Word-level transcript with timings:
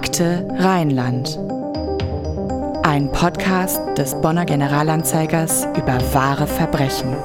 Akte 0.00 0.46
Rheinland. 0.60 1.36
Ein 2.84 3.10
Podcast 3.10 3.80
des 3.98 4.14
Bonner 4.20 4.44
Generalanzeigers 4.44 5.66
über 5.76 5.98
wahre 6.14 6.46
Verbrechen. 6.46 7.16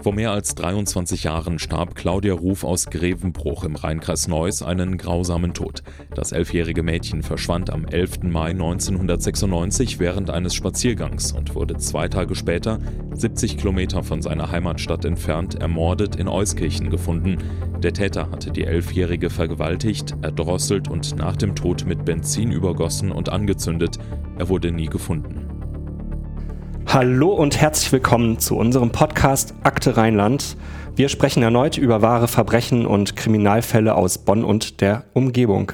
Vor 0.00 0.14
mehr 0.14 0.30
als 0.30 0.54
23 0.54 1.24
Jahren 1.24 1.58
starb 1.58 1.94
Claudia 1.94 2.32
Ruf 2.32 2.64
aus 2.64 2.86
Grevenbruch 2.86 3.64
im 3.64 3.74
Rheinkreis 3.74 4.28
Neuss 4.28 4.62
einen 4.62 4.96
grausamen 4.96 5.54
Tod. 5.54 5.82
Das 6.14 6.32
elfjährige 6.32 6.82
Mädchen 6.82 7.22
verschwand 7.22 7.68
am 7.70 7.84
11. 7.84 8.22
Mai 8.22 8.50
1996 8.50 9.98
während 9.98 10.30
eines 10.30 10.54
Spaziergangs 10.54 11.32
und 11.32 11.54
wurde 11.54 11.76
zwei 11.78 12.08
Tage 12.08 12.36
später, 12.36 12.78
70 13.20 13.58
Kilometer 13.58 14.04
von 14.04 14.22
seiner 14.22 14.52
Heimatstadt 14.52 15.04
entfernt, 15.04 15.60
ermordet 15.60 16.16
in 16.16 16.28
Euskirchen 16.28 16.88
gefunden. 16.88 17.38
Der 17.82 17.92
Täter 17.92 18.30
hatte 18.30 18.52
die 18.52 18.64
Elfjährige 18.64 19.28
vergewaltigt, 19.28 20.14
erdrosselt 20.22 20.88
und 20.88 21.16
nach 21.16 21.36
dem 21.36 21.56
Tod 21.56 21.84
mit 21.84 22.04
Benzin 22.04 22.52
übergossen 22.52 23.10
und 23.10 23.28
angezündet. 23.28 23.98
Er 24.38 24.48
wurde 24.48 24.70
nie 24.70 24.86
gefunden. 24.86 25.46
Hallo 26.86 27.32
und 27.34 27.60
herzlich 27.60 27.90
willkommen 27.90 28.38
zu 28.38 28.56
unserem 28.56 28.90
Podcast 28.90 29.52
Akte 29.64 29.96
Rheinland. 29.96 30.56
Wir 30.94 31.08
sprechen 31.08 31.42
erneut 31.42 31.76
über 31.76 32.02
wahre 32.02 32.28
Verbrechen 32.28 32.86
und 32.86 33.16
Kriminalfälle 33.16 33.94
aus 33.96 34.18
Bonn 34.18 34.44
und 34.44 34.80
der 34.80 35.04
Umgebung. 35.12 35.72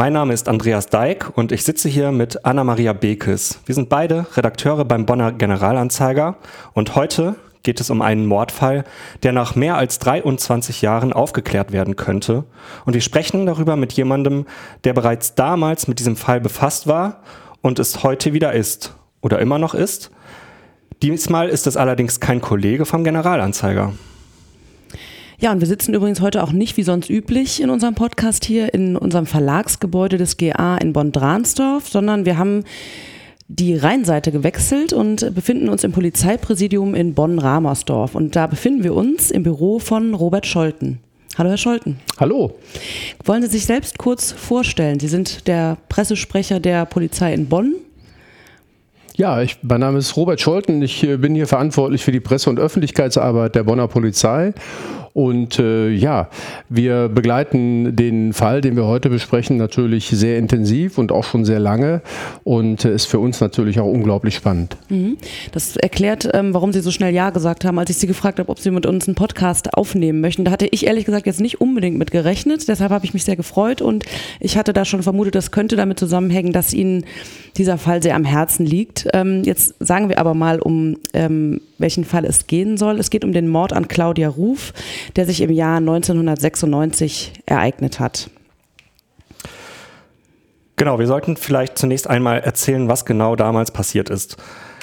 Mein 0.00 0.14
Name 0.14 0.32
ist 0.32 0.48
Andreas 0.48 0.86
Deik 0.86 1.36
und 1.36 1.52
ich 1.52 1.62
sitze 1.62 1.86
hier 1.86 2.10
mit 2.10 2.46
Anna-Maria 2.46 2.94
Bekes. 2.94 3.60
Wir 3.66 3.74
sind 3.74 3.90
beide 3.90 4.24
Redakteure 4.34 4.86
beim 4.86 5.04
Bonner 5.04 5.30
Generalanzeiger 5.30 6.38
und 6.72 6.94
heute 6.94 7.36
geht 7.64 7.82
es 7.82 7.90
um 7.90 8.00
einen 8.00 8.24
Mordfall, 8.24 8.84
der 9.22 9.32
nach 9.32 9.56
mehr 9.56 9.76
als 9.76 9.98
23 9.98 10.80
Jahren 10.80 11.12
aufgeklärt 11.12 11.72
werden 11.72 11.96
könnte. 11.96 12.44
Und 12.86 12.94
wir 12.94 13.02
sprechen 13.02 13.44
darüber 13.44 13.76
mit 13.76 13.92
jemandem, 13.92 14.46
der 14.84 14.94
bereits 14.94 15.34
damals 15.34 15.86
mit 15.86 15.98
diesem 15.98 16.16
Fall 16.16 16.40
befasst 16.40 16.86
war 16.86 17.20
und 17.60 17.78
es 17.78 18.02
heute 18.02 18.32
wieder 18.32 18.54
ist 18.54 18.94
oder 19.20 19.38
immer 19.38 19.58
noch 19.58 19.74
ist. 19.74 20.10
Diesmal 21.02 21.50
ist 21.50 21.66
es 21.66 21.76
allerdings 21.76 22.20
kein 22.20 22.40
Kollege 22.40 22.86
vom 22.86 23.04
Generalanzeiger. 23.04 23.92
Ja, 25.40 25.52
und 25.52 25.60
wir 25.60 25.66
sitzen 25.66 25.94
übrigens 25.94 26.20
heute 26.20 26.42
auch 26.42 26.52
nicht 26.52 26.76
wie 26.76 26.82
sonst 26.82 27.08
üblich 27.08 27.62
in 27.62 27.70
unserem 27.70 27.94
Podcast 27.94 28.44
hier 28.44 28.74
in 28.74 28.94
unserem 28.94 29.24
Verlagsgebäude 29.24 30.18
des 30.18 30.36
GA 30.36 30.76
in 30.76 30.92
Bonn-Dransdorf, 30.92 31.88
sondern 31.88 32.26
wir 32.26 32.36
haben 32.36 32.64
die 33.48 33.74
Rheinseite 33.74 34.32
gewechselt 34.32 34.92
und 34.92 35.34
befinden 35.34 35.70
uns 35.70 35.82
im 35.82 35.92
Polizeipräsidium 35.92 36.94
in 36.94 37.14
Bonn-Ramersdorf. 37.14 38.14
Und 38.14 38.36
da 38.36 38.48
befinden 38.48 38.84
wir 38.84 38.94
uns 38.94 39.30
im 39.30 39.42
Büro 39.42 39.78
von 39.78 40.12
Robert 40.12 40.44
Scholten. 40.44 40.98
Hallo, 41.38 41.48
Herr 41.48 41.56
Scholten. 41.56 41.98
Hallo. 42.18 42.58
Wollen 43.24 43.40
Sie 43.40 43.48
sich 43.48 43.64
selbst 43.64 43.96
kurz 43.96 44.32
vorstellen? 44.32 45.00
Sie 45.00 45.08
sind 45.08 45.48
der 45.48 45.78
Pressesprecher 45.88 46.60
der 46.60 46.84
Polizei 46.84 47.32
in 47.32 47.48
Bonn 47.48 47.76
ja, 49.20 49.42
ich, 49.42 49.58
mein 49.60 49.80
Name 49.80 49.98
ist 49.98 50.16
Robert 50.16 50.40
Scholten. 50.40 50.80
Ich 50.80 51.02
äh, 51.02 51.18
bin 51.18 51.34
hier 51.34 51.46
verantwortlich 51.46 52.02
für 52.02 52.10
die 52.10 52.20
Presse- 52.20 52.48
und 52.48 52.58
Öffentlichkeitsarbeit 52.58 53.54
der 53.54 53.64
Bonner 53.64 53.86
Polizei 53.86 54.54
und 55.20 55.58
äh, 55.58 55.90
ja, 55.90 56.30
wir 56.70 57.10
begleiten 57.10 57.94
den 57.94 58.32
Fall, 58.32 58.62
den 58.62 58.74
wir 58.74 58.86
heute 58.86 59.10
besprechen, 59.10 59.58
natürlich 59.58 60.08
sehr 60.08 60.38
intensiv 60.38 60.96
und 60.96 61.12
auch 61.12 61.24
schon 61.24 61.44
sehr 61.44 61.60
lange 61.60 62.00
und 62.42 62.86
äh, 62.86 62.94
ist 62.94 63.04
für 63.04 63.18
uns 63.18 63.38
natürlich 63.38 63.80
auch 63.80 63.86
unglaublich 63.86 64.34
spannend. 64.34 64.78
Mhm. 64.88 65.18
Das 65.52 65.76
erklärt, 65.76 66.30
ähm, 66.32 66.54
warum 66.54 66.72
Sie 66.72 66.80
so 66.80 66.90
schnell 66.90 67.12
Ja 67.12 67.28
gesagt 67.28 67.66
haben, 67.66 67.78
als 67.78 67.90
ich 67.90 67.98
Sie 67.98 68.06
gefragt 68.06 68.38
habe, 68.38 68.48
ob 68.48 68.60
Sie 68.60 68.70
mit 68.70 68.86
uns 68.86 69.08
einen 69.08 69.14
Podcast 69.14 69.74
aufnehmen 69.74 70.22
möchten. 70.22 70.46
Da 70.46 70.52
hatte 70.52 70.66
ich 70.70 70.86
ehrlich 70.86 71.04
gesagt 71.04 71.26
jetzt 71.26 71.42
nicht 71.42 71.60
unbedingt 71.60 71.98
mit 71.98 72.12
gerechnet, 72.12 72.66
deshalb 72.66 72.90
habe 72.90 73.04
ich 73.04 73.12
mich 73.12 73.24
sehr 73.24 73.36
gefreut 73.36 73.82
und 73.82 74.06
ich 74.40 74.56
hatte 74.56 74.72
da 74.72 74.86
schon 74.86 75.02
vermutet, 75.02 75.34
das 75.34 75.50
könnte 75.50 75.76
damit 75.76 75.98
zusammenhängen, 75.98 76.54
dass 76.54 76.72
Ihnen 76.72 77.04
dieser 77.58 77.76
Fall 77.76 78.02
sehr 78.02 78.16
am 78.16 78.24
Herzen 78.24 78.64
liegt. 78.64 79.06
Ähm, 79.12 79.42
jetzt 79.44 79.74
sagen 79.80 80.08
wir 80.08 80.16
aber 80.16 80.32
mal, 80.32 80.60
um 80.60 80.96
ähm, 81.12 81.60
welchen 81.80 82.04
Fall 82.04 82.24
es 82.24 82.46
gehen 82.46 82.76
soll. 82.76 82.98
Es 82.98 83.10
geht 83.10 83.24
um 83.24 83.32
den 83.32 83.48
Mord 83.48 83.72
an 83.72 83.88
Claudia 83.88 84.28
Ruf 84.28 84.72
der 85.16 85.26
sich 85.26 85.40
im 85.40 85.50
Jahr 85.50 85.76
1996 85.78 87.32
ereignet 87.46 88.00
hat. 88.00 88.30
Genau, 90.76 90.98
wir 90.98 91.06
sollten 91.06 91.36
vielleicht 91.36 91.76
zunächst 91.76 92.08
einmal 92.08 92.40
erzählen, 92.40 92.88
was 92.88 93.04
genau 93.04 93.36
damals 93.36 93.70
passiert 93.70 94.08
ist. 94.08 94.38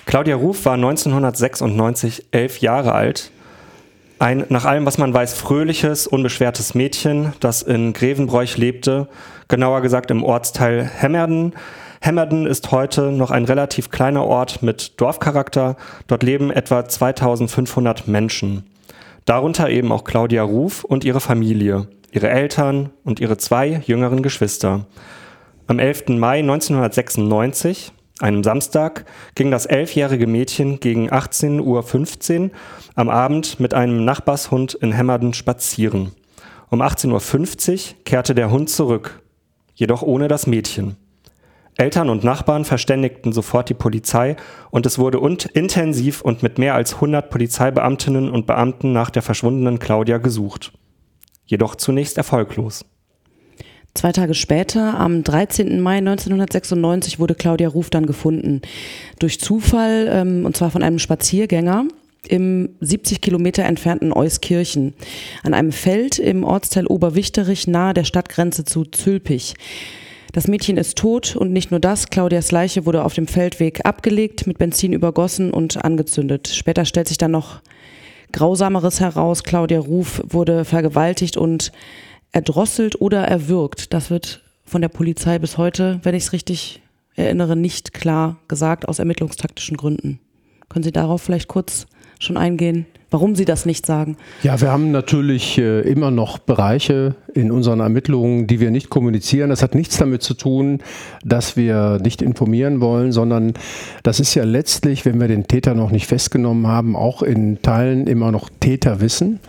Claudia 0.05 0.35
Ruf 0.35 0.63
war 0.65 0.75
1996 0.75 2.27
elf 2.31 2.59
Jahre 2.59 2.93
alt. 2.93 3.31
Ein 4.19 4.45
nach 4.49 4.65
allem, 4.65 4.85
was 4.85 4.97
man 4.97 5.13
weiß, 5.13 5.33
fröhliches, 5.33 6.07
unbeschwertes 6.07 6.75
Mädchen, 6.75 7.33
das 7.39 7.61
in 7.61 7.93
Grevenbroich 7.93 8.57
lebte, 8.57 9.07
genauer 9.47 9.81
gesagt 9.81 10.09
im 10.09 10.23
Ortsteil 10.23 10.83
Hemmerden. 10.85 11.53
Hemmerden 11.99 12.45
ist 12.45 12.71
heute 12.71 13.11
noch 13.11 13.31
ein 13.31 13.45
relativ 13.45 13.89
kleiner 13.89 14.23
Ort 14.23 14.63
mit 14.63 15.01
Dorfcharakter. 15.01 15.77
Dort 16.07 16.23
leben 16.23 16.51
etwa 16.51 16.87
2500 16.87 18.07
Menschen. 18.07 18.63
Darunter 19.27 19.69
eben 19.69 19.91
auch 19.91 20.05
Claudia 20.05 20.41
Ruf 20.41 20.85
und 20.85 21.03
ihre 21.03 21.19
Familie, 21.19 21.89
ihre 22.13 22.29
Eltern 22.29 22.91
und 23.03 23.19
ihre 23.19 23.35
zwei 23.35 23.83
jüngeren 23.85 24.23
Geschwister. 24.23 24.87
Am 25.67 25.79
11. 25.79 26.07
Mai 26.17 26.39
1996, 26.39 27.91
einem 28.19 28.41
Samstag, 28.41 29.03
ging 29.35 29.51
das 29.51 29.65
elfjährige 29.65 30.27
Mädchen 30.27 30.79
gegen 30.79 31.11
18.15 31.11 32.39
Uhr 32.39 32.51
am 32.95 33.09
Abend 33.09 33.59
mit 33.59 33.73
einem 33.73 34.05
Nachbarshund 34.05 34.75
in 34.75 34.93
Hemmerden 34.93 35.33
spazieren. 35.33 36.13
Um 36.69 36.81
18.50 36.81 37.73
Uhr 37.73 37.95
kehrte 38.05 38.33
der 38.33 38.49
Hund 38.49 38.69
zurück, 38.69 39.21
jedoch 39.75 40.03
ohne 40.03 40.29
das 40.29 40.47
Mädchen. 40.47 40.95
Eltern 41.77 42.09
und 42.09 42.23
Nachbarn 42.23 42.65
verständigten 42.65 43.31
sofort 43.31 43.69
die 43.69 43.75
Polizei 43.75 44.35
und 44.71 44.85
es 44.87 44.97
wurde 44.97 45.19
intensiv 45.53 46.21
und 46.21 46.41
mit 46.41 46.57
mehr 46.57 46.73
als 46.73 46.95
100 46.95 47.29
Polizeibeamtinnen 47.29 48.31
und 48.31 48.47
Beamten 48.47 48.93
nach 48.93 49.11
der 49.11 49.21
verschwundenen 49.21 49.77
Claudia 49.77 50.17
gesucht. 50.17 50.73
Jedoch 51.45 51.75
zunächst 51.75 52.17
erfolglos. 52.17 52.83
Zwei 53.93 54.11
Tage 54.11 54.33
später, 54.33 54.99
am 54.99 55.23
13. 55.23 55.79
Mai 55.79 55.97
1996, 55.97 57.19
wurde 57.19 57.35
Claudia 57.35 57.67
Ruf 57.67 57.89
dann 57.89 58.05
gefunden. 58.05 58.61
Durch 59.17 59.39
Zufall, 59.39 60.07
ähm, 60.11 60.45
und 60.45 60.55
zwar 60.55 60.69
von 60.69 60.83
einem 60.83 60.99
Spaziergänger 60.99 61.85
im 62.27 62.69
70 62.79 63.21
Kilometer 63.21 63.63
entfernten 63.63 64.13
Euskirchen, 64.13 64.93
an 65.43 65.53
einem 65.53 65.71
Feld 65.71 66.19
im 66.19 66.43
Ortsteil 66.43 66.85
Oberwichterich 66.85 67.67
nahe 67.67 67.93
der 67.93 68.03
Stadtgrenze 68.03 68.65
zu 68.65 68.83
Zülpich. 68.83 69.55
Das 70.33 70.47
Mädchen 70.47 70.77
ist 70.77 70.97
tot 70.97 71.35
und 71.35 71.53
nicht 71.53 71.71
nur 71.71 71.79
das, 71.79 72.07
Claudias 72.09 72.51
Leiche 72.51 72.85
wurde 72.85 73.03
auf 73.03 73.13
dem 73.13 73.27
Feldweg 73.27 73.85
abgelegt, 73.85 74.45
mit 74.45 74.57
Benzin 74.57 74.93
übergossen 74.93 75.51
und 75.51 75.83
angezündet. 75.83 76.47
Später 76.49 76.85
stellt 76.85 77.07
sich 77.07 77.17
dann 77.17 77.31
noch 77.31 77.61
Grausameres 78.31 78.99
heraus. 78.99 79.43
Claudia 79.43 79.79
Ruf 79.79 80.21
wurde 80.27 80.65
vergewaltigt 80.65 81.37
und 81.37 81.71
erdrosselt 82.31 82.99
oder 83.01 83.23
erwürgt. 83.23 83.93
Das 83.93 84.09
wird 84.09 84.43
von 84.65 84.81
der 84.81 84.89
Polizei 84.89 85.39
bis 85.39 85.57
heute, 85.57 85.99
wenn 86.03 86.15
ich 86.15 86.25
es 86.25 86.33
richtig 86.33 86.81
erinnere, 87.15 87.55
nicht 87.55 87.93
klar 87.93 88.37
gesagt, 88.47 88.87
aus 88.87 88.99
ermittlungstaktischen 88.99 89.77
Gründen. 89.77 90.19
Können 90.69 90.83
Sie 90.83 90.91
darauf 90.91 91.21
vielleicht 91.21 91.47
kurz 91.47 91.87
schon 92.19 92.37
eingehen? 92.37 92.85
warum 93.09 93.35
Sie 93.35 93.45
das 93.45 93.65
nicht 93.65 93.85
sagen. 93.85 94.17
Ja, 94.43 94.59
wir 94.59 94.71
haben 94.71 94.91
natürlich 94.91 95.57
äh, 95.57 95.81
immer 95.81 96.11
noch 96.11 96.37
Bereiche 96.39 97.15
in 97.33 97.51
unseren 97.51 97.79
Ermittlungen, 97.79 98.47
die 98.47 98.59
wir 98.59 98.71
nicht 98.71 98.89
kommunizieren. 98.89 99.49
Das 99.49 99.63
hat 99.63 99.75
nichts 99.75 99.97
damit 99.97 100.23
zu 100.23 100.33
tun, 100.33 100.79
dass 101.23 101.55
wir 101.55 101.99
nicht 102.03 102.21
informieren 102.21 102.81
wollen, 102.81 103.11
sondern 103.11 103.53
das 104.03 104.19
ist 104.19 104.35
ja 104.35 104.43
letztlich, 104.43 105.05
wenn 105.05 105.19
wir 105.19 105.27
den 105.27 105.47
Täter 105.47 105.73
noch 105.73 105.91
nicht 105.91 106.07
festgenommen 106.07 106.67
haben, 106.67 106.95
auch 106.95 107.21
in 107.21 107.61
Teilen 107.61 108.07
immer 108.07 108.31
noch 108.31 108.49
Täterwissen. 108.59 109.39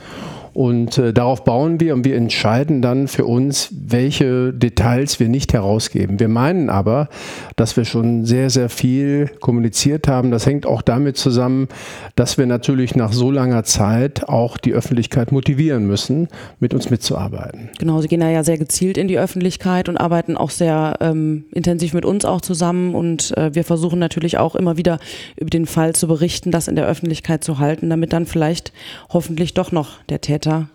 Und 0.55 0.99
äh, 0.99 1.13
darauf 1.13 1.45
bauen 1.45 1.81
wir 1.81 1.95
und 1.95 2.05
wir 2.05 2.17
entscheiden 2.17 2.83
dann 2.83 3.09
für 3.09 3.25
uns, 3.25 3.69
welche 3.73 4.53
Details 4.53 5.21
wir 5.21 5.29
nicht 5.29 5.53
herausgeben. 5.53 6.21
Wir 6.21 6.29
meinen 6.29 6.71
aber, 6.71 7.09
dass 7.57 7.77
wir 7.77 7.85
schon 7.85 8.25
sehr, 8.25 8.51
sehr 8.51 8.69
viel 8.69 9.31
kommuniziert 9.41 10.09
haben. 10.09 10.31
Das 10.31 10.47
hängt 10.47 10.67
auch 10.67 10.83
damit 10.83 11.17
zusammen, 11.17 11.69
dass 12.17 12.39
wir 12.39 12.47
natürlich 12.47 12.97
nach 12.97 13.13
so 13.13 13.31
langer 13.31 13.65
Zeit 13.65 14.29
auch 14.29 14.57
die 14.57 14.73
Öffentlichkeit 14.73 15.33
motivieren 15.33 15.87
müssen, 15.87 16.29
mit 16.61 16.75
uns 16.75 16.91
mitzuarbeiten. 16.91 17.71
Genau, 17.79 18.01
Sie 18.01 18.09
gehen 18.09 18.21
ja 18.21 18.43
sehr 18.43 18.59
gezielt 18.59 18.99
in 18.99 19.09
die 19.09 19.19
Öffentlichkeit 19.19 19.89
und 19.89 19.97
arbeiten 19.97 20.37
auch 20.37 20.51
sehr 20.51 20.97
ähm, 21.01 21.45
intensiv 21.53 21.95
mit 21.95 22.05
uns 22.05 22.25
auch 22.25 22.41
zusammen. 22.41 22.95
Und 22.95 23.37
äh, 23.37 23.55
wir 23.55 23.65
versuchen 23.65 23.99
natürlich 23.99 24.39
auch 24.39 24.55
immer 24.55 24.77
wieder 24.77 24.99
über 25.37 25.51
den 25.51 25.67
Fall 25.67 25.95
zu 25.95 26.09
berichten, 26.09 26.51
das 26.51 26.69
in 26.69 26.77
der 26.77 26.87
Öffentlichkeit 26.87 27.45
zu 27.45 27.59
halten, 27.59 27.91
damit 27.91 28.13
dann 28.13 28.27
vielleicht 28.27 28.73
hoffentlich 29.11 29.55
doch 29.55 29.73
noch 29.73 30.03
der 30.09 30.21
Täter 30.21 30.38
Täter 30.39 30.69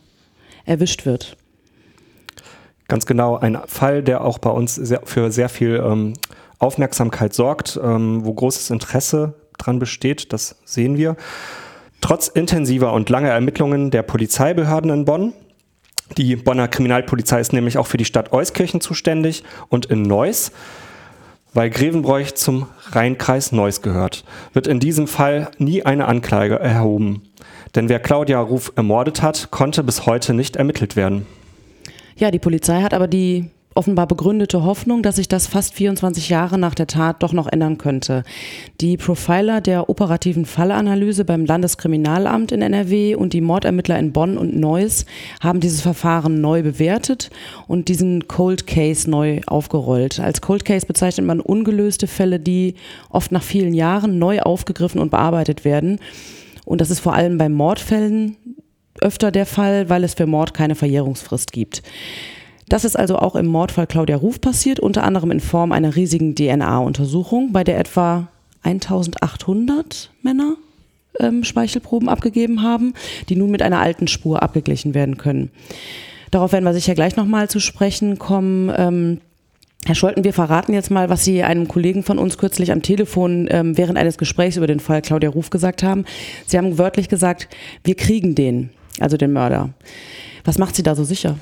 erwischt 0.65 1.06
wird. 1.06 1.38
Ganz 2.88 3.06
genau, 3.06 3.38
ein 3.38 3.57
Fall, 3.65 4.04
der 4.04 4.24
auch 4.24 4.38
bei 4.38 4.50
uns 4.50 4.75
sehr, 4.75 5.01
für 5.06 5.31
sehr 5.31 5.48
viel 5.48 5.81
ähm, 5.83 6.13
Aufmerksamkeit 6.60 7.33
sorgt, 7.33 7.80
ähm, 7.81 8.25
wo 8.25 8.33
großes 8.33 8.69
Interesse 8.69 9.36
dran 9.57 9.80
besteht, 9.80 10.33
das 10.33 10.57
sehen 10.65 10.98
wir. 10.98 11.15
Trotz 12.01 12.27
intensiver 12.27 12.92
und 12.92 13.10
langer 13.10 13.30
Ermittlungen 13.30 13.89
der 13.89 14.04
Polizeibehörden 14.04 14.92
in 14.92 15.06
Bonn, 15.06 15.33
die 16.18 16.36
Bonner 16.36 16.68
Kriminalpolizei 16.68 17.39
ist 17.39 17.54
nämlich 17.54 17.77
auch 17.77 17.88
für 17.88 17.98
die 17.98 18.06
Stadt 18.06 18.33
Euskirchen 18.33 18.81
zuständig 18.81 19.44
und 19.69 19.86
in 19.86 20.01
Neuss, 20.01 20.51
weil 21.54 21.69
Grevenbroich 21.69 22.36
zum 22.36 22.68
Rheinkreis 22.92 23.54
Neuss 23.54 23.81
gehört, 23.81 24.25
wird 24.51 24.68
in 24.68 24.81
diesem 24.81 25.07
Fall 25.07 25.51
nie 25.57 25.83
eine 25.83 26.07
Anklage 26.07 26.59
erhoben. 26.59 27.21
Denn 27.75 27.90
wer 27.90 28.00
Claudia 28.00 28.40
Ruf 28.40 28.72
ermordet 28.75 29.22
hat, 29.22 29.50
konnte 29.52 29.84
bis 29.84 30.06
heute 30.06 30.34
nicht 30.34 30.56
ermittelt 30.56 30.96
werden. 30.96 31.25
Ja, 32.16 32.30
die 32.30 32.40
Polizei 32.40 32.81
hat 32.81 32.94
aber 32.94 33.08
die 33.08 33.50
offenbar 33.75 34.08
begründete 34.08 34.64
Hoffnung, 34.64 35.02
dass 35.02 35.16
sich 35.16 35.28
das 35.28 35.48
fast 35.48 35.74
24 35.74 36.30
Jahre 36.30 36.58
nach 36.58 36.75
der 36.75 36.88
Tat 36.88 37.24
doch 37.24 37.34
noch 37.34 37.48
ändern 37.48 37.78
könnte. 37.78 38.24
Die 38.81 38.98
Profiler 38.98 39.62
der 39.62 39.90
operativen 39.90 40.46
Fallanalyse 40.46 41.25
beim 41.25 41.46
Landeskriminalamt 41.46 42.52
in 42.52 42.62
NRW 42.62 43.16
und 43.16 43.34
die 43.34 43.42
Mordermittler 43.42 43.98
in 43.98 44.14
Bonn 44.14 44.38
und 44.38 44.56
Neuss 44.56 45.06
haben 45.42 45.60
dieses 45.60 45.81
Verfahren 45.81 46.42
neu 46.42 46.62
bewertet 46.62 47.30
und 47.68 47.88
diesen 47.88 48.28
Cold 48.28 48.68
Case 48.68 49.10
neu 49.10 49.42
aufgerollt. 49.48 50.19
Als 50.19 50.42
Cold 50.42 50.66
Case 50.66 50.86
bezeichnet 50.86 51.26
man 51.26 51.40
ungelöste 51.40 52.08
Fälle, 52.08 52.40
die 52.40 52.76
oft 53.10 53.31
nach 53.31 53.44
vielen 53.44 53.74
Jahren 53.74 54.19
neu 54.19 54.40
aufgegriffen 54.42 55.02
und 55.02 55.10
bearbeitet 55.10 55.66
werden. 55.66 56.00
Und 56.65 56.81
das 56.81 56.89
ist 56.89 57.00
vor 57.00 57.13
allem 57.13 57.38
bei 57.38 57.50
Mordfällen 57.50 58.38
öfter 59.01 59.31
der 59.31 59.45
Fall, 59.45 59.89
weil 59.89 60.04
es 60.04 60.13
für 60.13 60.25
Mord 60.25 60.54
keine 60.54 60.75
Verjährungsfrist 60.75 61.51
gibt. 61.51 61.83
Das 62.69 62.86
ist 62.86 62.95
also 62.98 63.18
auch 63.18 63.36
im 63.36 63.48
Mordfall 63.48 63.88
Claudia 63.88 64.15
Ruf 64.15 64.39
passiert, 64.39 64.80
unter 64.80 65.04
anderem 65.04 65.31
in 65.31 65.39
Form 65.42 65.71
einer 65.71 65.95
riesigen 65.95 66.36
DNA-Untersuchung, 66.36 67.51
bei 67.51 67.63
der 67.63 67.80
etwa 67.80 68.27
1800 68.63 70.10
Männer 70.21 70.56
ähm, 71.19 71.44
Speichelproben 71.44 72.10
abgegeben 72.10 72.62
haben, 72.62 72.94
die 73.30 73.36
nun 73.36 73.51
mit 73.51 73.62
einer 73.62 73.80
alten 73.80 74.07
Spur 74.07 74.42
abgeglichen 74.42 74.94
werden 74.94 75.18
können. 75.18 75.51
Darauf 76.31 76.51
werden 76.51 76.63
wir 76.63 76.74
sicher 76.74 76.95
gleich 76.95 77.16
nochmal 77.16 77.50
zu 77.50 77.59
sprechen 77.59 78.18
kommen. 78.18 78.71
Ähm, 78.75 79.21
Herr 79.85 79.95
Scholten, 79.95 80.24
wir 80.24 80.31
verraten 80.31 80.74
jetzt 80.74 80.91
mal, 80.91 81.09
was 81.09 81.25
Sie 81.25 81.44
einem 81.44 81.68
Kollegen 81.68 82.03
von 82.03 82.18
uns 82.18 82.38
kürzlich 82.38 82.71
am 82.71 82.81
Telefon 82.81 83.50
ähm, 83.51 83.77
während 83.77 83.97
eines 83.97 84.18
Gesprächs 84.18 84.56
über 84.56 84.68
den 84.68 84.80
Fall 84.80 85.01
Claudia 85.01 85.30
Ruf 85.30 85.50
gesagt 85.50 85.83
haben. 85.83 86.06
Sie 86.45 86.57
haben 86.57 86.77
wörtlich 86.77 87.09
gesagt, 87.09 87.50
wir 87.83 87.95
kriegen 87.95 88.33
den, 88.33 88.69
also 89.01 89.18
den 89.18 89.33
Mörder. 89.33 89.71
Was 90.45 90.57
macht 90.57 90.77
Sie 90.77 90.83
da 90.83 90.95
so 90.95 91.03
sicher? 91.03 91.38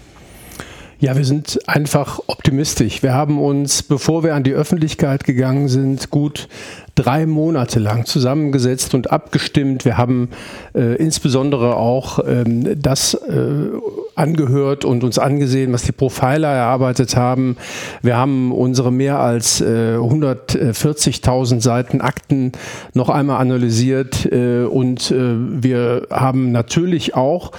Ja, 1.01 1.17
wir 1.17 1.25
sind 1.25 1.57
einfach 1.65 2.19
optimistisch. 2.27 3.01
Wir 3.01 3.15
haben 3.15 3.41
uns, 3.41 3.81
bevor 3.81 4.23
wir 4.23 4.35
an 4.35 4.43
die 4.43 4.53
Öffentlichkeit 4.53 5.23
gegangen 5.23 5.67
sind, 5.67 6.11
gut 6.11 6.47
drei 6.93 7.25
Monate 7.25 7.79
lang 7.79 8.05
zusammengesetzt 8.05 8.93
und 8.93 9.11
abgestimmt. 9.11 9.83
Wir 9.83 9.97
haben 9.97 10.29
äh, 10.75 10.97
insbesondere 10.97 11.75
auch 11.75 12.19
ähm, 12.27 12.79
das 12.79 13.15
äh, 13.15 13.69
angehört 14.13 14.85
und 14.85 15.03
uns 15.03 15.17
angesehen, 15.17 15.73
was 15.73 15.81
die 15.81 15.91
Profiler 15.91 16.49
erarbeitet 16.49 17.15
haben. 17.15 17.57
Wir 18.03 18.15
haben 18.15 18.51
unsere 18.51 18.91
mehr 18.91 19.17
als 19.17 19.59
äh, 19.59 19.95
140.000 19.97 21.61
Seiten 21.61 22.01
Akten 22.01 22.51
noch 22.93 23.09
einmal 23.09 23.41
analysiert 23.41 24.31
äh, 24.31 24.65
und 24.65 25.09
äh, 25.09 25.15
wir 25.15 26.05
haben 26.11 26.51
natürlich 26.51 27.15
auch 27.15 27.53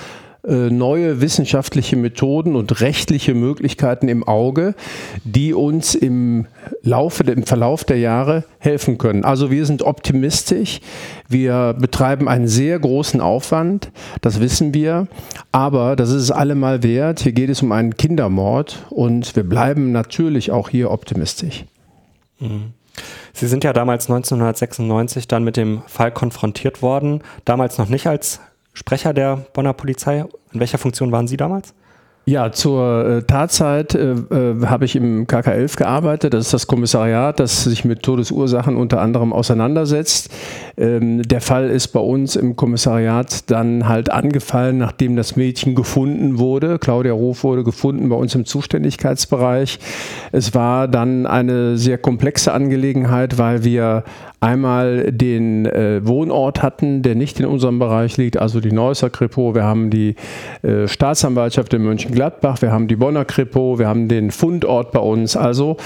neue 0.44 1.20
wissenschaftliche 1.20 1.96
Methoden 1.96 2.56
und 2.56 2.80
rechtliche 2.80 3.32
Möglichkeiten 3.32 4.08
im 4.08 4.26
Auge, 4.26 4.74
die 5.24 5.54
uns 5.54 5.94
im 5.94 6.46
Laufe, 6.82 7.22
im 7.24 7.44
Verlauf 7.44 7.84
der 7.84 7.98
Jahre 7.98 8.44
helfen 8.58 8.98
können. 8.98 9.24
Also 9.24 9.52
wir 9.52 9.66
sind 9.66 9.82
optimistisch. 9.82 10.80
Wir 11.28 11.74
betreiben 11.78 12.28
einen 12.28 12.48
sehr 12.48 12.78
großen 12.78 13.20
Aufwand, 13.20 13.92
das 14.20 14.40
wissen 14.40 14.74
wir, 14.74 15.06
aber 15.52 15.94
das 15.94 16.10
ist 16.10 16.22
es 16.22 16.30
allemal 16.32 16.82
wert. 16.82 17.20
Hier 17.20 17.32
geht 17.32 17.50
es 17.50 17.62
um 17.62 17.70
einen 17.70 17.96
Kindermord 17.96 18.84
und 18.90 19.36
wir 19.36 19.44
bleiben 19.44 19.92
natürlich 19.92 20.50
auch 20.50 20.68
hier 20.68 20.90
optimistisch. 20.90 21.64
Mhm. 22.40 22.72
Sie 23.32 23.46
sind 23.46 23.64
ja 23.64 23.72
damals 23.72 24.10
1996 24.10 25.26
dann 25.28 25.44
mit 25.44 25.56
dem 25.56 25.82
Fall 25.86 26.12
konfrontiert 26.12 26.82
worden, 26.82 27.22
damals 27.44 27.78
noch 27.78 27.88
nicht 27.88 28.06
als 28.06 28.40
Sprecher 28.72 29.12
der 29.12 29.36
Bonner 29.52 29.72
Polizei. 29.72 30.24
In 30.52 30.60
welcher 30.60 30.78
Funktion 30.78 31.12
waren 31.12 31.28
Sie 31.28 31.36
damals? 31.36 31.74
Ja, 32.24 32.52
zur 32.52 33.04
äh, 33.04 33.22
Tatzeit 33.24 33.96
äh, 33.96 34.12
äh, 34.12 34.66
habe 34.66 34.84
ich 34.84 34.94
im 34.94 35.26
KK11 35.26 35.76
gearbeitet. 35.76 36.34
Das 36.34 36.46
ist 36.46 36.54
das 36.54 36.68
Kommissariat, 36.68 37.40
das 37.40 37.64
sich 37.64 37.84
mit 37.84 38.04
Todesursachen 38.04 38.76
unter 38.76 39.00
anderem 39.00 39.32
auseinandersetzt. 39.32 40.30
Ähm, 40.76 41.22
der 41.22 41.40
Fall 41.40 41.68
ist 41.68 41.88
bei 41.88 41.98
uns 41.98 42.36
im 42.36 42.54
Kommissariat 42.54 43.50
dann 43.50 43.88
halt 43.88 44.12
angefallen, 44.12 44.78
nachdem 44.78 45.16
das 45.16 45.34
Mädchen 45.34 45.74
gefunden 45.74 46.38
wurde. 46.38 46.78
Claudia 46.78 47.12
Ruf 47.12 47.42
wurde 47.42 47.64
gefunden 47.64 48.08
bei 48.08 48.16
uns 48.16 48.36
im 48.36 48.44
Zuständigkeitsbereich. 48.44 49.80
Es 50.30 50.54
war 50.54 50.86
dann 50.86 51.26
eine 51.26 51.76
sehr 51.76 51.98
komplexe 51.98 52.52
Angelegenheit, 52.52 53.36
weil 53.36 53.64
wir 53.64 54.04
einmal 54.42 55.12
den 55.12 55.66
äh, 55.66 56.06
Wohnort 56.06 56.62
hatten, 56.62 57.02
der 57.02 57.14
nicht 57.14 57.38
in 57.38 57.46
unserem 57.46 57.78
Bereich 57.78 58.16
liegt, 58.16 58.36
also 58.36 58.60
die 58.60 58.72
Neusser 58.72 59.08
Kripo. 59.08 59.54
Wir 59.54 59.62
haben 59.62 59.88
die 59.88 60.16
äh, 60.62 60.88
Staatsanwaltschaft 60.88 61.72
in 61.74 61.82
Mönchengladbach, 61.82 62.60
wir 62.60 62.72
haben 62.72 62.88
die 62.88 62.96
Bonner 62.96 63.24
Kripo, 63.24 63.78
wir 63.78 63.86
haben 63.86 64.08
den 64.08 64.32
Fundort 64.32 64.90
bei 64.90 65.00
uns. 65.00 65.36
Also 65.36 65.76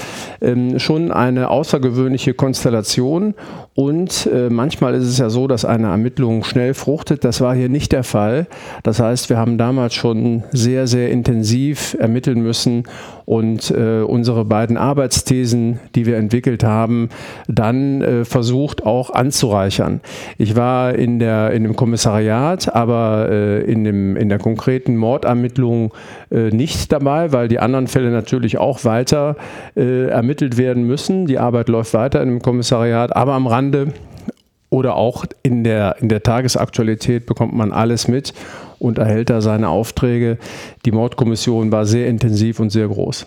ähm, 0.41 0.79
schon 0.79 1.11
eine 1.11 1.49
außergewöhnliche 1.49 2.33
Konstellation. 2.33 3.35
Und 3.75 4.27
äh, 4.33 4.49
manchmal 4.49 4.95
ist 4.95 5.05
es 5.05 5.19
ja 5.19 5.29
so, 5.29 5.47
dass 5.47 5.63
eine 5.63 5.87
Ermittlung 5.87 6.43
schnell 6.43 6.73
fruchtet. 6.73 7.23
Das 7.23 7.41
war 7.41 7.55
hier 7.55 7.69
nicht 7.69 7.91
der 7.91 8.03
Fall. 8.03 8.47
Das 8.81 8.99
heißt, 8.99 9.29
wir 9.29 9.37
haben 9.37 9.59
damals 9.59 9.93
schon 9.93 10.43
sehr, 10.51 10.87
sehr 10.87 11.11
intensiv 11.11 11.95
ermitteln 11.99 12.41
müssen 12.41 12.85
und 13.27 13.71
äh, 13.71 14.03
unsere 14.03 14.45
beiden 14.45 14.77
Arbeitsthesen, 14.77 15.81
die 15.95 16.05
wir 16.05 16.15
entwickelt 16.15 16.63
haben, 16.63 17.09
dann 17.49 18.01
äh, 18.01 18.23
versucht 18.23 18.85
auch 18.85 19.09
anzureichern. 19.09 19.99
Ich 20.37 20.55
war 20.55 20.95
in, 20.95 21.19
der, 21.19 21.51
in 21.51 21.63
dem 21.63 21.75
Kommissariat, 21.75 22.73
aber 22.73 23.27
äh, 23.29 23.69
in, 23.69 23.83
dem, 23.83 24.15
in 24.15 24.29
der 24.29 24.39
konkreten 24.39 24.95
Mordermittlung 24.95 25.93
äh, 26.31 26.51
nicht 26.51 26.93
dabei, 26.93 27.33
weil 27.33 27.49
die 27.49 27.59
anderen 27.59 27.87
Fälle 27.87 28.11
natürlich 28.11 28.59
auch 28.59 28.85
weiter 28.85 29.35
äh, 29.75 30.07
ermittelt 30.07 30.57
werden 30.57 30.83
müssen. 30.83 31.25
Die 31.25 31.37
Arbeit 31.37 31.67
läuft 31.67 31.93
weiter 31.93 32.21
in 32.21 32.29
dem 32.29 32.41
Kommissariat, 32.41 33.13
aber 33.13 33.33
am 33.33 33.45
Rande 33.45 33.87
oder 34.69 34.95
auch 34.95 35.25
in 35.43 35.65
der, 35.65 35.97
in 35.99 36.07
der 36.07 36.23
Tagesaktualität 36.23 37.25
bekommt 37.25 37.53
man 37.53 37.73
alles 37.73 38.07
mit 38.07 38.33
und 38.79 38.97
erhält 38.97 39.29
da 39.29 39.41
seine 39.41 39.69
Aufträge. 39.69 40.37
Die 40.85 40.91
Mordkommission 40.91 41.71
war 41.71 41.85
sehr 41.85 42.07
intensiv 42.07 42.59
und 42.59 42.69
sehr 42.69 42.87
groß. 42.87 43.25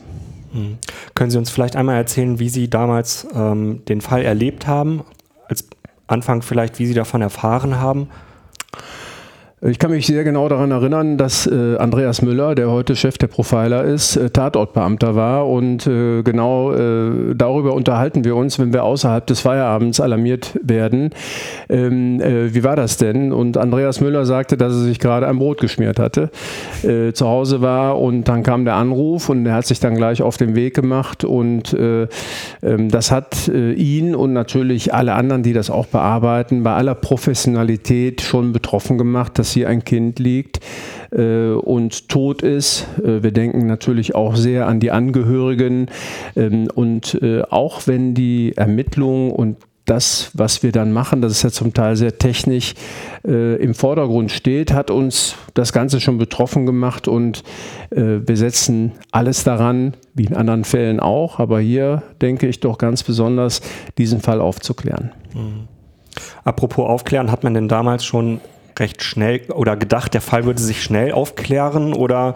Mhm. 0.52 0.78
Können 1.14 1.30
Sie 1.30 1.38
uns 1.38 1.50
vielleicht 1.50 1.76
einmal 1.76 1.96
erzählen, 1.96 2.38
wie 2.38 2.48
Sie 2.48 2.68
damals 2.68 3.26
ähm, 3.34 3.82
den 3.88 4.00
Fall 4.00 4.22
erlebt 4.22 4.66
haben? 4.66 5.02
Als 5.48 5.68
Anfang 6.06 6.42
vielleicht, 6.42 6.78
wie 6.78 6.86
Sie 6.86 6.94
davon 6.94 7.22
erfahren 7.22 7.80
haben? 7.80 8.08
Ich 9.62 9.78
kann 9.78 9.90
mich 9.90 10.06
sehr 10.06 10.24
genau 10.24 10.48
daran 10.48 10.70
erinnern, 10.70 11.18
dass 11.18 11.46
äh, 11.46 11.76
Andreas 11.76 12.22
Müller, 12.22 12.54
der 12.54 12.70
heute 12.70 12.96
Chef 12.96 13.18
der 13.18 13.26
Profiler 13.26 13.84
ist, 13.84 14.16
äh, 14.16 14.30
Tatortbeamter 14.30 15.16
war 15.16 15.46
und 15.50 15.86
äh, 15.86 16.22
genau 16.22 16.72
äh, 16.72 17.34
darüber 17.34 17.74
unterhalten 17.74 18.24
wir 18.24 18.36
uns, 18.36 18.58
wenn 18.58 18.72
wir 18.72 18.84
außerhalb 18.84 19.26
des 19.26 19.40
Feierabends 19.40 20.00
alarmiert 20.00 20.58
werden. 20.62 21.10
Ähm, 21.68 22.22
äh, 22.22 22.54
wie 22.54 22.64
war 22.64 22.74
das 22.74 22.96
denn? 22.96 23.34
Und 23.34 23.58
Andreas 23.58 24.00
Müller 24.00 24.24
sagte, 24.24 24.56
dass 24.56 24.72
er 24.72 24.78
sich 24.78 24.98
gerade 24.98 25.28
ein 25.28 25.38
Brot 25.38 25.60
geschmiert 25.60 25.98
hatte, 25.98 26.30
äh, 26.82 27.12
zu 27.12 27.28
Hause 27.28 27.60
war 27.60 28.00
und 28.00 28.28
dann 28.28 28.42
kam 28.42 28.64
der 28.64 28.76
Anruf 28.76 29.28
und 29.28 29.44
er 29.44 29.52
hat 29.52 29.66
sich 29.66 29.78
dann 29.78 29.94
gleich 29.94 30.22
auf 30.22 30.38
den 30.38 30.56
Weg 30.56 30.72
gemacht 30.72 31.22
und 31.22 31.76
ähm, 31.78 32.88
das 32.88 33.10
hat 33.10 33.48
ihn 33.48 34.14
und 34.14 34.32
natürlich 34.32 34.94
alle 34.94 35.12
anderen, 35.12 35.42
die 35.42 35.52
das 35.52 35.68
auch 35.68 35.84
bearbeiten, 35.84 36.62
bei 36.62 36.72
aller 36.72 36.94
Professionalität 36.94 38.22
schon 38.22 38.52
betroffen 38.52 38.96
gemacht, 38.96 39.38
dass 39.50 39.54
hier 39.54 39.69
ein 39.69 39.83
Kind 39.85 40.21
liegt 40.21 40.61
äh, 41.11 41.50
und 41.50 42.09
tot 42.09 42.42
ist. 42.42 42.87
Äh, 43.02 43.25
wir 43.25 43.33
denken 43.33 43.66
natürlich 43.66 44.14
auch 44.14 44.37
sehr 44.37 44.69
an 44.69 44.78
die 44.78 44.92
Angehörigen. 44.92 45.88
Ähm, 46.37 46.69
und 46.73 47.19
äh, 47.21 47.42
auch 47.50 47.88
wenn 47.88 48.14
die 48.14 48.52
Ermittlungen 48.57 49.33
und 49.33 49.57
das, 49.87 50.30
was 50.35 50.62
wir 50.62 50.71
dann 50.71 50.92
machen, 50.92 51.21
das 51.21 51.33
ist 51.33 51.42
ja 51.42 51.50
zum 51.50 51.75
Teil 51.75 51.97
sehr 51.97 52.16
technisch, 52.16 52.75
äh, 53.26 53.57
im 53.57 53.75
Vordergrund 53.75 54.30
steht, 54.30 54.73
hat 54.73 54.92
uns 54.92 55.35
das 55.54 55.73
Ganze 55.73 56.00
schon 56.00 56.16
betroffen 56.16 56.64
gemacht 56.64 57.09
und 57.09 57.42
äh, 57.90 58.21
wir 58.25 58.37
setzen 58.37 58.92
alles 59.11 59.42
daran, 59.42 59.95
wie 60.14 60.26
in 60.26 60.37
anderen 60.37 60.62
Fällen 60.62 61.00
auch, 61.00 61.40
aber 61.40 61.59
hier 61.59 62.04
denke 62.23 62.47
ich 62.47 62.61
doch 62.61 62.78
ganz 62.78 63.02
besonders, 63.02 63.62
diesen 63.99 64.21
Fall 64.21 64.40
aufzuklären. 64.40 65.11
Mhm. 65.35 65.66
Apropos 66.45 66.88
aufklären, 66.88 67.33
hat 67.33 67.42
man 67.42 67.54
denn 67.54 67.66
damals 67.66 68.04
schon 68.04 68.40
recht 68.80 69.02
schnell 69.02 69.42
oder 69.52 69.76
gedacht, 69.76 70.14
der 70.14 70.20
Fall 70.20 70.44
würde 70.44 70.60
sich 70.60 70.82
schnell 70.82 71.12
aufklären 71.12 71.92
oder 71.94 72.34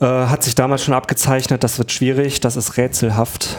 äh, 0.00 0.06
hat 0.06 0.42
sich 0.42 0.54
damals 0.54 0.82
schon 0.82 0.94
abgezeichnet, 0.94 1.62
das 1.62 1.78
wird 1.78 1.92
schwierig, 1.92 2.40
das 2.40 2.56
ist 2.56 2.76
rätselhaft? 2.76 3.56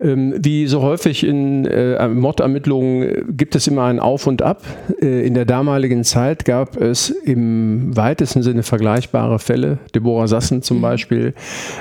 Ähm, 0.00 0.34
wie 0.38 0.66
so 0.66 0.82
häufig 0.82 1.24
in 1.24 1.64
äh, 1.64 2.06
Mordermittlungen 2.08 3.02
äh, 3.02 3.22
gibt 3.28 3.54
es 3.54 3.66
immer 3.66 3.84
ein 3.84 3.98
Auf 3.98 4.26
und 4.26 4.42
Ab. 4.42 4.62
Äh, 5.00 5.26
in 5.26 5.34
der 5.34 5.44
damaligen 5.44 6.04
Zeit 6.04 6.44
gab 6.44 6.76
es 6.76 7.10
im 7.10 7.96
weitesten 7.96 8.42
Sinne 8.42 8.62
vergleichbare 8.62 9.38
Fälle, 9.38 9.78
Deborah 9.94 10.28
Sassen 10.28 10.62
zum 10.62 10.78
mhm. 10.78 10.82
Beispiel. 10.82 11.34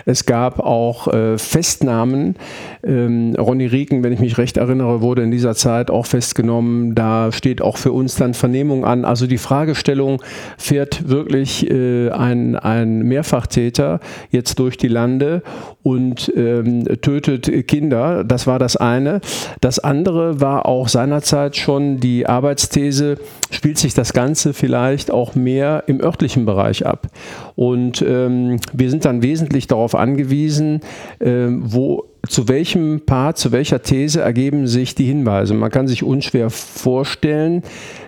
Es 0.05 0.25
gab 0.25 0.60
auch 0.60 1.07
äh, 1.07 1.38
Festnahmen. 1.38 2.36
Ähm, 2.84 3.36
Ronny 3.38 3.65
Rieken, 3.65 4.03
wenn 4.03 4.13
ich 4.13 4.19
mich 4.19 4.38
recht 4.38 4.57
erinnere, 4.57 5.01
wurde 5.01 5.24
in 5.24 5.31
dieser 5.31 5.55
Zeit 5.55 5.91
auch 5.91 6.05
festgenommen. 6.05 6.95
Da 6.95 7.31
steht 7.31 7.62
auch 7.62 7.77
für 7.77 7.91
uns 7.91 8.15
dann 8.15 8.34
Vernehmung 8.34 8.86
an. 8.86 9.03
Also 9.03 9.27
die 9.27 9.38
Fragestellung, 9.38 10.22
fährt 10.57 11.10
wirklich 11.10 11.69
äh, 11.69 12.10
ein, 12.12 12.55
ein 12.55 13.00
Mehrfachtäter 13.00 14.00
jetzt 14.31 14.60
durch 14.60 14.77
die 14.77 14.88
Lande 14.88 15.41
und 15.84 16.31
ähm, 16.36 16.86
tötet 17.01 17.67
Kinder 17.67 18.04
das 18.24 18.47
war 18.47 18.59
das 18.59 18.75
eine. 18.75 19.21
Das 19.62 19.79
andere 19.79 20.41
war 20.41 20.65
auch 20.65 20.88
seinerzeit 20.88 21.55
schon 21.55 22.00
die 22.00 22.27
Arbeitsthese, 22.27 23.17
spielt 23.51 23.77
sich 23.77 23.93
das 23.93 24.13
Ganze 24.13 24.53
vielleicht 24.53 25.12
auch 25.12 25.35
mehr 25.35 25.83
im 25.88 26.01
örtlichen 26.01 26.45
Bereich 26.45 26.85
ab. 26.85 27.07
Und 27.55 28.03
ähm, 28.07 28.59
wir 28.74 28.89
sind 28.89 29.05
dann 29.05 29.24
wesentlich 29.24 29.67
darauf 29.67 29.95
angewiesen, 29.95 30.81
äh, 31.19 31.47
wo 31.50 32.05
zu 32.27 32.47
welchem 32.47 33.01
Part, 33.05 33.38
zu 33.38 33.51
welcher 33.51 33.81
These 33.81 34.21
ergeben 34.21 34.67
sich 34.67 34.95
die 34.95 35.05
Hinweise. 35.05 35.53
Man 35.53 35.71
kann 35.71 35.88
sich 35.88 36.03
unschwer 36.03 36.50
vorstellen, 36.50 37.63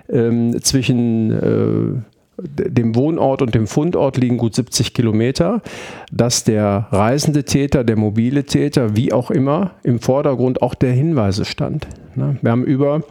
ähm, 0.09 0.61
zwischen 0.61 1.31
äh, 1.31 2.16
dem 2.37 2.95
Wohnort 2.95 3.41
und 3.41 3.55
dem 3.55 3.67
Fundort 3.67 4.17
liegen 4.17 4.37
gut 4.37 4.55
70 4.55 4.93
Kilometer, 4.93 5.61
dass 6.11 6.43
der 6.43 6.87
reisende 6.91 7.43
Täter, 7.43 7.83
der 7.83 7.95
mobile 7.95 8.43
Täter, 8.43 8.95
wie 8.95 9.11
auch 9.11 9.31
immer, 9.31 9.71
im 9.83 9.99
Vordergrund 9.99 10.61
auch 10.61 10.75
der 10.75 10.91
Hinweise 10.91 11.45
stand. 11.45 11.87
Ne? 12.15 12.37
Wir 12.41 12.51
haben 12.51 12.63
über 12.63 13.01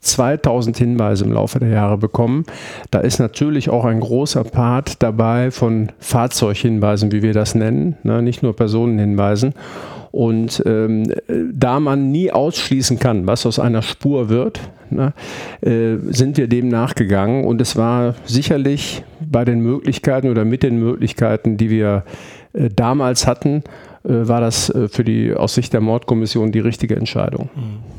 2000 0.00 0.76
Hinweise 0.76 1.24
im 1.24 1.32
Laufe 1.32 1.58
der 1.58 1.70
Jahre 1.70 1.98
bekommen. 1.98 2.44
Da 2.90 3.00
ist 3.00 3.18
natürlich 3.18 3.68
auch 3.68 3.84
ein 3.84 4.00
großer 4.00 4.44
Part 4.44 5.02
dabei 5.02 5.50
von 5.50 5.90
Fahrzeughinweisen, 5.98 7.10
wie 7.10 7.22
wir 7.22 7.32
das 7.32 7.54
nennen, 7.54 7.96
ne? 8.04 8.22
nicht 8.22 8.42
nur 8.42 8.54
Personenhinweisen. 8.54 9.54
Und 10.10 10.62
ähm, 10.66 11.12
da 11.52 11.80
man 11.80 12.10
nie 12.10 12.30
ausschließen 12.30 12.98
kann, 12.98 13.26
was 13.26 13.46
aus 13.46 13.58
einer 13.58 13.82
Spur 13.82 14.28
wird, 14.28 14.60
ne, 14.90 15.12
äh, 15.60 15.96
sind 16.10 16.36
wir 16.36 16.48
dem 16.48 16.68
nachgegangen. 16.68 17.44
Und 17.44 17.60
es 17.60 17.76
war 17.76 18.14
sicherlich 18.24 19.04
bei 19.20 19.44
den 19.44 19.60
Möglichkeiten 19.60 20.30
oder 20.30 20.44
mit 20.44 20.62
den 20.62 20.78
Möglichkeiten, 20.78 21.56
die 21.56 21.70
wir 21.70 22.04
äh, 22.52 22.68
damals 22.74 23.26
hatten, 23.26 23.62
äh, 24.04 24.28
war 24.28 24.40
das 24.40 24.70
äh, 24.70 24.88
für 24.88 25.04
die 25.04 25.34
aus 25.34 25.54
Sicht 25.54 25.72
der 25.72 25.80
Mordkommission 25.80 26.52
die 26.52 26.60
richtige 26.60 26.96
Entscheidung. 26.96 27.50
Mhm. 27.54 27.98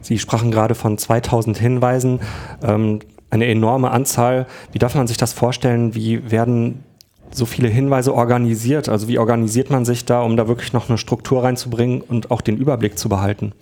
Sie 0.00 0.18
sprachen 0.18 0.50
gerade 0.50 0.74
von 0.74 0.98
2000 0.98 1.58
Hinweisen. 1.58 2.20
Ähm, 2.62 3.00
eine 3.30 3.46
enorme 3.46 3.92
Anzahl. 3.92 4.46
Wie 4.72 4.78
darf 4.78 4.94
man 4.94 5.06
sich 5.06 5.16
das 5.16 5.32
vorstellen? 5.32 5.94
Wie 5.94 6.30
werden 6.30 6.82
so 7.32 7.46
viele 7.46 7.68
Hinweise 7.68 8.14
organisiert? 8.14 8.88
Also 8.88 9.08
wie 9.08 9.18
organisiert 9.18 9.70
man 9.70 9.84
sich 9.84 10.04
da, 10.04 10.22
um 10.22 10.36
da 10.36 10.48
wirklich 10.48 10.72
noch 10.72 10.88
eine 10.88 10.98
Struktur 10.98 11.42
reinzubringen 11.42 12.00
und 12.00 12.30
auch 12.30 12.40
den 12.40 12.56
Überblick 12.56 12.98
zu 12.98 13.08
behalten? 13.08 13.52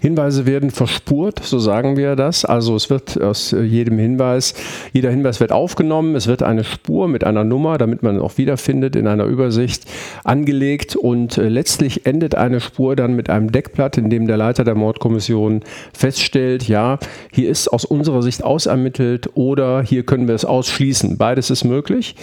Hinweise 0.00 0.46
werden 0.46 0.70
verspurt, 0.70 1.40
so 1.42 1.58
sagen 1.58 1.96
wir 1.96 2.16
das. 2.16 2.44
Also 2.44 2.76
es 2.76 2.90
wird 2.90 3.20
aus 3.20 3.50
jedem 3.52 3.98
Hinweis, 3.98 4.54
jeder 4.92 5.10
Hinweis 5.10 5.40
wird 5.40 5.52
aufgenommen, 5.52 6.14
es 6.14 6.26
wird 6.26 6.42
eine 6.42 6.64
Spur 6.64 7.08
mit 7.08 7.24
einer 7.24 7.44
Nummer, 7.44 7.78
damit 7.78 8.02
man 8.02 8.20
auch 8.20 8.38
wiederfindet 8.38 8.96
in 8.96 9.06
einer 9.06 9.24
Übersicht, 9.24 9.84
angelegt 10.24 10.96
und 10.96 11.38
äh, 11.38 11.48
letztlich 11.48 12.06
endet 12.06 12.34
eine 12.34 12.60
Spur 12.60 12.96
dann 12.96 13.14
mit 13.14 13.30
einem 13.30 13.52
Deckblatt, 13.52 13.98
in 13.98 14.10
dem 14.10 14.26
der 14.26 14.36
Leiter 14.36 14.64
der 14.64 14.74
Mordkommission 14.74 15.60
feststellt, 15.92 16.68
ja, 16.68 16.98
hier 17.32 17.48
ist 17.48 17.68
aus 17.68 17.84
unserer 17.84 18.22
Sicht 18.22 18.44
ausermittelt 18.44 19.30
oder 19.34 19.82
hier 19.82 20.04
können 20.04 20.28
wir 20.28 20.34
es 20.34 20.44
ausschließen. 20.44 21.16
Beides 21.16 21.50
ist 21.50 21.64
möglich. 21.64 22.16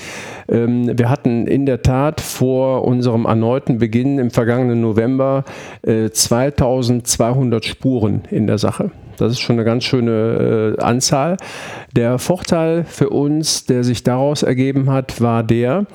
Ähm, 0.49 0.90
wir 0.95 1.09
hatten 1.09 1.47
in 1.47 1.65
der 1.65 1.81
Tat 1.81 2.21
vor 2.21 2.85
unserem 2.85 3.25
erneuten 3.25 3.79
Beginn 3.79 4.19
im 4.19 4.31
vergangenen 4.31 4.81
November 4.81 5.43
äh, 5.81 6.09
2200 6.09 7.65
Spuren 7.65 8.23
in 8.29 8.47
der 8.47 8.57
Sache. 8.57 8.91
Das 9.17 9.33
ist 9.33 9.39
schon 9.39 9.57
eine 9.57 9.65
ganz 9.65 9.83
schöne 9.83 10.75
äh, 10.79 10.81
Anzahl. 10.81 11.37
Der 11.95 12.17
Vorteil 12.17 12.85
für 12.85 13.09
uns, 13.09 13.65
der 13.65 13.83
sich 13.83 14.03
daraus 14.03 14.41
ergeben 14.41 14.89
hat, 14.89 15.21
war 15.21 15.43
der, 15.43 15.85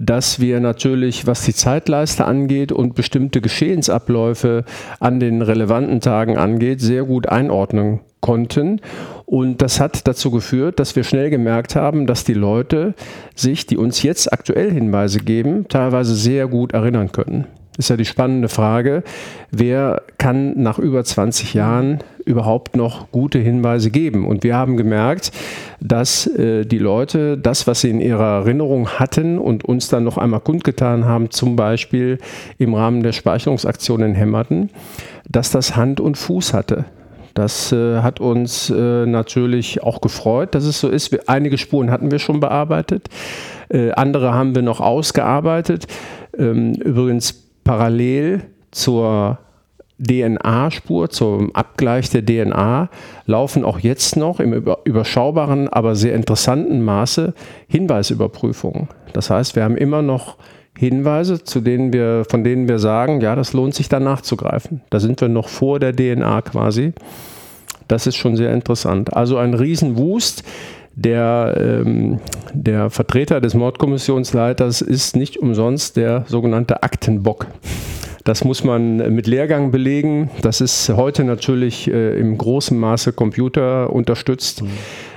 dass 0.00 0.40
wir 0.40 0.58
natürlich, 0.60 1.26
was 1.26 1.44
die 1.44 1.54
Zeitleiste 1.54 2.24
angeht 2.24 2.72
und 2.72 2.94
bestimmte 2.94 3.40
Geschehensabläufe 3.40 4.64
an 4.98 5.20
den 5.20 5.40
relevanten 5.42 6.00
Tagen 6.00 6.36
angeht, 6.36 6.80
sehr 6.80 7.04
gut 7.04 7.28
einordnen 7.28 8.00
konnten. 8.20 8.80
Und 9.26 9.62
das 9.62 9.80
hat 9.80 10.06
dazu 10.06 10.30
geführt, 10.30 10.78
dass 10.78 10.96
wir 10.96 11.04
schnell 11.04 11.30
gemerkt 11.30 11.76
haben, 11.76 12.06
dass 12.06 12.24
die 12.24 12.34
Leute 12.34 12.94
sich, 13.34 13.66
die 13.66 13.76
uns 13.76 14.02
jetzt 14.02 14.32
aktuell 14.32 14.70
Hinweise 14.70 15.20
geben, 15.20 15.66
teilweise 15.68 16.14
sehr 16.14 16.46
gut 16.46 16.72
erinnern 16.72 17.10
können. 17.10 17.46
Ist 17.76 17.90
ja 17.90 17.96
die 17.96 18.04
spannende 18.04 18.48
Frage, 18.48 19.02
wer 19.50 20.02
kann 20.18 20.62
nach 20.62 20.78
über 20.78 21.02
20 21.02 21.54
Jahren 21.54 21.98
überhaupt 22.24 22.76
noch 22.76 23.10
gute 23.10 23.40
Hinweise 23.40 23.90
geben? 23.90 24.28
Und 24.28 24.44
wir 24.44 24.54
haben 24.54 24.76
gemerkt, 24.76 25.32
dass 25.80 26.28
äh, 26.28 26.64
die 26.64 26.78
Leute 26.78 27.36
das, 27.36 27.66
was 27.66 27.80
sie 27.80 27.90
in 27.90 28.00
ihrer 28.00 28.42
Erinnerung 28.42 28.90
hatten 28.90 29.38
und 29.38 29.64
uns 29.64 29.88
dann 29.88 30.04
noch 30.04 30.18
einmal 30.18 30.40
kundgetan 30.40 31.04
haben, 31.04 31.32
zum 31.32 31.56
Beispiel 31.56 32.18
im 32.58 32.74
Rahmen 32.74 33.02
der 33.02 33.12
Speicherungsaktion 33.12 34.02
in 34.02 34.14
Hämmerten, 34.14 34.70
dass 35.28 35.50
das 35.50 35.74
Hand 35.74 35.98
und 35.98 36.16
Fuß 36.16 36.54
hatte. 36.54 36.84
Das 37.34 37.72
äh, 37.72 38.00
hat 38.00 38.20
uns 38.20 38.70
äh, 38.70 39.06
natürlich 39.06 39.82
auch 39.82 40.00
gefreut, 40.00 40.54
dass 40.54 40.64
es 40.64 40.80
so 40.80 40.88
ist. 40.88 41.10
Wir, 41.10 41.22
einige 41.26 41.58
Spuren 41.58 41.90
hatten 41.90 42.10
wir 42.12 42.20
schon 42.20 42.40
bearbeitet, 42.40 43.08
äh, 43.68 43.90
andere 43.92 44.32
haben 44.32 44.54
wir 44.54 44.62
noch 44.62 44.80
ausgearbeitet. 44.80 45.86
Ähm, 46.38 46.74
übrigens 46.74 47.32
parallel 47.64 48.42
zur 48.70 49.38
DNA-Spur, 49.98 51.10
zum 51.10 51.54
Abgleich 51.54 52.10
der 52.10 52.24
DNA, 52.24 52.88
laufen 53.26 53.64
auch 53.64 53.78
jetzt 53.78 54.16
noch 54.16 54.40
im 54.40 54.52
überschaubaren, 54.84 55.68
aber 55.68 55.94
sehr 55.94 56.14
interessanten 56.14 56.82
Maße 56.82 57.34
Hinweisüberprüfungen. 57.68 58.88
Das 59.12 59.30
heißt, 59.30 59.56
wir 59.56 59.62
haben 59.62 59.76
immer 59.76 60.02
noch 60.02 60.36
Hinweise, 60.76 61.44
zu 61.44 61.60
denen 61.60 61.92
wir, 61.92 62.24
von 62.28 62.42
denen 62.42 62.68
wir 62.68 62.78
sagen, 62.78 63.20
ja, 63.20 63.36
das 63.36 63.52
lohnt 63.52 63.74
sich 63.74 63.88
dann 63.88 64.04
nachzugreifen. 64.04 64.80
Da 64.90 65.00
sind 65.00 65.20
wir 65.20 65.28
noch 65.28 65.48
vor 65.48 65.78
der 65.78 65.94
DNA 65.94 66.42
quasi. 66.42 66.92
Das 67.86 68.06
ist 68.06 68.16
schon 68.16 68.36
sehr 68.36 68.52
interessant. 68.52 69.14
Also 69.14 69.36
ein 69.38 69.54
Riesenwust. 69.54 70.42
Der, 70.96 71.54
ähm, 71.58 72.20
der 72.52 72.88
Vertreter 72.88 73.40
des 73.40 73.54
Mordkommissionsleiters 73.54 74.80
ist 74.80 75.16
nicht 75.16 75.36
umsonst 75.36 75.96
der 75.96 76.24
sogenannte 76.28 76.84
Aktenbock. 76.84 77.48
Das 78.22 78.44
muss 78.44 78.62
man 78.62 78.96
mit 79.12 79.26
Lehrgang 79.26 79.70
belegen. 79.70 80.30
Das 80.40 80.60
ist 80.60 80.88
heute 80.90 81.24
natürlich 81.24 81.90
äh, 81.90 82.18
im 82.18 82.38
großen 82.38 82.78
Maße 82.78 83.12
Computer 83.12 83.92
unterstützt. 83.92 84.62
Mhm. 84.62 84.68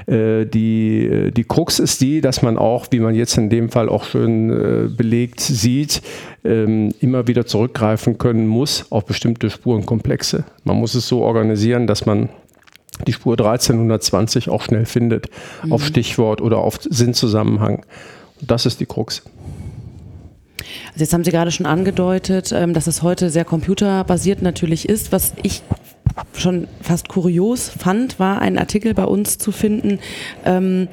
Äh, 0.08 0.46
die, 0.46 1.06
äh, 1.06 1.32
die 1.32 1.44
Krux 1.44 1.80
ist 1.80 2.00
die, 2.00 2.22
dass 2.22 2.42
man 2.42 2.58
auch, 2.58 2.88
wie 2.92 3.00
man 3.00 3.14
jetzt 3.14 3.38
in 3.38 3.50
dem 3.50 3.70
Fall 3.70 3.90
auch 3.90 4.06
schön 4.06 4.50
äh, 4.50 4.88
belegt 4.88 5.42
sieht, 5.42 6.02
ähm, 6.46 6.94
immer 7.02 7.28
wieder 7.28 7.46
zurückgreifen 7.46 8.18
können 8.18 8.48
muss 8.48 8.90
auf 8.90 9.06
bestimmte 9.06 9.50
Spurenkomplexe. 9.50 10.46
Man 10.64 10.78
muss 10.78 10.96
es 10.96 11.08
so 11.08 11.24
organisieren, 11.24 11.88
dass 11.88 12.06
man 12.06 12.30
die 13.06 13.14
Spur 13.14 13.34
1320 13.34 14.50
auch 14.50 14.62
schnell 14.62 14.86
findet, 14.86 15.30
mhm. 15.64 15.74
auf 15.74 15.86
Stichwort 15.86 16.42
oder 16.42 16.60
auf 16.60 16.80
Sinnzusammenhang. 16.82 17.86
Das 18.42 18.66
ist 18.66 18.80
die 18.80 18.86
Krux. 18.86 19.24
Also 20.94 21.04
jetzt 21.04 21.14
haben 21.14 21.24
Sie 21.24 21.32
gerade 21.32 21.52
schon 21.52 21.66
angedeutet, 21.66 22.52
ähm, 22.54 22.74
dass 22.74 22.88
es 22.88 23.04
heute 23.04 23.30
sehr 23.30 23.46
computerbasiert 23.46 24.42
natürlich 24.42 24.88
ist. 24.88 25.12
Was 25.12 25.34
ich 25.44 25.62
schon 26.34 26.68
fast 26.82 27.08
kurios 27.08 27.70
fand, 27.70 28.20
war 28.20 28.42
ein 28.42 28.58
Artikel 28.58 28.94
bei 28.94 29.06
uns 29.06 29.38
zu 29.38 29.52
finden, 29.52 30.00
ähm, 30.46 30.88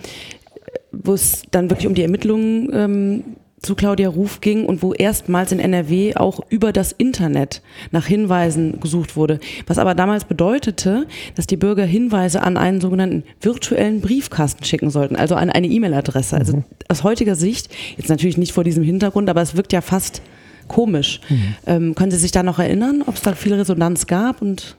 wo 0.93 1.13
es 1.15 1.43
dann 1.51 1.71
wirklich 1.71 1.87
um 1.87 1.95
die 1.95 2.03
Ermittlungen 2.03 2.71
ähm, 2.73 3.25
zu 3.65 3.75
Claudia 3.75 4.09
Ruf 4.09 4.41
ging 4.41 4.67
und 4.67 4.83
wo 4.83 4.93
erstmals 4.93 5.51
in 5.51 5.59
NRW 5.59 6.15
auch 6.17 6.41
über 6.51 6.73
das 6.73 6.93
Internet 6.93 7.63
nach 7.91 8.07
Hinweisen 8.07 8.79
gesucht 8.79 9.17
wurde. 9.17 9.41
Was 9.67 9.79
aber 9.79 9.95
damals 9.95 10.25
bedeutete, 10.25 11.07
dass 11.35 11.47
die 11.47 11.57
Bürger 11.57 11.85
Hinweise 11.85 12.43
an 12.43 12.57
einen 12.57 12.81
sogenannten 12.81 13.25
virtuellen 13.41 14.01
Briefkasten 14.01 14.65
schicken 14.65 14.91
sollten, 14.91 15.17
also 15.17 15.35
an 15.35 15.51
eine 15.51 15.67
E-Mail-Adresse. 15.67 16.37
Also 16.37 16.57
mhm. 16.59 16.65
aus 16.89 17.03
heutiger 17.03 17.35
Sicht, 17.35 17.71
jetzt 17.97 18.11
natürlich 18.11 18.37
nicht 18.37 18.53
vor 18.53 18.65
diesem 18.65 18.85
Hintergrund, 18.85 19.31
aber 19.31 19.43
es 19.43 19.57
wirkt 19.57 19.73
ja 19.73 19.81
fast 19.81 20.23
komisch. 20.69 21.21
Mhm. 21.29 21.55
Ähm, 21.67 21.95
können 21.95 22.11
Sie 22.11 22.19
sich 22.19 22.33
da 22.33 22.43
noch 22.43 22.59
erinnern, 22.59 23.03
ob 23.07 23.17
es 23.17 23.23
da 23.23 23.35
viel 23.35 23.55
Resonanz 23.55 24.07
gab 24.07 24.43
und 24.43 24.77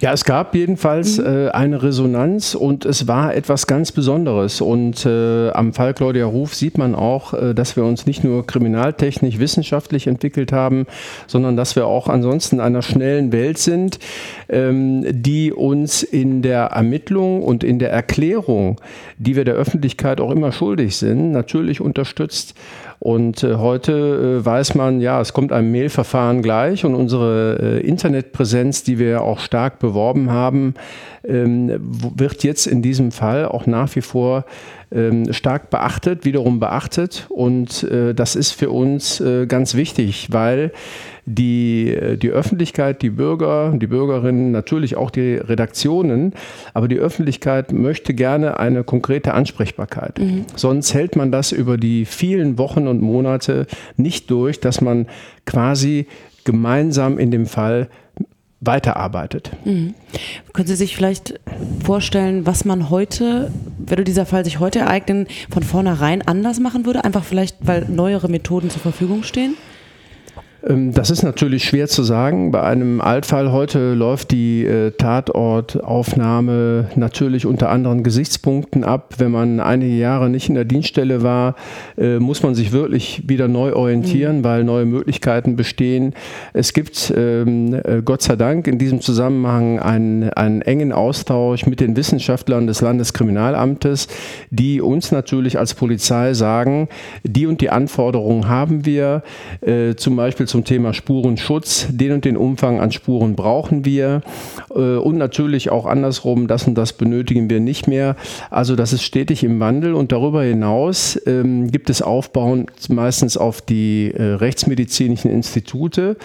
Ja, 0.00 0.12
es 0.12 0.24
gab 0.24 0.56
jedenfalls 0.56 1.18
mhm. 1.18 1.26
äh, 1.26 1.48
eine 1.50 1.82
Resonanz 1.82 2.56
und 2.56 2.84
es 2.84 3.06
war 3.06 3.34
etwas 3.34 3.68
ganz 3.68 3.92
Besonderes. 3.92 4.60
Und 4.60 5.06
äh, 5.06 5.50
am 5.50 5.72
Fall 5.72 5.94
Claudia 5.94 6.26
Ruf 6.26 6.54
sieht 6.54 6.78
man 6.78 6.96
auch, 6.96 7.32
äh, 7.32 7.54
dass 7.54 7.76
wir 7.76 7.84
uns 7.84 8.04
nicht 8.04 8.24
nur 8.24 8.44
kriminaltechnisch, 8.44 9.38
wissenschaftlich 9.38 10.08
entwickelt 10.08 10.50
haben, 10.50 10.86
sondern 11.28 11.56
dass 11.56 11.76
wir 11.76 11.86
auch 11.86 12.08
ansonsten 12.08 12.56
in 12.56 12.60
einer 12.60 12.82
schnellen 12.82 13.30
Welt 13.30 13.58
sind, 13.58 14.00
ähm, 14.48 15.04
die 15.08 15.52
uns 15.52 16.02
in 16.02 16.42
der 16.42 16.64
Ermittlung 16.64 17.42
und 17.42 17.62
in 17.62 17.78
der 17.78 17.92
Erklärung, 17.92 18.80
die 19.18 19.36
wir 19.36 19.44
der 19.44 19.54
Öffentlichkeit 19.54 20.20
auch 20.20 20.32
immer 20.32 20.50
schuldig 20.50 20.96
sind, 20.96 21.30
natürlich 21.30 21.80
unterstützt. 21.80 22.54
Und 23.04 23.42
äh, 23.42 23.56
heute 23.56 24.40
äh, 24.40 24.46
weiß 24.46 24.76
man, 24.76 25.02
ja, 25.02 25.20
es 25.20 25.34
kommt 25.34 25.52
einem 25.52 25.70
Mailverfahren 25.70 26.40
gleich 26.40 26.86
und 26.86 26.94
unsere 26.94 27.58
äh, 27.60 27.86
Internetpräsenz, 27.86 28.82
die 28.82 28.98
wir 28.98 29.20
auch 29.20 29.40
stark 29.40 29.78
beworben 29.78 30.30
haben, 30.30 30.72
ähm, 31.22 31.70
wird 31.82 32.44
jetzt 32.44 32.66
in 32.66 32.80
diesem 32.80 33.12
Fall 33.12 33.44
auch 33.44 33.66
nach 33.66 33.94
wie 33.94 34.00
vor 34.00 34.46
ähm, 34.90 35.30
stark 35.34 35.68
beachtet, 35.68 36.24
wiederum 36.24 36.60
beachtet. 36.60 37.26
Und 37.28 37.82
äh, 37.82 38.14
das 38.14 38.36
ist 38.36 38.52
für 38.52 38.70
uns 38.70 39.20
äh, 39.20 39.44
ganz 39.44 39.74
wichtig, 39.74 40.28
weil 40.30 40.72
die, 41.26 41.90
äh, 41.90 42.16
die 42.16 42.30
Öffentlichkeit, 42.30 43.02
die 43.02 43.10
Bürger, 43.10 43.72
die 43.74 43.86
Bürgerinnen, 43.86 44.50
natürlich 44.50 44.96
auch 44.96 45.10
die 45.10 45.36
Redaktionen, 45.36 46.34
aber 46.72 46.88
die 46.88 46.98
Öffentlichkeit 46.98 47.72
möchte 47.72 48.14
gerne 48.14 48.58
eine 48.58 48.84
konkrete 48.84 49.34
Ansprechbarkeit. 49.34 50.18
Mhm. 50.18 50.44
Sonst 50.56 50.94
hält 50.94 51.16
man 51.16 51.32
das 51.32 51.52
über 51.52 51.76
die 51.76 52.04
vielen 52.04 52.58
Wochen 52.58 52.86
und 52.86 53.00
Monate 53.00 53.66
nicht 53.96 54.30
durch, 54.30 54.60
dass 54.60 54.80
man 54.80 55.06
quasi 55.46 56.06
gemeinsam 56.44 57.18
in 57.18 57.30
dem 57.30 57.46
Fall 57.46 57.88
weiterarbeitet. 58.60 59.50
Mhm. 59.64 59.94
Können 60.52 60.68
Sie 60.68 60.76
sich 60.76 60.96
vielleicht 60.96 61.38
vorstellen, 61.84 62.46
was 62.46 62.64
man 62.64 62.90
heute, 62.90 63.50
würde 63.78 64.04
dieser 64.04 64.26
Fall 64.26 64.44
sich 64.44 64.58
heute 64.58 64.80
ereignen, 64.80 65.26
von 65.50 65.62
vornherein 65.62 66.22
anders 66.22 66.60
machen 66.60 66.86
würde? 66.86 67.04
Einfach 67.04 67.24
vielleicht, 67.24 67.56
weil 67.60 67.86
neuere 67.88 68.28
Methoden 68.28 68.70
zur 68.70 68.80
Verfügung 68.80 69.22
stehen? 69.22 69.54
Ähm, 70.66 70.92
das 70.92 71.10
ist 71.10 71.22
natürlich 71.22 71.64
schwer 71.64 71.88
zu 71.88 72.02
sagen. 72.02 72.50
Bei 72.50 72.62
einem 72.62 73.00
Altfall 73.00 73.52
heute 73.52 73.94
läuft 73.94 74.30
die 74.30 74.64
äh, 74.64 74.90
Tatortaufnahme 74.92 76.90
natürlich 76.96 77.46
unter 77.46 77.70
anderen 77.70 78.02
Gesichtspunkten 78.02 78.84
ab. 78.84 79.14
Wenn 79.18 79.30
man 79.30 79.60
einige 79.60 79.94
Jahre 79.94 80.28
nicht 80.30 80.48
in 80.48 80.54
der 80.54 80.64
Dienststelle 80.64 81.22
war, 81.22 81.56
äh, 81.98 82.18
muss 82.18 82.42
man 82.42 82.54
sich 82.54 82.72
wirklich 82.72 83.22
wieder 83.26 83.48
neu 83.48 83.74
orientieren, 83.74 84.38
mhm. 84.38 84.44
weil 84.44 84.64
neue 84.64 84.86
Möglichkeiten 84.86 85.56
bestehen. 85.56 86.14
Es 86.52 86.72
gibt 86.72 87.12
ähm, 87.16 87.74
äh, 87.74 88.02
Gott 88.04 88.22
sei 88.22 88.36
Dank 88.36 88.66
in 88.66 88.78
diesem 88.78 89.00
Zusammenhang 89.00 89.78
einen, 89.78 90.30
einen 90.30 90.62
engen 90.62 90.92
Austausch 90.92 91.66
mit 91.66 91.80
den 91.80 91.96
Wissenschaftlern 91.96 92.66
des 92.66 92.80
Landeskriminalamtes, 92.80 94.08
die 94.50 94.80
uns 94.80 95.12
natürlich 95.12 95.58
als 95.58 95.74
Polizei 95.74 96.34
sagen, 96.34 96.88
die 97.22 97.46
und 97.46 97.60
die 97.60 97.70
Anforderungen 97.70 98.48
haben 98.48 98.84
wir, 98.84 99.22
zum 99.96 100.16
Beispiel 100.16 100.46
zum 100.54 100.62
Thema 100.62 100.94
Spurenschutz. 100.94 101.88
Den 101.90 102.12
und 102.12 102.24
den 102.24 102.36
Umfang 102.36 102.78
an 102.78 102.92
Spuren 102.92 103.34
brauchen 103.34 103.84
wir 103.84 104.20
äh, 104.72 104.78
und 104.78 105.18
natürlich 105.18 105.70
auch 105.70 105.84
andersrum, 105.84 106.46
das 106.46 106.68
und 106.68 106.76
das 106.76 106.92
benötigen 106.92 107.50
wir 107.50 107.58
nicht 107.58 107.88
mehr. 107.88 108.14
Also 108.50 108.76
das 108.76 108.92
ist 108.92 109.02
stetig 109.02 109.42
im 109.42 109.58
Wandel 109.58 109.94
und 109.94 110.12
darüber 110.12 110.44
hinaus 110.44 111.20
ähm, 111.26 111.72
gibt 111.72 111.90
es 111.90 112.02
Aufbauen 112.02 112.66
meistens 112.88 113.36
auf 113.36 113.62
die 113.62 114.12
äh, 114.14 114.22
rechtsmedizinischen 114.22 115.28
Institute, 115.28 116.16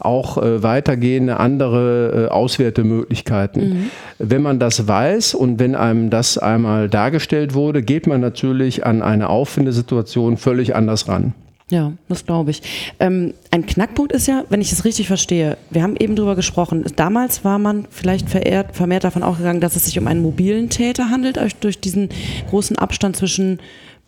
auch 0.00 0.36
äh, 0.36 0.62
weitergehende 0.62 1.40
andere 1.40 2.28
Auswertemöglichkeiten. 2.30 3.70
Mhm. 3.70 3.90
Wenn 4.18 4.42
man 4.42 4.58
das 4.58 4.86
weiß 4.86 5.32
und 5.32 5.58
wenn 5.58 5.74
einem 5.74 6.10
das 6.10 6.36
einmal 6.36 6.90
dargestellt 6.90 7.54
wurde, 7.54 7.80
geht 7.82 8.06
man 8.06 8.20
natürlich 8.20 8.84
an 8.84 9.00
eine 9.00 9.30
Auffindesituation 9.30 10.36
völlig 10.36 10.76
anders 10.76 11.08
ran. 11.08 11.32
Ja, 11.70 11.92
das 12.08 12.24
glaube 12.24 12.50
ich. 12.50 12.62
Ähm, 12.98 13.34
ein 13.50 13.66
Knackpunkt 13.66 14.12
ist 14.12 14.26
ja, 14.26 14.44
wenn 14.48 14.62
ich 14.62 14.72
es 14.72 14.86
richtig 14.86 15.06
verstehe, 15.06 15.58
wir 15.70 15.82
haben 15.82 15.96
eben 15.96 16.16
drüber 16.16 16.34
gesprochen, 16.34 16.84
damals 16.96 17.44
war 17.44 17.58
man 17.58 17.86
vielleicht 17.90 18.30
verehrt, 18.30 18.74
vermehrt 18.74 19.04
davon 19.04 19.22
ausgegangen, 19.22 19.60
dass 19.60 19.76
es 19.76 19.84
sich 19.84 19.98
um 19.98 20.06
einen 20.06 20.22
mobilen 20.22 20.70
Täter 20.70 21.10
handelt, 21.10 21.38
durch 21.60 21.78
diesen 21.78 22.08
großen 22.48 22.78
Abstand 22.78 23.16
zwischen 23.16 23.58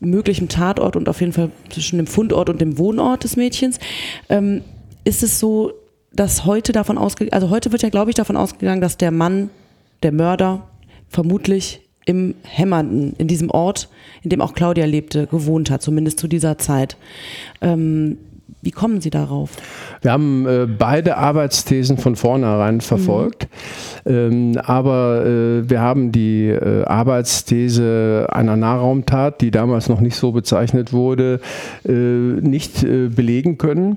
möglichem 0.00 0.48
Tatort 0.48 0.96
und 0.96 1.08
auf 1.10 1.20
jeden 1.20 1.34
Fall 1.34 1.50
zwischen 1.68 1.98
dem 1.98 2.06
Fundort 2.06 2.48
und 2.48 2.62
dem 2.62 2.78
Wohnort 2.78 3.24
des 3.24 3.36
Mädchens. 3.36 3.78
Ähm, 4.30 4.62
ist 5.04 5.22
es 5.22 5.38
so, 5.38 5.72
dass 6.12 6.46
heute 6.46 6.72
davon 6.72 6.96
ausgegangen, 6.96 7.34
also 7.34 7.50
heute 7.50 7.72
wird 7.72 7.82
ja, 7.82 7.90
glaube 7.90 8.10
ich, 8.10 8.16
davon 8.16 8.36
ausgegangen, 8.36 8.80
dass 8.80 8.96
der 8.96 9.10
Mann, 9.10 9.50
der 10.02 10.12
Mörder, 10.12 10.66
vermutlich 11.08 11.82
im 12.06 12.34
Hämmernden, 12.42 13.14
in 13.18 13.28
diesem 13.28 13.50
Ort, 13.50 13.88
in 14.22 14.30
dem 14.30 14.40
auch 14.40 14.54
Claudia 14.54 14.86
lebte, 14.86 15.26
gewohnt 15.26 15.70
hat, 15.70 15.82
zumindest 15.82 16.18
zu 16.18 16.28
dieser 16.28 16.58
Zeit. 16.58 16.96
Ähm, 17.60 18.18
wie 18.62 18.72
kommen 18.72 19.00
Sie 19.00 19.08
darauf? 19.08 19.52
Wir 20.02 20.12
haben 20.12 20.46
äh, 20.46 20.66
beide 20.66 21.16
Arbeitsthesen 21.16 21.96
von 21.96 22.14
vornherein 22.14 22.82
verfolgt, 22.82 23.48
mhm. 24.04 24.12
ähm, 24.12 24.58
aber 24.62 25.24
äh, 25.24 25.70
wir 25.70 25.80
haben 25.80 26.12
die 26.12 26.48
äh, 26.48 26.84
Arbeitsthese 26.84 28.26
einer 28.28 28.56
Nahraumtat, 28.56 29.40
die 29.40 29.50
damals 29.50 29.88
noch 29.88 30.00
nicht 30.00 30.16
so 30.16 30.32
bezeichnet 30.32 30.92
wurde, 30.92 31.40
äh, 31.88 31.92
nicht 31.92 32.84
äh, 32.84 33.08
belegen 33.08 33.56
können. 33.56 33.96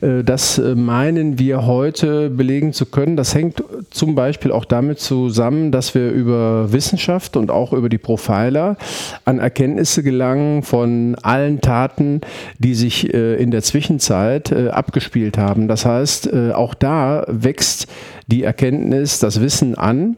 Mhm. 0.00 0.06
Äh, 0.06 0.24
das 0.24 0.60
meinen 0.74 1.38
wir 1.38 1.64
heute 1.64 2.28
belegen 2.28 2.74
zu 2.74 2.84
können. 2.84 3.16
Das 3.16 3.34
hängt 3.34 3.64
zum 3.90 4.14
Beispiel 4.14 4.52
auch 4.52 4.66
damit 4.66 5.00
zusammen, 5.00 5.72
dass 5.72 5.94
wir 5.94 6.10
über 6.10 6.70
Wissenschaft 6.70 7.38
und 7.38 7.50
auch 7.50 7.72
über 7.72 7.88
die 7.88 7.98
Profiler 7.98 8.76
an 9.24 9.38
Erkenntnisse 9.38 10.02
gelangen 10.02 10.62
von 10.62 11.16
allen 11.22 11.62
Taten, 11.62 12.20
die 12.58 12.74
sich 12.74 13.12
in 13.12 13.50
der 13.50 13.62
Zwischenzeit 13.62 14.01
Zeit 14.02 14.52
äh, 14.52 14.68
abgespielt 14.68 15.38
haben. 15.38 15.68
Das 15.68 15.84
heißt, 15.86 16.32
äh, 16.32 16.52
auch 16.52 16.74
da 16.74 17.24
wächst 17.28 17.86
die 18.26 18.42
Erkenntnis, 18.42 19.18
das 19.18 19.40
Wissen 19.40 19.76
an. 19.76 20.16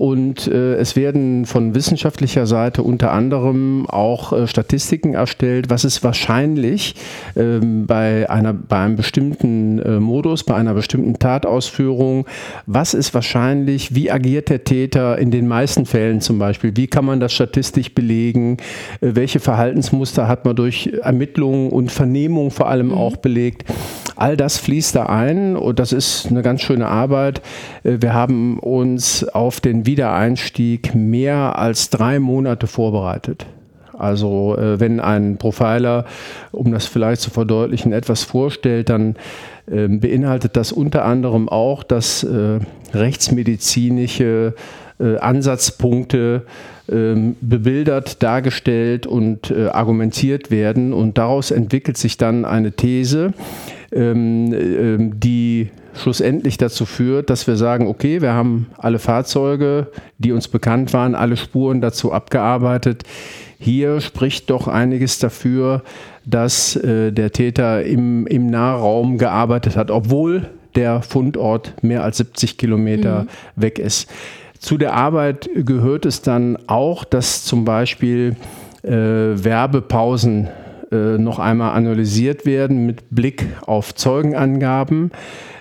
Und 0.00 0.46
äh, 0.46 0.76
es 0.76 0.96
werden 0.96 1.44
von 1.44 1.74
wissenschaftlicher 1.74 2.46
Seite 2.46 2.82
unter 2.82 3.12
anderem 3.12 3.84
auch 3.86 4.32
äh, 4.32 4.46
Statistiken 4.46 5.12
erstellt, 5.12 5.68
was 5.68 5.84
ist 5.84 6.02
wahrscheinlich 6.02 6.94
ähm, 7.36 7.86
bei, 7.86 8.30
einer, 8.30 8.54
bei 8.54 8.78
einem 8.78 8.96
bestimmten 8.96 9.78
äh, 9.78 10.00
Modus, 10.00 10.44
bei 10.44 10.54
einer 10.54 10.72
bestimmten 10.72 11.18
Tatausführung, 11.18 12.24
was 12.64 12.94
ist 12.94 13.12
wahrscheinlich, 13.12 13.94
wie 13.94 14.10
agiert 14.10 14.48
der 14.48 14.64
Täter? 14.64 15.18
In 15.18 15.30
den 15.30 15.46
meisten 15.46 15.84
Fällen 15.84 16.22
zum 16.22 16.38
Beispiel, 16.38 16.74
wie 16.76 16.86
kann 16.86 17.04
man 17.04 17.20
das 17.20 17.34
statistisch 17.34 17.94
belegen, 17.94 18.56
äh, 19.02 19.10
welche 19.12 19.38
Verhaltensmuster 19.38 20.26
hat 20.26 20.46
man 20.46 20.56
durch 20.56 20.90
Ermittlungen 21.02 21.68
und 21.68 21.92
Vernehmung 21.92 22.50
vor 22.50 22.70
allem 22.70 22.86
mhm. 22.86 22.94
auch 22.94 23.18
belegt. 23.18 23.66
All 24.20 24.36
das 24.36 24.58
fließt 24.58 24.96
da 24.96 25.06
ein. 25.06 25.56
Und 25.56 25.78
das 25.78 25.92
ist 25.92 26.26
eine 26.26 26.42
ganz 26.42 26.60
schöne 26.60 26.86
Arbeit. 26.86 27.40
Äh, 27.84 27.98
wir 28.00 28.12
haben 28.12 28.58
uns 28.58 29.24
auf 29.24 29.60
den 29.60 29.86
Wiedereinstieg 29.90 30.94
mehr 30.94 31.58
als 31.58 31.90
drei 31.90 32.20
Monate 32.20 32.68
vorbereitet. 32.68 33.44
Also 33.98 34.56
äh, 34.56 34.78
wenn 34.78 35.00
ein 35.00 35.36
Profiler, 35.36 36.04
um 36.52 36.70
das 36.70 36.86
vielleicht 36.86 37.20
zu 37.20 37.30
verdeutlichen, 37.30 37.92
etwas 37.92 38.22
vorstellt, 38.22 38.88
dann 38.88 39.16
ähm, 39.68 39.98
beinhaltet 39.98 40.56
das 40.56 40.70
unter 40.70 41.04
anderem 41.04 41.48
auch, 41.48 41.82
dass 41.82 42.22
äh, 42.22 42.60
rechtsmedizinische 42.94 44.54
Ansatzpunkte 45.20 46.42
ähm, 46.92 47.34
bebildert, 47.40 48.22
dargestellt 48.22 49.06
und 49.06 49.50
argumentiert 49.50 50.50
werden. 50.50 50.92
Und 50.92 51.16
daraus 51.16 51.50
entwickelt 51.50 51.96
sich 51.96 52.18
dann 52.18 52.44
eine 52.44 52.72
These, 52.72 53.32
ähm, 53.92 54.52
ähm, 54.52 55.18
die 55.18 55.70
schlussendlich 55.94 56.56
dazu 56.58 56.86
führt, 56.86 57.30
dass 57.30 57.46
wir 57.46 57.56
sagen, 57.56 57.86
okay, 57.86 58.20
wir 58.22 58.32
haben 58.32 58.66
alle 58.78 58.98
Fahrzeuge, 58.98 59.88
die 60.18 60.32
uns 60.32 60.48
bekannt 60.48 60.92
waren, 60.92 61.14
alle 61.14 61.36
Spuren 61.36 61.80
dazu 61.80 62.12
abgearbeitet. 62.12 63.04
Hier 63.58 64.00
spricht 64.00 64.50
doch 64.50 64.68
einiges 64.68 65.18
dafür, 65.18 65.82
dass 66.24 66.76
äh, 66.76 67.12
der 67.12 67.32
Täter 67.32 67.84
im, 67.84 68.26
im 68.26 68.46
Nahraum 68.46 69.18
gearbeitet 69.18 69.76
hat, 69.76 69.90
obwohl 69.90 70.48
der 70.74 71.02
Fundort 71.02 71.74
mehr 71.82 72.04
als 72.04 72.18
70 72.18 72.56
Kilometer 72.56 73.22
mhm. 73.22 73.28
weg 73.62 73.78
ist. 73.78 74.08
Zu 74.58 74.76
der 74.76 74.94
Arbeit 74.94 75.48
gehört 75.54 76.06
es 76.06 76.22
dann 76.22 76.58
auch, 76.66 77.04
dass 77.04 77.44
zum 77.44 77.64
Beispiel 77.64 78.36
äh, 78.82 78.90
Werbepausen 78.90 80.48
äh, 80.92 81.18
noch 81.18 81.38
einmal 81.38 81.72
analysiert 81.72 82.46
werden 82.46 82.86
mit 82.86 83.02
Blick 83.10 83.46
auf 83.66 83.94
Zeugenangaben. 83.94 85.10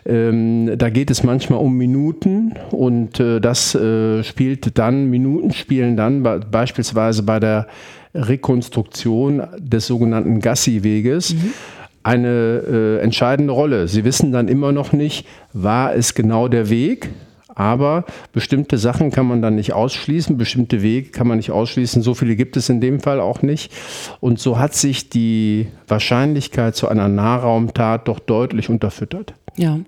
Ähm, 0.06 0.78
da 0.78 0.90
geht 0.90 1.12
es 1.12 1.24
manchmal 1.24 1.60
um 1.60 1.78
Minuten 1.78 2.54
und 2.72 3.20
äh, 3.20 3.40
das 3.40 3.76
äh, 3.76 4.24
spielt 4.24 4.78
dann, 4.78 5.10
Minuten 5.10 5.52
spielen 5.52 5.98
dann 5.98 6.24
be 6.24 6.40
beispielsweise 6.50 7.24
bei 7.24 7.40
der 7.40 7.68
Rekonstruktion 8.16 9.44
des 9.60 9.88
sogenannten 9.88 10.40
Gassi-Weges. 10.40 11.36
Mhm 11.36 11.54
eine 12.02 12.64
äh, 12.68 13.00
entscheidende 13.04 13.54
Rolle. 13.54 13.88
Sie 13.88 14.04
wissen 14.04 14.32
dann 14.32 14.48
immer 14.48 14.72
noch 14.72 14.94
nicht, 14.94 15.28
war 15.54 15.94
es 15.94 16.16
genau 16.16 16.48
der 16.48 16.70
Weg, 16.70 17.10
Aber 17.56 18.06
bestimmte 18.32 18.78
Sachen 18.78 19.10
kann 19.10 19.26
man 19.26 19.42
dann 19.42 19.56
nicht 19.56 19.74
ausschließen, 19.74 20.38
bestimmte 20.38 20.82
Wege 20.82 21.10
kann 21.10 21.28
man 21.28 21.38
nicht 21.38 21.52
ausschließen. 21.52 22.02
So 22.02 22.14
viele 22.14 22.36
gibt 22.36 22.56
es 22.58 22.70
in 22.70 22.80
dem 22.80 23.00
Fall 23.00 23.20
auch 23.20 23.42
nicht. 23.42 23.72
Und 24.20 24.40
so 24.40 24.60
hat 24.60 24.76
sich 24.76 25.10
die 25.10 25.68
Wahrscheinlichkeit 25.88 26.76
zu 26.76 26.88
einer 26.88 27.08
Nahraumtat 27.08 28.08
doch 28.08 28.20
deutlich 28.20 28.70
unterfüttert. 28.70 29.34
Ja. 29.58 29.80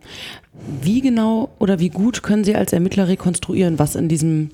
Wie 0.81 1.01
genau 1.01 1.49
oder 1.59 1.79
wie 1.79 1.89
gut 1.89 2.23
können 2.23 2.43
Sie 2.43 2.55
als 2.55 2.73
Ermittler 2.73 3.07
rekonstruieren, 3.07 3.79
was 3.79 3.95
in 3.95 4.09
diesem 4.09 4.49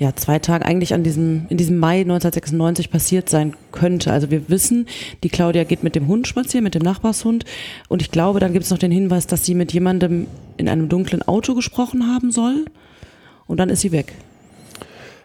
ja, 0.00 0.16
zwei 0.16 0.38
Tagen 0.38 0.64
eigentlich 0.64 0.94
an 0.94 1.02
diesem, 1.02 1.44
in 1.50 1.58
diesem 1.58 1.76
Mai 1.76 2.00
1996 2.00 2.90
passiert 2.90 3.28
sein 3.28 3.54
könnte. 3.70 4.10
Also 4.10 4.30
wir 4.30 4.48
wissen, 4.48 4.86
die 5.22 5.28
Claudia 5.28 5.64
geht 5.64 5.84
mit 5.84 5.94
dem 5.94 6.08
Hund 6.08 6.26
spazieren, 6.26 6.64
mit 6.64 6.74
dem 6.74 6.80
Nachbarshund. 6.80 7.44
Und 7.88 8.00
ich 8.00 8.10
glaube, 8.10 8.40
dann 8.40 8.54
gibt 8.54 8.64
es 8.64 8.70
noch 8.70 8.78
den 8.78 8.90
Hinweis, 8.92 9.26
dass 9.26 9.44
sie 9.44 9.54
mit 9.54 9.74
jemandem 9.74 10.26
in 10.56 10.70
einem 10.70 10.88
dunklen 10.88 11.20
Auto 11.20 11.54
gesprochen 11.54 12.06
haben 12.06 12.32
soll. 12.32 12.64
Und 13.46 13.60
dann 13.60 13.68
ist 13.68 13.82
sie 13.82 13.92
weg. 13.92 14.14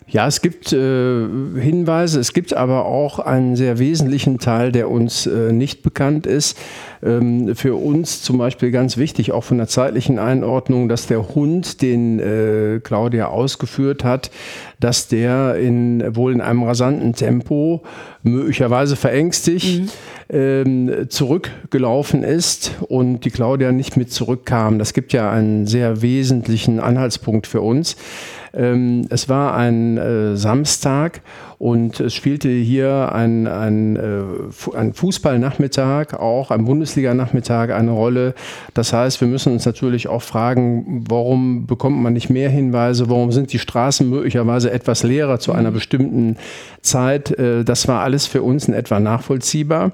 Ja, 0.07 0.27
es 0.27 0.41
gibt 0.41 0.73
äh, 0.73 0.77
Hinweise, 0.77 2.19
es 2.19 2.33
gibt 2.33 2.53
aber 2.53 2.85
auch 2.85 3.19
einen 3.19 3.55
sehr 3.55 3.79
wesentlichen 3.79 4.39
Teil, 4.39 4.73
der 4.73 4.89
uns 4.91 5.25
äh, 5.25 5.51
nicht 5.53 5.83
bekannt 5.83 6.27
ist. 6.27 6.57
Ähm, 7.05 7.55
für 7.55 7.75
uns 7.75 8.23
zum 8.23 8.37
Beispiel 8.39 8.71
ganz 8.71 8.97
wichtig, 8.97 9.31
auch 9.31 9.43
von 9.43 9.57
der 9.57 9.67
zeitlichen 9.67 10.17
Einordnung, 10.17 10.89
dass 10.89 11.05
der 11.05 11.35
Hund, 11.35 11.81
den 11.81 12.19
äh, 12.19 12.79
Claudia 12.83 13.27
ausgeführt 13.27 14.03
hat, 14.03 14.31
dass 14.79 15.07
der 15.07 15.55
in, 15.55 16.15
wohl 16.15 16.33
in 16.33 16.41
einem 16.41 16.63
rasanten 16.63 17.13
Tempo, 17.13 17.83
möglicherweise 18.23 18.95
verängstigt, 18.95 19.81
mhm. 19.81 19.89
ähm, 20.29 21.05
zurückgelaufen 21.09 22.23
ist 22.23 22.71
und 22.87 23.23
die 23.23 23.29
Claudia 23.29 23.71
nicht 23.71 23.97
mit 23.97 24.11
zurückkam. 24.11 24.79
Das 24.79 24.93
gibt 24.93 25.13
ja 25.13 25.29
einen 25.29 25.67
sehr 25.67 26.01
wesentlichen 26.01 26.79
Anhaltspunkt 26.79 27.45
für 27.45 27.61
uns. 27.61 27.95
Ähm, 28.55 29.05
es 29.09 29.29
war 29.29 29.55
ein 29.55 29.97
äh, 29.97 30.37
Samstag 30.37 31.21
und 31.57 31.99
es 31.99 32.13
spielte 32.13 32.49
hier 32.49 33.11
ein, 33.13 33.47
ein, 33.47 33.95
äh, 33.95 34.77
ein 34.77 34.93
Fußballnachmittag, 34.93 36.13
auch 36.13 36.51
ein 36.51 36.65
Bundesliga-Nachmittag 36.65 37.71
eine 37.71 37.91
Rolle. 37.91 38.35
Das 38.73 38.91
heißt, 38.91 39.21
wir 39.21 39.27
müssen 39.27 39.53
uns 39.53 39.65
natürlich 39.65 40.07
auch 40.07 40.21
fragen, 40.21 41.05
warum 41.07 41.65
bekommt 41.65 41.97
man 41.97 42.13
nicht 42.13 42.29
mehr 42.29 42.49
Hinweise, 42.49 43.09
warum 43.09 43.31
sind 43.31 43.53
die 43.53 43.59
Straßen 43.59 44.09
möglicherweise 44.09 44.71
etwas 44.71 45.03
leerer 45.03 45.39
zu 45.39 45.53
einer 45.53 45.71
bestimmten 45.71 46.37
Zeit. 46.81 47.31
Äh, 47.31 47.63
das 47.63 47.87
war 47.87 48.01
alles 48.01 48.27
für 48.27 48.41
uns 48.41 48.67
in 48.67 48.73
etwa 48.73 48.99
nachvollziehbar. 48.99 49.91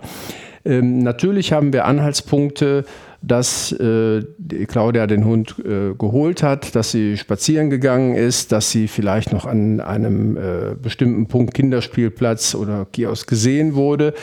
Ähm, 0.63 0.99
natürlich 0.99 1.53
haben 1.53 1.73
wir 1.73 1.85
Anhaltspunkte, 1.85 2.85
dass 3.21 3.71
äh, 3.71 4.23
Claudia 4.67 5.05
den 5.05 5.25
Hund 5.25 5.55
äh, 5.59 5.93
geholt 5.93 6.41
hat, 6.41 6.75
dass 6.75 6.91
sie 6.91 7.17
spazieren 7.17 7.69
gegangen 7.69 8.15
ist, 8.15 8.51
dass 8.51 8.71
sie 8.71 8.87
vielleicht 8.87 9.31
noch 9.31 9.45
an 9.45 9.79
einem 9.79 10.37
äh, 10.37 10.75
bestimmten 10.81 11.27
Punkt 11.27 11.53
Kinderspielplatz 11.53 12.55
oder 12.55 12.87
Kiosk 12.91 13.29
gesehen 13.29 13.75
wurde. 13.75 14.13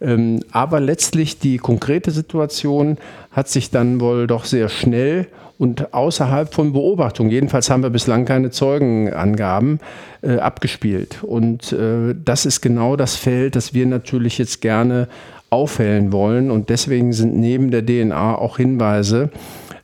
Ähm, 0.00 0.40
aber 0.50 0.80
letztlich 0.80 1.38
die 1.38 1.56
konkrete 1.56 2.10
Situation 2.10 2.98
hat 3.30 3.48
sich 3.48 3.70
dann 3.70 4.00
wohl 4.00 4.26
doch 4.26 4.44
sehr 4.44 4.68
schnell 4.68 5.26
und 5.56 5.94
außerhalb 5.94 6.52
von 6.52 6.72
Beobachtung, 6.72 7.30
jedenfalls 7.30 7.70
haben 7.70 7.82
wir 7.82 7.90
bislang 7.90 8.24
keine 8.24 8.50
Zeugenangaben, 8.50 9.78
äh, 10.22 10.38
abgespielt. 10.38 11.22
Und 11.22 11.72
äh, 11.72 12.14
das 12.24 12.44
ist 12.44 12.60
genau 12.60 12.96
das 12.96 13.14
Feld, 13.14 13.54
das 13.54 13.72
wir 13.72 13.86
natürlich 13.86 14.38
jetzt 14.38 14.60
gerne 14.60 15.08
aufhellen 15.54 16.12
wollen. 16.12 16.50
Und 16.50 16.68
deswegen 16.68 17.12
sind 17.12 17.36
neben 17.36 17.70
der 17.70 17.86
DNA 17.86 18.36
auch 18.36 18.56
Hinweise, 18.56 19.30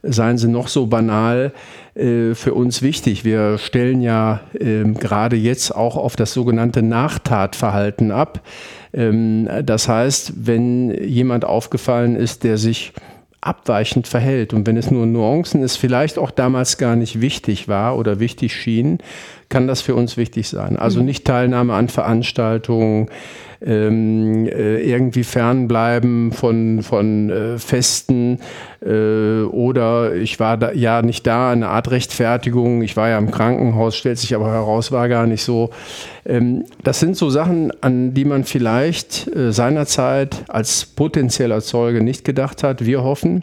seien 0.02 0.36
sie 0.36 0.48
noch 0.48 0.68
so 0.68 0.86
banal, 0.86 1.52
äh, 1.94 2.34
für 2.34 2.54
uns 2.54 2.82
wichtig. 2.82 3.24
Wir 3.24 3.58
stellen 3.58 4.02
ja 4.02 4.40
ähm, 4.58 4.94
gerade 4.94 5.36
jetzt 5.36 5.74
auch 5.74 5.96
auf 5.96 6.16
das 6.16 6.32
sogenannte 6.32 6.82
Nachtatverhalten 6.82 8.10
ab. 8.10 8.40
Ähm, 8.92 9.48
das 9.64 9.88
heißt, 9.88 10.32
wenn 10.36 10.90
jemand 11.04 11.44
aufgefallen 11.44 12.16
ist, 12.16 12.44
der 12.44 12.58
sich 12.58 12.92
abweichend 13.40 14.06
verhält 14.06 14.52
und 14.52 14.66
wenn 14.66 14.76
es 14.76 14.90
nur 14.90 15.06
Nuancen 15.06 15.62
ist, 15.62 15.76
vielleicht 15.76 16.18
auch 16.18 16.30
damals 16.30 16.76
gar 16.76 16.94
nicht 16.94 17.20
wichtig 17.20 17.68
war 17.68 17.96
oder 17.96 18.20
wichtig 18.20 18.54
schien, 18.54 18.98
kann 19.48 19.66
das 19.66 19.80
für 19.80 19.94
uns 19.94 20.16
wichtig 20.16 20.48
sein. 20.48 20.76
Also 20.76 21.00
mhm. 21.00 21.06
nicht 21.06 21.24
Teilnahme 21.24 21.74
an 21.74 21.88
Veranstaltungen, 21.88 23.08
ähm, 23.62 24.46
äh, 24.46 24.80
irgendwie 24.80 25.24
fernbleiben 25.24 26.32
von, 26.32 26.82
von 26.82 27.30
äh, 27.30 27.58
Festen 27.58 28.38
äh, 28.80 29.42
oder 29.42 30.14
ich 30.14 30.40
war 30.40 30.56
da, 30.56 30.72
ja 30.72 31.02
nicht 31.02 31.26
da, 31.26 31.52
eine 31.52 31.68
Art 31.68 31.90
Rechtfertigung, 31.90 32.82
ich 32.82 32.96
war 32.96 33.08
ja 33.08 33.18
im 33.18 33.30
Krankenhaus, 33.30 33.96
stellt 33.96 34.18
sich 34.18 34.34
aber 34.34 34.50
heraus, 34.50 34.92
war 34.92 35.08
gar 35.08 35.26
nicht 35.26 35.42
so. 35.42 35.70
Ähm, 36.24 36.64
das 36.82 37.00
sind 37.00 37.16
so 37.16 37.30
Sachen, 37.30 37.72
an 37.82 38.14
die 38.14 38.24
man 38.24 38.44
vielleicht 38.44 39.28
äh, 39.34 39.52
seinerzeit 39.52 40.44
als 40.48 40.86
potenzieller 40.86 41.60
Zeuge 41.60 42.02
nicht 42.02 42.24
gedacht 42.24 42.62
hat. 42.62 42.86
Wir 42.86 43.02
hoffen, 43.02 43.42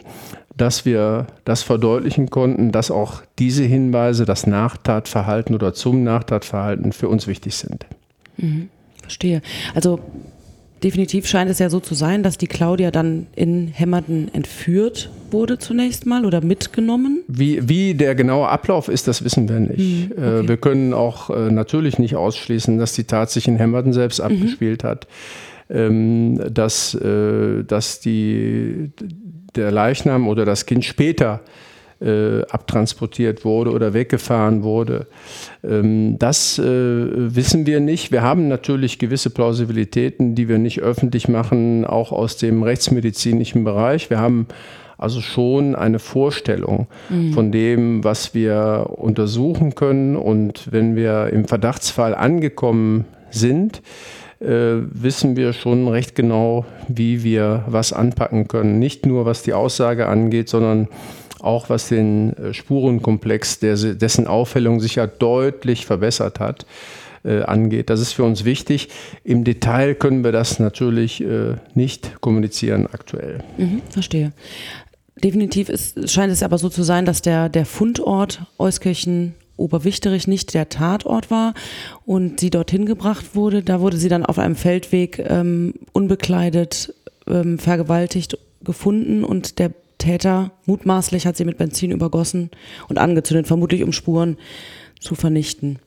dass 0.56 0.84
wir 0.84 1.26
das 1.44 1.62
verdeutlichen 1.62 2.30
konnten, 2.30 2.72
dass 2.72 2.90
auch 2.90 3.22
diese 3.38 3.62
Hinweise, 3.64 4.24
das 4.24 4.46
Nachtatverhalten 4.46 5.54
oder 5.54 5.72
zum 5.72 6.02
Nachtatverhalten 6.02 6.92
für 6.92 7.08
uns 7.08 7.26
wichtig 7.26 7.54
sind. 7.54 7.86
Mhm, 8.36 8.68
verstehe. 9.08 9.40
Also 9.74 10.00
definitiv 10.82 11.26
scheint 11.26 11.50
es 11.50 11.58
ja 11.58 11.70
so 11.70 11.80
zu 11.80 11.94
sein, 11.94 12.22
dass 12.22 12.38
die 12.38 12.46
Claudia 12.46 12.90
dann 12.90 13.26
in 13.34 13.68
Hämmerden 13.68 14.32
entführt 14.32 15.10
wurde 15.30 15.58
zunächst 15.58 16.06
mal 16.06 16.24
oder 16.24 16.42
mitgenommen. 16.42 17.22
Wie, 17.26 17.68
wie 17.68 17.94
der 17.94 18.14
genaue 18.14 18.48
Ablauf 18.48 18.88
ist, 18.88 19.08
das 19.08 19.24
wissen 19.24 19.48
wir 19.48 19.60
nicht. 19.60 19.78
Mhm, 19.78 20.12
okay. 20.12 20.40
äh, 20.44 20.48
wir 20.48 20.56
können 20.56 20.94
auch 20.94 21.30
äh, 21.30 21.50
natürlich 21.50 21.98
nicht 21.98 22.16
ausschließen, 22.16 22.78
dass 22.78 22.94
die 22.94 23.04
Tat 23.04 23.30
sich 23.30 23.48
in 23.48 23.56
Hämmerden 23.56 23.92
selbst 23.92 24.20
mhm. 24.20 24.26
abgespielt 24.26 24.84
hat. 24.84 25.06
Ähm, 25.70 26.40
dass, 26.50 26.94
äh, 26.94 27.62
dass 27.62 28.00
die, 28.00 28.90
der 29.54 29.70
Leichnam 29.70 30.28
oder 30.28 30.46
das 30.46 30.64
Kind 30.64 30.86
später 30.86 31.42
äh, 31.44 31.67
abtransportiert 32.48 33.44
wurde 33.44 33.72
oder 33.72 33.92
weggefahren 33.92 34.62
wurde. 34.62 35.06
Ähm, 35.64 36.16
das 36.18 36.58
äh, 36.58 36.64
wissen 36.64 37.66
wir 37.66 37.80
nicht. 37.80 38.12
Wir 38.12 38.22
haben 38.22 38.48
natürlich 38.48 38.98
gewisse 38.98 39.30
Plausibilitäten, 39.30 40.34
die 40.34 40.48
wir 40.48 40.58
nicht 40.58 40.80
öffentlich 40.80 41.28
machen, 41.28 41.84
auch 41.84 42.12
aus 42.12 42.36
dem 42.36 42.62
rechtsmedizinischen 42.62 43.64
Bereich. 43.64 44.10
Wir 44.10 44.20
haben 44.20 44.46
also 44.98 45.20
schon 45.20 45.76
eine 45.76 46.00
Vorstellung 46.00 46.88
mhm. 47.08 47.32
von 47.32 47.52
dem, 47.52 48.04
was 48.04 48.34
wir 48.34 48.90
untersuchen 48.96 49.74
können. 49.74 50.16
Und 50.16 50.70
wenn 50.72 50.96
wir 50.96 51.30
im 51.32 51.46
Verdachtsfall 51.46 52.14
angekommen 52.14 53.04
sind, 53.30 53.80
äh, 54.40 54.82
wissen 54.90 55.36
wir 55.36 55.52
schon 55.52 55.88
recht 55.88 56.14
genau, 56.14 56.64
wie 56.88 57.22
wir 57.22 57.64
was 57.68 57.92
anpacken 57.92 58.48
können. 58.48 58.78
Nicht 58.78 59.06
nur 59.06 59.24
was 59.24 59.42
die 59.42 59.52
Aussage 59.52 60.06
angeht, 60.06 60.48
sondern 60.48 60.88
auch 61.40 61.70
was 61.70 61.88
den 61.88 62.32
äh, 62.34 62.54
Spurenkomplex, 62.54 63.60
der, 63.60 63.76
dessen 63.76 64.26
Aufhellung 64.26 64.80
sich 64.80 64.96
ja 64.96 65.06
deutlich 65.06 65.86
verbessert 65.86 66.40
hat, 66.40 66.66
äh, 67.24 67.42
angeht. 67.42 67.90
Das 67.90 68.00
ist 68.00 68.12
für 68.12 68.24
uns 68.24 68.44
wichtig. 68.44 68.88
Im 69.24 69.44
Detail 69.44 69.94
können 69.94 70.24
wir 70.24 70.32
das 70.32 70.58
natürlich 70.58 71.20
äh, 71.22 71.56
nicht 71.74 72.20
kommunizieren 72.20 72.86
aktuell. 72.86 73.38
Mhm, 73.56 73.82
verstehe. 73.90 74.32
Definitiv 75.22 75.68
ist, 75.68 76.10
scheint 76.10 76.32
es 76.32 76.42
aber 76.42 76.58
so 76.58 76.68
zu 76.68 76.82
sein, 76.82 77.04
dass 77.04 77.22
der, 77.22 77.48
der 77.48 77.66
Fundort 77.66 78.42
Euskirchen 78.58 79.34
Oberwichterich 79.56 80.28
nicht 80.28 80.54
der 80.54 80.68
Tatort 80.68 81.30
war 81.30 81.54
und 82.06 82.38
sie 82.38 82.50
dorthin 82.50 82.86
gebracht 82.86 83.34
wurde. 83.34 83.62
Da 83.62 83.80
wurde 83.80 83.96
sie 83.96 84.08
dann 84.08 84.24
auf 84.24 84.38
einem 84.38 84.54
Feldweg 84.54 85.18
ähm, 85.18 85.74
unbekleidet 85.92 86.94
ähm, 87.26 87.58
vergewaltigt 87.58 88.38
gefunden 88.62 89.24
und 89.24 89.58
der 89.58 89.72
Täter 89.98 90.52
mutmaßlich 90.66 91.26
hat 91.26 91.36
sie 91.36 91.44
mit 91.44 91.58
Benzin 91.58 91.90
übergossen 91.90 92.50
und 92.88 92.98
angezündet, 92.98 93.46
vermutlich 93.46 93.82
um 93.82 93.92
Spuren 93.92 94.36
zu 95.00 95.14
vernichten. 95.14 95.80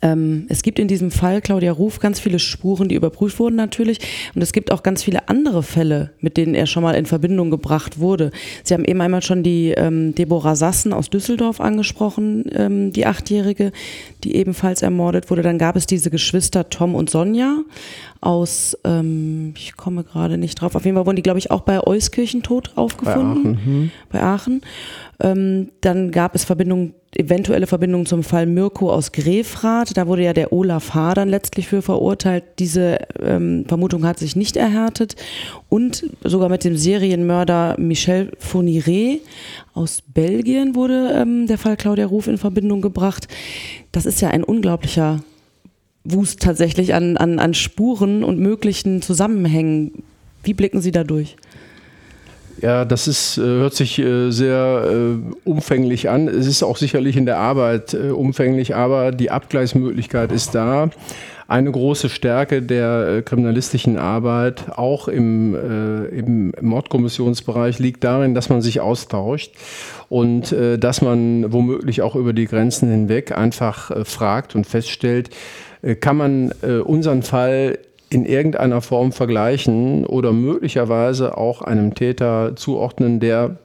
Ähm, 0.00 0.46
es 0.48 0.62
gibt 0.62 0.78
in 0.78 0.88
diesem 0.88 1.10
Fall 1.10 1.40
Claudia 1.40 1.72
Ruf 1.72 1.98
ganz 1.98 2.20
viele 2.20 2.38
Spuren, 2.38 2.88
die 2.88 2.94
überprüft 2.94 3.38
wurden 3.38 3.56
natürlich. 3.56 3.98
Und 4.34 4.42
es 4.42 4.52
gibt 4.52 4.72
auch 4.72 4.82
ganz 4.82 5.02
viele 5.02 5.28
andere 5.28 5.62
Fälle, 5.62 6.12
mit 6.20 6.36
denen 6.36 6.54
er 6.54 6.66
schon 6.66 6.82
mal 6.82 6.94
in 6.94 7.06
Verbindung 7.06 7.50
gebracht 7.50 7.98
wurde. 7.98 8.30
Sie 8.64 8.74
haben 8.74 8.84
eben 8.84 9.00
einmal 9.00 9.22
schon 9.22 9.42
die 9.42 9.72
ähm, 9.72 10.14
Deborah 10.14 10.56
Sassen 10.56 10.92
aus 10.92 11.10
Düsseldorf 11.10 11.60
angesprochen, 11.60 12.44
ähm, 12.52 12.92
die 12.92 13.06
Achtjährige, 13.06 13.72
die 14.24 14.36
ebenfalls 14.36 14.82
ermordet 14.82 15.30
wurde. 15.30 15.42
Dann 15.42 15.58
gab 15.58 15.76
es 15.76 15.86
diese 15.86 16.10
Geschwister 16.10 16.70
Tom 16.70 16.94
und 16.94 17.10
Sonja 17.10 17.58
aus, 18.20 18.78
ähm, 18.84 19.52
ich 19.56 19.76
komme 19.76 20.04
gerade 20.04 20.38
nicht 20.38 20.60
drauf, 20.60 20.76
auf 20.76 20.84
jeden 20.84 20.96
Fall 20.96 21.06
wurden 21.06 21.16
die, 21.16 21.22
glaube 21.22 21.40
ich, 21.40 21.50
auch 21.50 21.62
bei 21.62 21.84
Euskirchen 21.84 22.42
tot 22.42 22.72
aufgefunden. 22.76 23.42
Bei 23.42 23.50
Aachen. 23.50 23.64
Hm. 23.64 23.90
Bei 24.10 24.22
Aachen. 24.22 24.60
Ähm, 25.20 25.68
dann 25.80 26.10
gab 26.12 26.34
es 26.34 26.44
Verbindungen 26.44 26.94
eventuelle 27.14 27.66
Verbindung 27.66 28.06
zum 28.06 28.22
Fall 28.22 28.46
Mirko 28.46 28.90
aus 28.90 29.12
Grefrath. 29.12 29.96
Da 29.96 30.06
wurde 30.06 30.24
ja 30.24 30.32
der 30.32 30.52
Olaf 30.52 30.94
H. 30.94 31.14
dann 31.14 31.28
letztlich 31.28 31.68
für 31.68 31.82
verurteilt. 31.82 32.44
Diese 32.58 32.98
ähm, 33.20 33.64
Vermutung 33.68 34.06
hat 34.06 34.18
sich 34.18 34.34
nicht 34.34 34.56
erhärtet. 34.56 35.16
Und 35.68 36.04
sogar 36.24 36.48
mit 36.48 36.64
dem 36.64 36.76
Serienmörder 36.76 37.76
Michel 37.78 38.32
Fourniret 38.38 39.20
aus 39.74 40.02
Belgien 40.02 40.74
wurde 40.74 41.12
ähm, 41.14 41.46
der 41.46 41.58
Fall 41.58 41.76
Claudia 41.76 42.06
Ruf 42.06 42.28
in 42.28 42.38
Verbindung 42.38 42.80
gebracht. 42.80 43.28
Das 43.92 44.06
ist 44.06 44.20
ja 44.22 44.28
ein 44.28 44.44
unglaublicher 44.44 45.22
Wust 46.04 46.40
tatsächlich 46.40 46.94
an, 46.94 47.16
an, 47.16 47.38
an 47.38 47.54
Spuren 47.54 48.24
und 48.24 48.38
möglichen 48.38 49.02
Zusammenhängen. 49.02 50.02
Wie 50.42 50.54
blicken 50.54 50.80
Sie 50.80 50.90
da 50.90 51.04
durch? 51.04 51.36
Ja, 52.62 52.84
das 52.84 53.08
ist, 53.08 53.38
äh, 53.38 53.40
hört 53.40 53.74
sich 53.74 53.98
äh, 53.98 54.30
sehr 54.30 54.88
äh, 54.88 55.48
umfänglich 55.48 56.08
an. 56.08 56.28
Es 56.28 56.46
ist 56.46 56.62
auch 56.62 56.76
sicherlich 56.76 57.16
in 57.16 57.26
der 57.26 57.38
Arbeit 57.38 57.92
umfänglich, 57.92 58.76
aber 58.76 59.10
die 59.10 59.32
Abgleichsmöglichkeit 59.32 60.30
ist 60.30 60.54
da. 60.54 60.88
Eine 61.48 61.72
große 61.72 62.08
Stärke 62.08 62.62
der 62.62 63.22
kriminalistischen 63.22 63.98
Arbeit, 63.98 64.78
auch 64.78 65.08
im, 65.08 65.54
im 65.54 66.54
Mordkommissionsbereich, 66.62 67.78
liegt 67.78 68.04
darin, 68.04 68.34
dass 68.34 68.48
man 68.48 68.62
sich 68.62 68.80
austauscht 68.80 69.52
und 70.08 70.54
dass 70.78 71.02
man 71.02 71.52
womöglich 71.52 72.00
auch 72.00 72.14
über 72.14 72.32
die 72.32 72.46
Grenzen 72.46 72.90
hinweg 72.90 73.36
einfach 73.36 73.90
fragt 74.06 74.54
und 74.54 74.66
feststellt, 74.66 75.28
kann 76.00 76.16
man 76.16 76.52
unseren 76.52 77.22
Fall 77.22 77.78
in 78.12 78.26
irgendeiner 78.26 78.82
Form 78.82 79.12
vergleichen 79.12 80.04
oder 80.04 80.32
möglicherweise 80.32 81.38
auch 81.38 81.62
einem 81.62 81.94
Täter 81.94 82.54
zuordnen, 82.56 83.20
der 83.20 83.56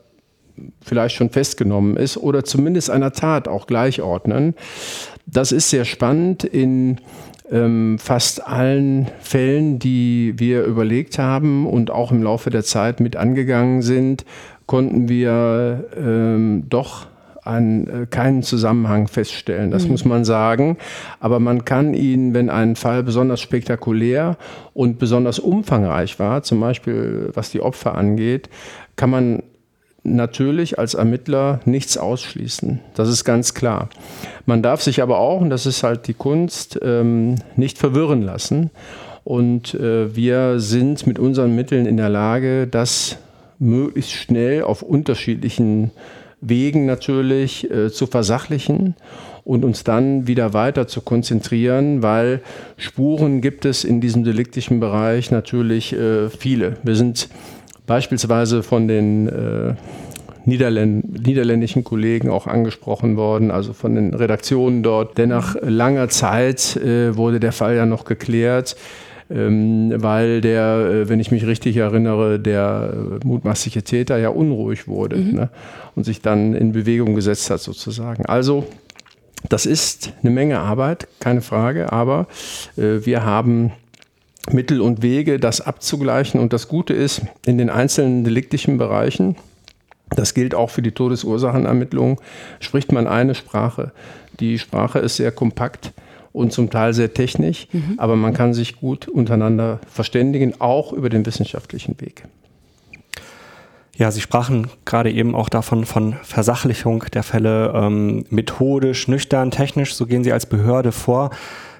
vielleicht 0.82 1.16
schon 1.16 1.30
festgenommen 1.30 1.98
ist 1.98 2.18
oder 2.18 2.44
zumindest 2.44 2.90
einer 2.90 3.12
Tat 3.12 3.48
auch 3.48 3.68
gleichordnen. 3.68 4.56
Das 5.26 5.52
ist 5.52 5.70
sehr 5.70 5.86
spannend 5.86 6.44
in 6.46 6.98
ähm, 7.52 8.00
fast 8.00 8.46
allen 8.48 9.08
Fällen, 9.20 9.80
die 9.80 10.34
wir 10.38 10.64
überlegt 10.64 11.20
haben 11.20 11.68
und 11.68 11.92
auch 11.92 12.12
im 12.12 12.24
Laufe 12.24 12.50
der 12.50 12.64
Zeit 12.64 13.00
mit 13.00 13.16
angegangen 13.16 13.82
sind, 13.82 14.26
konnten 14.66 15.10
wir 15.10 15.90
ähm, 15.98 16.64
doch 16.70 17.08
einen, 17.48 17.88
äh, 17.88 18.06
keinen 18.08 18.44
Zusammenhang 18.44 19.08
feststellen. 19.08 19.72
Das 19.72 19.86
mhm. 19.86 19.92
muss 19.92 20.06
man 20.06 20.26
sagen. 20.26 20.78
Aber 21.20 21.40
man 21.40 21.66
kann 21.66 21.94
ihn, 21.94 22.34
wenn 22.34 22.50
ein 22.50 22.76
Fall 22.76 23.04
besonders 23.04 23.42
spektakulär 23.42 24.38
und 24.74 25.00
besonders 25.00 25.40
umfangreich 25.40 26.20
war, 26.20 26.44
zum 26.44 26.60
Beispiel 26.60 27.30
was 27.34 27.52
die 27.52 27.62
Opfer 27.62 27.96
angeht, 27.96 28.50
kann 28.96 29.10
man 29.10 29.44
natürlich 30.04 30.80
als 30.80 30.94
Ermittler 30.94 31.60
nichts 31.66 31.98
ausschließen. 31.98 32.80
Das 32.96 33.10
ist 33.10 33.24
ganz 33.24 33.54
klar. 33.54 33.90
Man 34.46 34.64
darf 34.64 34.82
sich 34.82 35.02
aber 35.02 35.20
auch, 35.20 35.42
und 35.42 35.50
das 35.50 35.66
ist 35.66 35.84
halt 35.84 36.08
die 36.08 36.14
Kunst, 36.14 36.80
ähm, 36.82 37.36
nicht 37.56 37.78
verwirren 37.78 38.22
lassen. 38.22 38.72
Und 39.24 39.74
äh, 39.74 40.16
wir 40.16 40.60
sind 40.60 41.06
mit 41.06 41.20
unseren 41.20 41.54
Mitteln 41.54 41.86
in 41.86 41.98
der 41.98 42.10
Lage, 42.10 42.66
das 42.68 43.18
möglichst 43.60 44.12
schnell 44.12 44.64
auf 44.64 44.82
unterschiedlichen 44.82 45.92
Wegen 46.42 46.86
natürlich 46.86 47.70
äh, 47.70 47.90
zu 47.92 48.06
versachlichen 48.06 48.96
und 49.44 49.64
uns 49.66 49.84
dann 49.84 50.28
wieder 50.28 50.54
weiter 50.54 50.88
zu 50.88 51.02
konzentrieren, 51.02 52.04
weil 52.04 52.42
Spuren 52.76 53.42
gibt 53.42 53.66
es 53.66 53.84
in 53.84 54.02
diesem 54.02 54.24
deliktischen 54.24 54.80
Bereich 54.80 55.32
natürlich 55.32 55.94
äh, 55.94 56.30
viele. 56.30 56.78
Wir 56.84 56.96
sind 56.96 57.30
beispielsweise 57.88 58.62
von 58.62 58.88
den 58.88 59.28
äh, 59.28 59.74
Niederländ 60.46 61.26
niederländischen 61.26 61.84
Kollegen 61.84 62.30
auch 62.30 62.48
angesprochen 62.48 63.18
worden, 63.18 63.52
also 63.52 63.74
von 63.74 63.96
den 63.96 64.14
Redaktionen 64.14 64.82
dort. 64.82 65.18
Denn 65.18 65.30
nach 65.30 65.56
langer 65.62 66.08
Zeit 66.08 66.78
äh, 66.78 67.18
wurde 67.18 67.40
der 67.40 67.52
Fall 67.52 67.76
ja 67.76 67.86
noch 67.86 68.06
geklärt 68.06 68.78
ähm, 69.30 69.94
weil 69.96 70.42
der, 70.42 70.90
äh, 70.90 71.10
wenn 71.10 71.20
ich 71.20 71.32
mich 71.32 71.46
richtig 71.46 71.78
erinnere, 71.78 72.40
der 72.40 72.94
äh, 72.94 73.26
mutmaßliche 73.26 73.84
Täter 73.84 74.18
ja 74.18 74.30
unruhig 74.30 74.88
wurde 74.88 75.18
mhm. 75.18 75.34
ne? 75.34 75.50
und 75.96 76.04
sich 76.04 76.22
dann 76.22 76.54
in 76.54 76.72
Bewegung 76.72 77.16
gesetzt 77.16 77.50
hat 77.50 77.60
sozusagen. 77.60 78.26
Also 78.26 78.66
das 79.50 79.66
ist 79.66 80.14
eine 80.22 80.32
Menge 80.32 80.60
Arbeit, 80.60 81.08
keine 81.20 81.42
Frage, 81.42 81.92
aber 81.92 82.28
äh, 82.78 83.06
wir 83.06 83.24
haben 83.24 83.72
Mittel 84.52 84.82
und 84.82 85.02
Wege, 85.02 85.40
das 85.40 85.62
abzugleichen. 85.62 86.40
Und 86.40 86.54
das 86.54 86.68
Gute 86.68 86.94
ist, 86.94 87.22
in 87.46 87.58
den 87.58 87.70
einzelnen 87.70 88.24
deliktischen 88.24 88.78
Bereichen, 88.78 89.36
das 90.16 90.34
gilt 90.34 90.56
auch 90.56 90.70
für 90.70 90.82
die 90.82 90.92
Todesursachenermittlung, 90.92 92.22
spricht 92.60 92.92
man 92.92 93.08
eine 93.08 93.36
Sprache. 93.36 93.92
Die 94.40 94.58
Sprache 94.58 95.00
ist 95.00 95.18
sehr 95.18 95.32
kompakt 95.32 95.92
und 96.38 96.54
zum 96.54 96.70
Teil 96.70 96.94
sehr 96.94 97.14
technisch, 97.14 97.68
mhm. 97.72 97.96
aber 97.98 98.16
man 98.16 98.34
kann 98.34 98.54
sich 98.54 98.80
gut 98.80 99.08
untereinander 99.08 99.80
verständigen, 99.88 100.54
auch 100.60 100.94
über 100.94 101.10
den 101.10 101.26
wissenschaftlichen 101.26 102.00
Weg. 102.00 102.24
Ja, 103.98 104.12
Sie 104.12 104.22
sprachen 104.22 104.68
gerade 104.86 105.12
eben 105.12 105.34
auch 105.34 105.50
davon 105.50 105.86
von 105.86 106.14
Versachlichung 106.22 107.06
der 107.14 107.24
Fälle, 107.24 107.74
ähm, 107.76 108.26
methodisch, 108.30 109.08
nüchtern, 109.08 109.50
technisch, 109.50 109.96
so 109.96 110.06
gehen 110.06 110.24
Sie 110.24 110.32
als 110.32 110.46
Behörde 110.46 110.92
vor. 110.92 111.32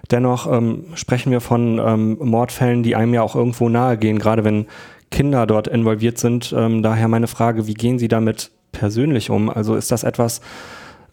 Dennoch 0.10 0.52
ähm, 0.52 0.86
sprechen 0.96 1.32
wir 1.32 1.42
von 1.42 1.80
ähm, 1.80 2.18
Mordfällen, 2.20 2.82
die 2.82 2.96
einem 2.96 3.14
ja 3.14 3.22
auch 3.22 3.36
irgendwo 3.36 3.70
nahe 3.70 3.98
gehen, 3.98 4.18
gerade 4.18 4.44
wenn 4.44 4.66
Kinder 5.12 5.46
dort 5.46 5.68
involviert 5.68 6.18
sind. 6.18 6.54
Ähm, 6.58 6.82
daher 6.82 7.08
meine 7.08 7.28
Frage, 7.28 7.68
wie 7.68 7.76
gehen 7.76 8.00
Sie 8.00 8.08
damit 8.08 8.52
persönlich 8.72 9.30
um? 9.30 9.50
Also 9.50 9.76
ist 9.76 9.92
das 9.92 10.04
etwas, 10.04 10.42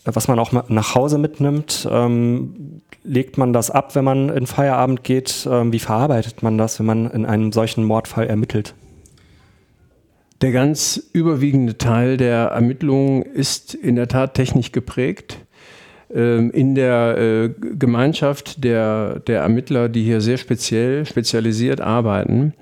was 0.04 0.28
man 0.28 0.38
auch 0.38 0.52
nach 0.68 0.94
Hause 0.94 1.18
mitnimmt? 1.18 1.88
Ähm, 1.90 2.73
legt 3.04 3.38
man 3.38 3.52
das 3.52 3.70
ab, 3.70 3.94
wenn 3.94 4.04
man 4.04 4.30
in 4.30 4.46
Feierabend 4.46 5.04
geht? 5.04 5.46
Ähm, 5.50 5.72
wie 5.72 5.78
verarbeitet 5.78 6.42
man 6.42 6.58
das, 6.58 6.78
wenn 6.78 6.86
man 6.86 7.10
in 7.10 7.26
einem 7.26 7.52
solchen 7.52 7.84
Mordfall 7.84 8.26
ermittelt? 8.26 8.74
Der 10.40 10.50
ganz 10.50 11.00
überwiegende 11.12 11.78
Teil 11.78 12.16
der 12.16 12.46
Ermittlungen 12.46 13.22
ist 13.22 13.74
in 13.74 13.96
der 13.96 14.08
Tat 14.08 14.34
technisch 14.34 14.72
geprägt. 14.72 15.38
Ähm, 16.12 16.50
in 16.50 16.74
der 16.74 17.16
äh, 17.16 17.48
Gemeinschaft 17.78 18.64
der, 18.64 19.20
der 19.20 19.42
Ermittler, 19.42 19.88
die 19.88 20.02
hier 20.02 20.20
sehr 20.20 20.36
speziell, 20.36 21.06
spezialisiert 21.06 21.80
arbeiten, 21.80 22.54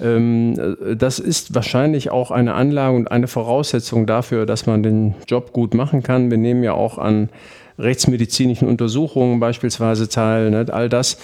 ähm, 0.00 0.76
das 0.96 1.18
ist 1.18 1.54
wahrscheinlich 1.54 2.10
auch 2.10 2.30
eine 2.30 2.54
Anlage 2.54 2.96
und 2.96 3.10
eine 3.10 3.26
Voraussetzung 3.26 4.06
dafür, 4.06 4.46
dass 4.46 4.66
man 4.66 4.82
den 4.82 5.14
Job 5.26 5.52
gut 5.52 5.74
machen 5.74 6.02
kann. 6.02 6.30
Wir 6.30 6.38
nehmen 6.38 6.62
ja 6.62 6.72
auch 6.72 6.98
an 6.98 7.30
rechtsmedizinischen 7.78 8.68
Untersuchungen 8.68 9.40
beispielsweise 9.40 10.08
teil. 10.08 10.50
Ne? 10.50 10.66
All 10.70 10.88
das 10.88 11.18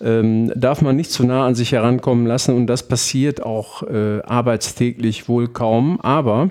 ähm, 0.00 0.52
darf 0.56 0.82
man 0.82 0.96
nicht 0.96 1.10
zu 1.10 1.24
nah 1.24 1.46
an 1.46 1.54
sich 1.54 1.72
herankommen 1.72 2.26
lassen 2.26 2.54
und 2.54 2.66
das 2.66 2.82
passiert 2.82 3.42
auch 3.42 3.82
äh, 3.82 4.20
arbeitstäglich 4.22 5.28
wohl 5.28 5.48
kaum. 5.48 6.00
Aber 6.00 6.50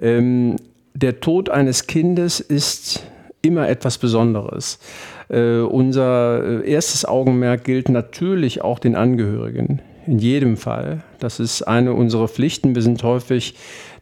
ähm, 0.00 0.56
der 0.94 1.20
Tod 1.20 1.50
eines 1.50 1.86
Kindes 1.86 2.40
ist 2.40 3.04
immer 3.42 3.68
etwas 3.68 3.98
Besonderes. 3.98 4.78
Äh, 5.28 5.58
unser 5.58 6.62
äh, 6.64 6.70
erstes 6.70 7.04
Augenmerk 7.04 7.64
gilt 7.64 7.88
natürlich 7.88 8.62
auch 8.62 8.78
den 8.78 8.96
Angehörigen 8.96 9.80
in 10.06 10.18
jedem 10.18 10.56
Fall. 10.56 11.02
Das 11.18 11.40
ist 11.40 11.62
eine 11.62 11.94
unserer 11.94 12.28
Pflichten. 12.28 12.74
Wir 12.74 12.82
sind 12.82 13.02
häufig 13.02 13.54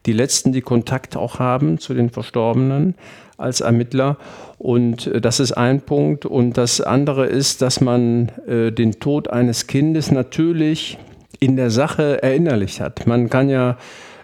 die 0.05 0.13
Letzten, 0.13 0.51
die 0.51 0.61
Kontakt 0.61 1.15
auch 1.15 1.39
haben 1.39 1.77
zu 1.77 1.93
den 1.93 2.09
Verstorbenen 2.09 2.95
als 3.37 3.61
Ermittler. 3.61 4.17
Und 4.57 5.07
äh, 5.07 5.21
das 5.21 5.39
ist 5.39 5.53
ein 5.53 5.81
Punkt. 5.81 6.25
Und 6.25 6.57
das 6.57 6.81
andere 6.81 7.25
ist, 7.25 7.61
dass 7.61 7.81
man 7.81 8.29
äh, 8.47 8.71
den 8.71 8.99
Tod 8.99 9.29
eines 9.29 9.67
Kindes 9.67 10.11
natürlich 10.11 10.97
in 11.39 11.55
der 11.55 11.69
Sache 11.69 12.23
erinnerlicht 12.23 12.79
hat. 12.79 13.05
Man 13.05 13.29
kann 13.29 13.49
ja 13.49 13.77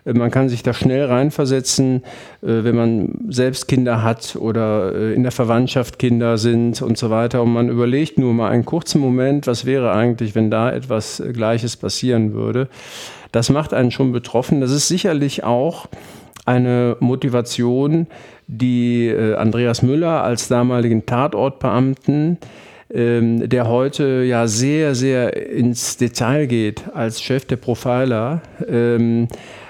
man 0.06 0.32
kann 0.32 0.50
sich 0.50 0.64
da 0.64 0.74
schnell 0.74 1.06
reinversetzen, 1.06 2.04
äh, 2.42 2.64
wenn 2.64 2.76
man 2.76 3.20
selbst 3.30 3.68
Kinder 3.68 4.04
hat 4.04 4.36
oder 4.36 4.94
äh, 4.94 5.14
in 5.14 5.24
der 5.24 5.32
Verwandtschaft 5.32 6.00
Kinder 6.00 6.38
sind 6.38 6.82
und 6.82 6.98
so 6.98 7.10
weiter. 7.10 7.42
Und 7.42 7.54
man 7.54 7.70
überlegt 7.70 8.18
nur 8.18 8.34
mal 8.34 8.50
einen 8.50 8.66
kurzen 8.66 9.02
Moment, 9.02 9.48
was 9.48 9.66
wäre 9.66 9.92
eigentlich, 9.92 10.36
wenn 10.36 10.52
da 10.52 10.72
etwas 10.72 11.20
äh, 11.20 11.32
Gleiches 11.34 11.78
passieren 11.78 12.34
würde. 12.34 12.68
Das 13.32 13.50
macht 13.50 13.74
einen 13.74 13.92
schon 13.92 14.12
betroffen. 14.12 14.62
Das 14.62 14.72
ist 14.72 14.88
sicherlich 14.88 15.44
auch 15.44 15.88
eine 16.46 16.98
Motivation, 17.00 18.08
die 18.48 19.14
Andreas 19.38 19.84
Müller 19.84 20.24
als 20.24 20.48
damaligen 20.48 21.06
Tatortbeamten 21.06 22.40
ähm, 22.92 23.48
der 23.48 23.68
heute 23.68 24.24
ja 24.24 24.48
sehr, 24.48 24.96
sehr 24.96 25.52
ins 25.52 25.98
Detail 25.98 26.48
geht 26.48 26.84
als 26.94 27.22
Chef 27.22 27.46
der 27.46 27.58
Profiler, 27.58 28.42
ähm, 28.68 29.28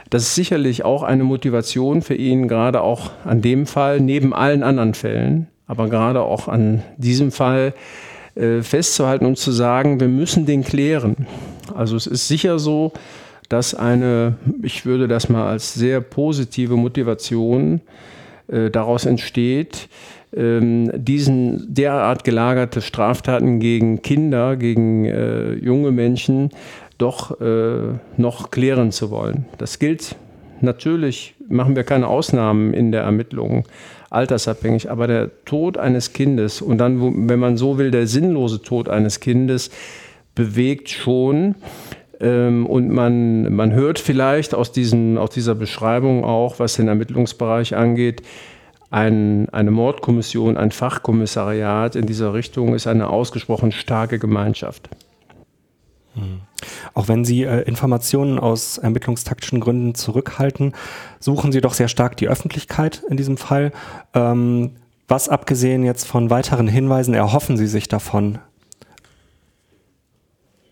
das 0.09 0.23
ist 0.23 0.35
sicherlich 0.35 0.83
auch 0.83 1.03
eine 1.03 1.23
Motivation 1.23 2.01
für 2.01 2.15
ihn, 2.15 2.47
gerade 2.47 2.81
auch 2.81 3.11
an 3.25 3.41
dem 3.41 3.65
Fall, 3.65 3.99
neben 3.99 4.33
allen 4.33 4.63
anderen 4.63 4.93
Fällen, 4.93 5.47
aber 5.67 5.87
gerade 5.87 6.21
auch 6.21 6.47
an 6.47 6.81
diesem 6.97 7.31
Fall 7.31 7.73
äh, 8.35 8.61
festzuhalten 8.61 9.25
und 9.25 9.37
zu 9.37 9.51
sagen, 9.51 9.99
wir 9.99 10.07
müssen 10.07 10.45
den 10.45 10.63
klären. 10.63 11.27
Also 11.75 11.95
es 11.95 12.07
ist 12.07 12.27
sicher 12.27 12.57
so, 12.57 12.91
dass 13.49 13.73
eine, 13.73 14.35
ich 14.61 14.85
würde 14.85 15.07
das 15.07 15.29
mal 15.29 15.47
als 15.47 15.73
sehr 15.73 16.01
positive 16.01 16.75
Motivation 16.75 17.81
äh, 18.47 18.69
daraus 18.69 19.05
entsteht, 19.05 19.89
ähm, 20.35 20.91
diesen 20.93 21.73
derart 21.73 22.23
gelagerte 22.23 22.81
Straftaten 22.81 23.59
gegen 23.59 24.01
Kinder, 24.01 24.55
gegen 24.55 25.05
äh, 25.05 25.53
junge 25.53 25.91
Menschen 25.91 26.51
doch 26.99 27.41
äh, 27.41 27.93
noch 28.17 28.51
klären 28.51 28.91
zu 28.91 29.09
wollen. 29.09 29.45
Das 29.57 29.79
gilt 29.79 30.15
natürlich, 30.61 31.33
machen 31.47 31.75
wir 31.75 31.83
keine 31.83 32.07
Ausnahmen 32.07 32.73
in 32.73 32.91
der 32.91 33.01
Ermittlung, 33.01 33.65
altersabhängig, 34.11 34.91
aber 34.91 35.07
der 35.07 35.31
Tod 35.45 35.77
eines 35.77 36.13
Kindes 36.13 36.61
und 36.61 36.77
dann, 36.77 37.29
wenn 37.29 37.39
man 37.39 37.57
so 37.57 37.77
will, 37.77 37.89
der 37.89 38.05
sinnlose 38.05 38.61
Tod 38.61 38.89
eines 38.89 39.19
Kindes 39.19 39.71
bewegt 40.35 40.89
schon. 40.89 41.55
Ähm, 42.19 42.65
und 42.65 42.89
man, 42.89 43.53
man 43.53 43.73
hört 43.73 43.99
vielleicht 43.99 44.53
aus, 44.53 44.71
diesen, 44.71 45.17
aus 45.17 45.29
dieser 45.29 45.55
Beschreibung 45.55 46.23
auch, 46.25 46.59
was 46.59 46.75
den 46.75 46.87
Ermittlungsbereich 46.87 47.75
angeht, 47.75 48.21
ein, 48.91 49.47
eine 49.49 49.71
Mordkommission, 49.71 50.57
ein 50.57 50.71
Fachkommissariat 50.71 51.95
in 51.95 52.07
dieser 52.07 52.33
Richtung 52.33 52.73
ist 52.73 52.87
eine 52.87 53.09
ausgesprochen 53.09 53.71
starke 53.71 54.17
Gemeinschaft. 54.17 54.89
Hm. 56.15 56.41
Auch 56.93 57.07
wenn 57.07 57.25
Sie 57.25 57.43
äh, 57.43 57.61
Informationen 57.61 58.39
aus 58.39 58.77
ermittlungstaktischen 58.77 59.59
Gründen 59.59 59.95
zurückhalten, 59.95 60.73
suchen 61.19 61.51
Sie 61.51 61.61
doch 61.61 61.73
sehr 61.73 61.87
stark 61.87 62.17
die 62.17 62.27
Öffentlichkeit 62.27 63.03
in 63.09 63.17
diesem 63.17 63.37
Fall. 63.37 63.71
Ähm, 64.13 64.71
was 65.07 65.29
abgesehen 65.29 65.83
jetzt 65.83 66.05
von 66.05 66.29
weiteren 66.29 66.67
Hinweisen 66.67 67.13
erhoffen 67.13 67.57
Sie 67.57 67.67
sich 67.67 67.87
davon 67.87 68.39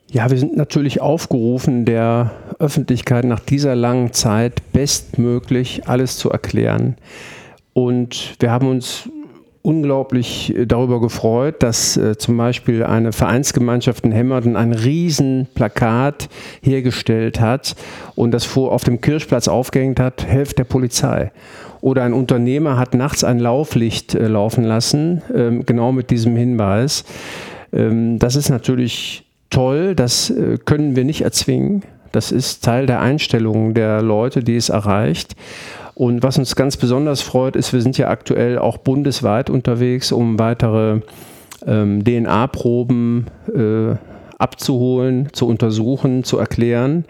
ja, 0.09 0.29
wir 0.29 0.37
sind 0.37 0.55
natürlich 0.55 1.01
aufgerufen, 1.01 1.85
der 1.85 2.31
Öffentlichkeit 2.59 3.25
nach 3.25 3.39
dieser 3.39 3.75
langen 3.75 4.13
Zeit 4.13 4.61
bestmöglich 4.71 5.87
alles 5.87 6.17
zu 6.17 6.31
erklären. 6.31 6.95
Und 7.73 8.35
wir 8.39 8.51
haben 8.51 8.67
uns 8.67 9.09
unglaublich 9.67 10.55
darüber 10.65 11.01
gefreut, 11.01 11.61
dass 11.61 11.97
äh, 11.97 12.17
zum 12.17 12.37
Beispiel 12.37 12.85
eine 12.85 13.11
Vereinsgemeinschaft 13.11 14.05
in 14.05 14.13
Hemmerden 14.13 14.55
ein 14.55 14.71
Riesenplakat 14.71 16.29
hergestellt 16.61 17.41
hat 17.41 17.75
und 18.15 18.31
das 18.31 18.45
vor 18.45 18.71
auf 18.71 18.85
dem 18.85 19.01
Kirchplatz 19.01 19.49
aufgehängt 19.49 19.99
hat, 19.99 20.25
helft 20.25 20.57
der 20.57 20.63
Polizei. 20.63 21.33
Oder 21.81 22.03
ein 22.03 22.13
Unternehmer 22.13 22.77
hat 22.77 22.93
nachts 22.93 23.25
ein 23.25 23.39
Lauflicht 23.39 24.15
äh, 24.15 24.27
laufen 24.27 24.63
lassen, 24.63 25.21
äh, 25.33 25.61
genau 25.65 25.91
mit 25.91 26.11
diesem 26.11 26.37
Hinweis. 26.37 27.03
Ähm, 27.73 28.19
das 28.19 28.37
ist 28.37 28.49
natürlich 28.49 29.25
toll, 29.49 29.95
das 29.95 30.29
äh, 30.29 30.59
können 30.63 30.95
wir 30.95 31.03
nicht 31.03 31.23
erzwingen. 31.23 31.83
Das 32.13 32.31
ist 32.31 32.63
Teil 32.63 32.85
der 32.85 33.01
Einstellung 33.01 33.73
der 33.73 34.01
Leute, 34.01 34.45
die 34.45 34.55
es 34.55 34.69
erreicht. 34.69 35.35
Und 35.97 36.21
was 36.21 36.37
uns 36.37 36.55
ganz 36.55 36.77
besonders 36.77 37.23
freut, 37.23 37.55
ist, 37.55 37.73
wir 37.73 37.81
sind 37.81 37.97
ja 37.97 38.09
aktuell 38.09 38.59
auch 38.59 38.77
bundesweit 38.77 39.49
unterwegs, 39.49 40.11
um 40.11 40.37
weitere 40.37 41.01
ähm, 41.65 42.03
DNA-Proben 42.03 43.25
äh, 43.51 43.95
abzuholen, 44.37 45.29
zu 45.33 45.47
untersuchen, 45.47 46.23
zu 46.23 46.37
erklären. 46.37 47.05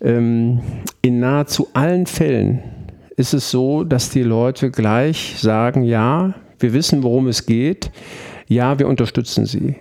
Ähm, 0.00 0.58
in 1.00 1.20
nahezu 1.20 1.68
allen 1.74 2.06
Fällen 2.06 2.60
ist 3.16 3.34
es 3.34 3.52
so, 3.52 3.84
dass 3.84 4.10
die 4.10 4.24
Leute 4.24 4.72
gleich 4.72 5.36
sagen, 5.38 5.84
ja, 5.84 6.34
wir 6.58 6.72
wissen, 6.72 7.04
worum 7.04 7.28
es 7.28 7.46
geht, 7.46 7.92
ja, 8.48 8.80
wir 8.80 8.88
unterstützen 8.88 9.46
sie. 9.46 9.76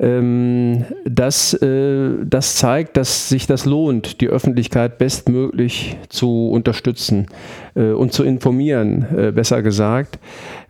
Ähm, 0.00 0.84
das, 1.04 1.54
äh, 1.54 2.10
das 2.24 2.56
zeigt, 2.56 2.96
dass 2.96 3.28
sich 3.28 3.46
das 3.46 3.64
lohnt, 3.64 4.20
die 4.20 4.28
Öffentlichkeit 4.28 4.98
bestmöglich 4.98 5.96
zu 6.08 6.50
unterstützen 6.50 7.26
äh, 7.74 7.90
und 7.90 8.12
zu 8.12 8.22
informieren, 8.22 9.06
äh, 9.16 9.32
besser 9.32 9.62
gesagt. 9.62 10.18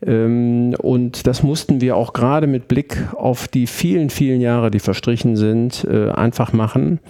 Ähm, 0.04 0.74
und 0.78 1.26
das 1.26 1.42
mussten 1.42 1.80
wir 1.80 1.96
auch 1.96 2.14
gerade 2.14 2.46
mit 2.46 2.68
Blick 2.68 2.96
auf 3.14 3.48
die 3.48 3.66
vielen, 3.66 4.08
vielen 4.08 4.40
Jahre, 4.40 4.70
die 4.70 4.80
verstrichen 4.80 5.36
sind, 5.36 5.86
einfach 5.88 6.52
machen. 6.52 7.00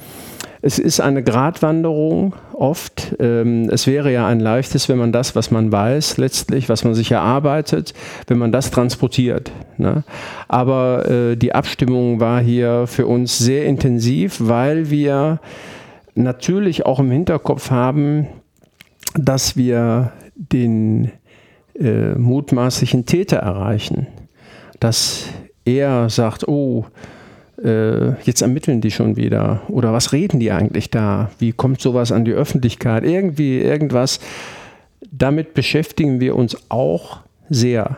Es 0.60 0.78
ist 0.78 1.00
eine 1.00 1.22
Gratwanderung 1.22 2.34
oft. 2.52 3.14
Ähm, 3.20 3.68
es 3.70 3.86
wäre 3.86 4.12
ja 4.12 4.26
ein 4.26 4.40
leichtes, 4.40 4.88
wenn 4.88 4.98
man 4.98 5.12
das, 5.12 5.36
was 5.36 5.50
man 5.50 5.70
weiß, 5.70 6.16
letztlich, 6.16 6.68
was 6.68 6.84
man 6.84 6.94
sich 6.94 7.12
erarbeitet, 7.12 7.94
wenn 8.26 8.38
man 8.38 8.50
das 8.50 8.70
transportiert. 8.70 9.52
Ne? 9.76 10.02
Aber 10.48 11.08
äh, 11.08 11.36
die 11.36 11.54
Abstimmung 11.54 12.20
war 12.20 12.40
hier 12.40 12.86
für 12.86 13.06
uns 13.06 13.38
sehr 13.38 13.66
intensiv, 13.66 14.38
weil 14.40 14.90
wir 14.90 15.40
natürlich 16.14 16.84
auch 16.84 16.98
im 16.98 17.10
Hinterkopf 17.10 17.70
haben, 17.70 18.26
dass 19.14 19.56
wir 19.56 20.12
den 20.34 21.12
äh, 21.78 22.14
mutmaßlichen 22.14 23.06
Täter 23.06 23.38
erreichen. 23.38 24.08
Dass 24.80 25.26
er 25.64 26.10
sagt, 26.10 26.48
oh, 26.48 26.86
äh, 27.62 28.20
jetzt 28.22 28.42
ermitteln 28.42 28.80
die 28.80 28.90
schon 28.90 29.16
wieder 29.16 29.62
oder 29.68 29.92
was 29.92 30.12
reden 30.12 30.40
die 30.40 30.52
eigentlich 30.52 30.90
da? 30.90 31.30
Wie 31.38 31.52
kommt 31.52 31.80
sowas 31.80 32.12
an 32.12 32.24
die 32.24 32.32
Öffentlichkeit? 32.32 33.04
Irgendwie 33.04 33.60
irgendwas. 33.60 34.20
Damit 35.10 35.54
beschäftigen 35.54 36.20
wir 36.20 36.36
uns 36.36 36.56
auch 36.68 37.20
sehr. 37.48 37.96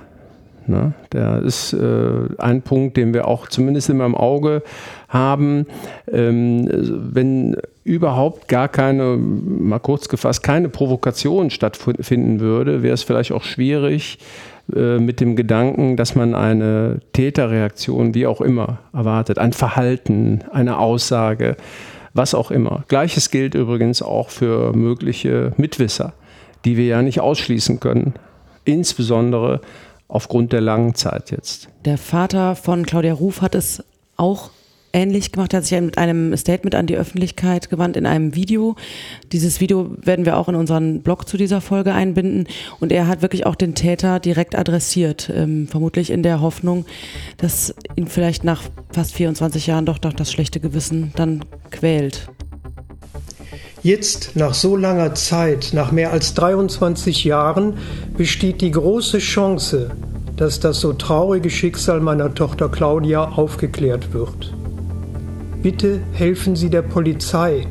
Ne? 0.66 0.92
Der 1.12 1.42
ist 1.42 1.72
äh, 1.72 2.28
ein 2.38 2.62
Punkt, 2.62 2.96
den 2.96 3.12
wir 3.12 3.26
auch 3.26 3.48
zumindest 3.48 3.90
immer 3.90 4.06
im 4.06 4.14
Auge 4.14 4.62
haben. 5.08 5.66
Ähm, 6.10 6.68
wenn 6.70 7.56
überhaupt 7.84 8.48
gar 8.48 8.68
keine, 8.68 9.16
mal 9.16 9.80
kurz 9.80 10.08
gefasst, 10.08 10.42
keine 10.42 10.68
Provokation 10.68 11.50
stattfinden 11.50 12.40
würde, 12.40 12.82
wäre 12.82 12.94
es 12.94 13.02
vielleicht 13.02 13.32
auch 13.32 13.42
schwierig, 13.42 14.18
äh, 14.74 14.98
mit 14.98 15.20
dem 15.20 15.36
Gedanken, 15.36 15.96
dass 15.96 16.14
man 16.14 16.34
eine 16.34 17.00
Täterreaktion, 17.12 18.14
wie 18.14 18.26
auch 18.26 18.40
immer, 18.40 18.78
erwartet, 18.92 19.38
ein 19.38 19.52
Verhalten, 19.52 20.44
eine 20.52 20.78
Aussage, 20.78 21.56
was 22.14 22.34
auch 22.34 22.50
immer. 22.50 22.84
Gleiches 22.88 23.30
gilt 23.30 23.54
übrigens 23.54 24.02
auch 24.02 24.30
für 24.30 24.72
mögliche 24.72 25.52
Mitwisser, 25.56 26.12
die 26.64 26.76
wir 26.76 26.86
ja 26.86 27.02
nicht 27.02 27.20
ausschließen 27.20 27.80
können, 27.80 28.14
insbesondere 28.64 29.60
aufgrund 30.08 30.52
der 30.52 30.60
langen 30.60 30.94
Zeit 30.94 31.30
jetzt. 31.30 31.68
Der 31.84 31.98
Vater 31.98 32.56
von 32.56 32.84
Claudia 32.84 33.14
Ruf 33.14 33.42
hat 33.42 33.54
es 33.54 33.84
auch 34.16 34.50
ähnlich 34.92 35.32
gemacht. 35.32 35.52
Er 35.52 35.58
hat 35.58 35.66
sich 35.66 35.80
mit 35.80 35.98
einem 35.98 36.36
Statement 36.36 36.74
an 36.74 36.86
die 36.86 36.96
Öffentlichkeit 36.96 37.70
gewandt 37.70 37.96
in 37.96 38.06
einem 38.06 38.34
Video. 38.34 38.76
Dieses 39.32 39.60
Video 39.60 39.90
werden 40.02 40.24
wir 40.24 40.36
auch 40.36 40.48
in 40.48 40.54
unseren 40.54 41.02
Blog 41.02 41.28
zu 41.28 41.36
dieser 41.36 41.60
Folge 41.60 41.92
einbinden. 41.92 42.46
Und 42.80 42.92
er 42.92 43.06
hat 43.06 43.22
wirklich 43.22 43.46
auch 43.46 43.54
den 43.54 43.74
Täter 43.74 44.20
direkt 44.20 44.56
adressiert, 44.56 45.30
ähm, 45.34 45.68
vermutlich 45.68 46.10
in 46.10 46.22
der 46.22 46.40
Hoffnung, 46.40 46.84
dass 47.36 47.74
ihn 47.96 48.06
vielleicht 48.06 48.44
nach 48.44 48.62
fast 48.92 49.14
24 49.14 49.66
Jahren 49.66 49.86
doch 49.86 49.98
doch 49.98 50.12
das 50.12 50.32
schlechte 50.32 50.60
Gewissen 50.60 51.12
dann 51.16 51.44
quält. 51.70 52.28
Jetzt, 53.82 54.36
nach 54.36 54.52
so 54.52 54.76
langer 54.76 55.14
Zeit, 55.14 55.70
nach 55.72 55.90
mehr 55.90 56.12
als 56.12 56.34
23 56.34 57.24
Jahren, 57.24 57.78
besteht 58.14 58.60
die 58.60 58.72
große 58.72 59.18
Chance, 59.18 59.90
dass 60.36 60.60
das 60.60 60.80
so 60.80 60.92
traurige 60.92 61.48
Schicksal 61.48 62.00
meiner 62.00 62.34
Tochter 62.34 62.68
Claudia 62.68 63.24
aufgeklärt 63.24 64.12
wird. 64.12 64.52
Bitte 65.62 66.00
helfen 66.12 66.56
Sie 66.56 66.70
der 66.70 66.80
Polizei. 66.80 67.66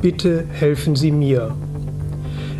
Bitte 0.00 0.46
helfen 0.52 0.96
Sie 0.96 1.12
mir. 1.12 1.54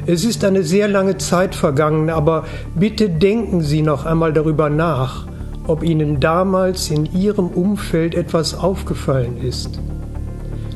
Es 0.04 0.22
ist 0.26 0.44
eine 0.44 0.64
sehr 0.64 0.86
lange 0.86 1.16
Zeit 1.16 1.54
vergangen, 1.54 2.10
aber 2.10 2.44
bitte 2.74 3.08
denken 3.08 3.62
Sie 3.62 3.80
noch 3.80 4.04
einmal 4.04 4.34
darüber 4.34 4.68
nach, 4.68 5.26
ob 5.66 5.82
Ihnen 5.82 6.20
damals 6.20 6.90
in 6.90 7.08
Ihrem 7.14 7.46
Umfeld 7.46 8.14
etwas 8.14 8.54
aufgefallen 8.54 9.38
ist. 9.42 9.80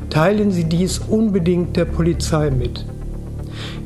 Teilen 0.08 0.50
Sie 0.50 0.64
dies 0.64 0.98
unbedingt 0.98 1.76
der 1.76 1.84
Polizei 1.84 2.50
mit. 2.50 2.86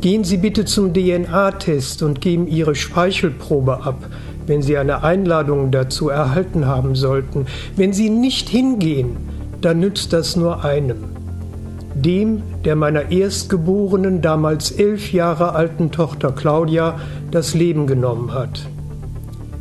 Gehen 0.01 0.23
Sie 0.23 0.37
bitte 0.37 0.65
zum 0.65 0.95
DNA-Test 0.95 2.05
und 2.05 2.21
geben 2.21 2.47
Ihre 2.47 2.77
Speichelprobe 2.77 3.83
ab, 3.85 4.09
wenn 4.47 4.63
Sie 4.63 4.79
eine 4.79 5.03
Einladung 5.03 5.73
dazu 5.73 6.09
erhalten 6.09 6.67
haben 6.67 6.95
sollten. 6.95 7.47
Wenn 7.75 7.93
Sie 7.93 8.11
nicht 8.11 8.49
hingehen, 8.49 9.28
dann 9.61 9.81
nützt 9.81 10.13
das 10.13 10.37
nur 10.37 10.65
einem. 10.65 11.05
Dem, 11.95 12.43
der 12.65 12.77
meiner 12.77 13.11
erstgeborenen, 13.11 14.23
damals 14.23 14.71
elf 14.71 15.13
Jahre 15.13 15.55
alten 15.55 15.91
Tochter 15.91 16.33
Claudia 16.33 17.01
das 17.31 17.55
Leben 17.55 17.87
genommen 17.87 18.33
hat. 18.33 18.69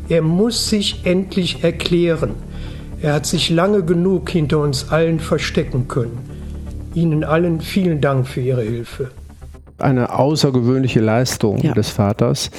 Er 0.10 0.22
muss 0.22 0.70
sich 0.70 1.06
endlich 1.06 1.64
erklären. 1.64 2.32
Er 3.02 3.14
hat 3.14 3.26
sich 3.26 3.50
lange 3.50 3.84
genug 3.84 4.30
hinter 4.30 4.60
uns 4.60 4.90
allen 4.90 5.20
verstecken 5.20 5.88
können. 5.88 6.18
Ihnen 6.94 7.24
allen 7.24 7.62
vielen 7.62 8.02
Dank 8.02 8.28
für 8.28 8.42
Ihre 8.42 8.64
Hilfe 8.64 9.10
eine 9.80 10.18
außergewöhnliche 10.18 11.00
Leistung 11.00 11.60
ja. 11.60 11.74
des 11.74 11.90
Vaters, 11.90 12.52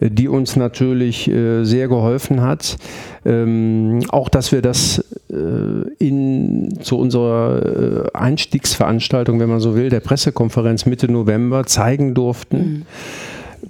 äh, 0.00 0.10
die 0.10 0.28
uns 0.28 0.56
natürlich 0.56 1.28
äh, 1.30 1.64
sehr 1.64 1.88
geholfen 1.88 2.42
hat. 2.42 2.76
Ähm, 3.24 4.00
auch, 4.08 4.28
dass 4.28 4.52
wir 4.52 4.62
das 4.62 5.04
äh, 5.30 5.34
in, 5.98 6.78
zu 6.80 6.98
unserer 6.98 8.10
Einstiegsveranstaltung, 8.14 9.40
wenn 9.40 9.48
man 9.48 9.60
so 9.60 9.74
will, 9.76 9.90
der 9.90 10.00
Pressekonferenz 10.00 10.86
Mitte 10.86 11.10
November 11.10 11.66
zeigen 11.66 12.14
durften. 12.14 12.58
Mhm 12.58 12.86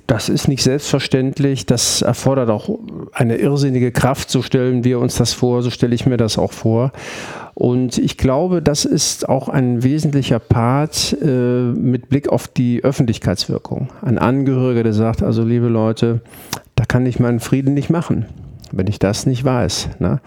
das 0.06 0.28
ist 0.28 0.48
nicht 0.48 0.62
selbstverständlich. 0.62 1.66
Das 1.66 2.02
erfordert 2.02 2.50
auch 2.50 2.78
eine 3.12 3.36
irrsinnige 3.36 3.92
Kraft. 3.92 4.30
So 4.30 4.42
stellen 4.42 4.84
wir 4.84 4.98
uns 4.98 5.16
das 5.16 5.32
vor, 5.32 5.62
so 5.62 5.70
stelle 5.70 5.94
ich 5.94 6.06
mir 6.06 6.16
das 6.16 6.38
auch 6.38 6.52
vor. 6.52 6.92
Und 7.54 7.98
ich 7.98 8.16
glaube, 8.16 8.62
das 8.62 8.84
ist 8.84 9.28
auch 9.28 9.48
ein 9.48 9.82
wesentlicher 9.82 10.38
Part 10.38 11.16
äh, 11.20 11.26
mit 11.26 12.08
Blick 12.08 12.28
auf 12.28 12.48
die 12.48 12.82
Öffentlichkeitswirkung. 12.82 13.90
Ein 14.02 14.18
Angehöriger, 14.18 14.82
der 14.82 14.92
sagt, 14.92 15.22
also 15.22 15.42
liebe 15.42 15.68
Leute, 15.68 16.20
da 16.74 16.84
kann 16.84 17.04
ich 17.04 17.20
meinen 17.20 17.40
Frieden 17.40 17.74
nicht 17.74 17.90
machen, 17.90 18.26
wenn 18.72 18.86
ich 18.86 18.98
das 18.98 19.26
nicht 19.26 19.44
weiß. 19.44 19.90
Ne? 19.98 20.20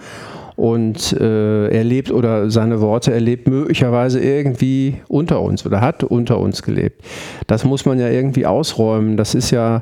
Und 0.55 1.13
äh, 1.13 1.67
er 1.69 1.83
lebt 1.83 2.11
oder 2.11 2.49
seine 2.49 2.81
Worte, 2.81 3.11
er 3.11 3.19
lebt 3.19 3.47
möglicherweise 3.47 4.19
irgendwie 4.19 4.97
unter 5.07 5.41
uns 5.41 5.65
oder 5.65 5.81
hat 5.81 6.03
unter 6.03 6.39
uns 6.39 6.61
gelebt. 6.61 7.01
Das 7.47 7.63
muss 7.63 7.85
man 7.85 7.99
ja 7.99 8.09
irgendwie 8.09 8.45
ausräumen. 8.45 9.17
Das 9.17 9.35
ist 9.35 9.51
ja 9.51 9.81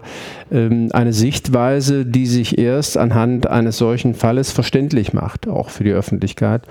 ähm, 0.51 0.89
eine 0.93 1.13
Sichtweise, 1.13 2.05
die 2.05 2.25
sich 2.25 2.57
erst 2.57 2.97
anhand 2.97 3.47
eines 3.47 3.77
solchen 3.77 4.13
Falles 4.13 4.51
verständlich 4.51 5.13
macht, 5.13 5.47
auch 5.47 5.69
für 5.69 5.83
die 5.83 5.91
Öffentlichkeit. 5.91 6.63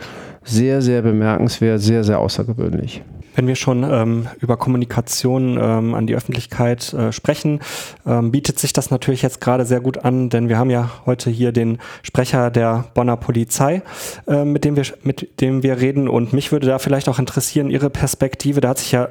Sehr, 0.43 0.81
sehr 0.81 1.03
bemerkenswert, 1.03 1.81
sehr, 1.81 2.03
sehr 2.03 2.19
außergewöhnlich. 2.19 3.03
Wenn 3.35 3.47
wir 3.47 3.57
schon 3.57 3.85
ähm, 3.85 4.27
über 4.41 4.57
Kommunikation 4.57 5.59
ähm, 5.61 5.95
an 5.95 6.07
die 6.07 6.15
Öffentlichkeit 6.15 6.93
äh, 6.93 7.13
sprechen, 7.13 7.61
ähm, 8.07 8.31
bietet 8.31 8.59
sich 8.59 8.73
das 8.73 8.91
natürlich 8.91 9.23
jetzt 9.23 9.41
gerade 9.41 9.65
sehr 9.65 9.81
gut 9.81 9.99
an, 9.99 10.31
denn 10.31 10.49
wir 10.49 10.59
haben 10.59 10.71
ja 10.71 10.91
heute 11.07 11.31
hier 11.31 11.53
den 11.53 11.79
Sprecher 12.03 12.51
der 12.51 12.87
Bonner 12.95 13.17
Polizei, 13.17 13.83
äh, 14.27 14.45
mit, 14.45 14.65
dem 14.65 14.77
wir, 14.77 14.85
mit 15.03 15.41
dem 15.41 15.63
wir 15.63 15.81
reden. 15.81 16.09
Und 16.09 16.33
mich 16.33 16.53
würde 16.53 16.67
da 16.67 16.79
vielleicht 16.79 17.09
auch 17.09 17.19
interessieren, 17.19 17.71
Ihre 17.71 17.91
Perspektive. 17.91 18.61
Da 18.61 18.71
hat 18.71 18.79
sich 18.79 18.93
ja 18.93 19.09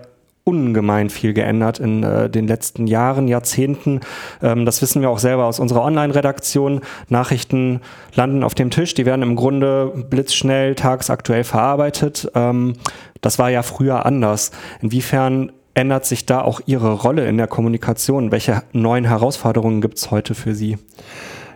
ungemein 0.50 1.10
viel 1.10 1.34
geändert 1.34 1.80
in 1.80 2.04
äh, 2.04 2.30
den 2.30 2.48
letzten 2.48 2.88
Jahren, 2.88 3.28
Jahrzehnten. 3.28 4.00
Ähm, 4.42 4.66
das 4.66 4.82
wissen 4.82 5.02
wir 5.02 5.10
auch 5.10 5.20
selber 5.20 5.46
aus 5.46 5.60
unserer 5.60 5.84
Online-Redaktion. 5.84 6.82
Nachrichten 7.08 7.82
landen 8.16 8.44
auf 8.44 8.56
dem 8.56 8.72
Tisch, 8.72 8.96
die 8.96 9.06
werden 9.06 9.22
im 9.22 9.36
Grunde 9.36 9.94
blitzschnell, 10.10 10.76
tagsaktuell 10.76 11.44
verarbeitet. 11.44 12.32
Ähm, 12.34 12.74
das 13.22 13.38
war 13.38 13.50
ja 13.50 13.62
früher 13.62 14.06
anders. 14.06 14.52
Inwiefern 14.82 15.52
ändert 15.76 16.06
sich 16.06 16.26
da 16.26 16.42
auch 16.42 16.62
Ihre 16.66 16.94
Rolle 16.94 17.28
in 17.28 17.38
der 17.38 17.48
Kommunikation? 17.48 18.32
Welche 18.32 18.64
neuen 18.74 19.06
Herausforderungen 19.06 19.82
gibt 19.82 19.98
es 19.98 20.10
heute 20.10 20.34
für 20.34 20.56
Sie? 20.56 20.78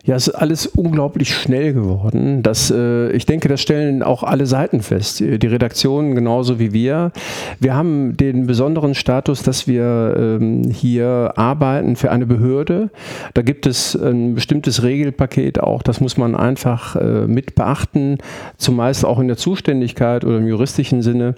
Ja, 0.05 0.15
es 0.15 0.27
ist 0.27 0.35
alles 0.35 0.65
unglaublich 0.65 1.33
schnell 1.33 1.71
geworden. 1.71 2.43
Das, 2.43 2.69
äh, 2.69 3.09
ich 3.11 3.25
denke, 3.25 3.47
das 3.47 3.61
stellen 3.61 4.03
auch 4.03 4.23
alle 4.23 4.45
Seiten 4.45 4.81
fest. 4.81 5.21
Die 5.21 5.47
Redaktion 5.47 6.13
genauso 6.13 6.59
wie 6.59 6.73
wir. 6.73 7.13
Wir 7.61 7.73
haben 7.73 8.17
den 8.17 8.45
besonderen 8.45 8.95
Status, 8.95 9.43
dass 9.43 9.65
wir 9.65 10.15
ähm, 10.17 10.69
hier 10.69 11.31
arbeiten 11.37 11.95
für 11.95 12.11
eine 12.11 12.25
Behörde. 12.25 12.89
Da 13.33 13.43
gibt 13.43 13.65
es 13.65 13.95
ein 13.95 14.35
bestimmtes 14.35 14.83
Regelpaket 14.83 15.61
auch. 15.61 15.81
Das 15.81 16.01
muss 16.01 16.17
man 16.17 16.35
einfach 16.35 16.97
äh, 16.97 17.25
mit 17.25 17.55
beachten. 17.55 18.17
Zumeist 18.57 19.05
auch 19.05 19.19
in 19.19 19.29
der 19.29 19.37
Zuständigkeit 19.37 20.25
oder 20.25 20.39
im 20.39 20.47
juristischen 20.47 21.01
Sinne. 21.01 21.35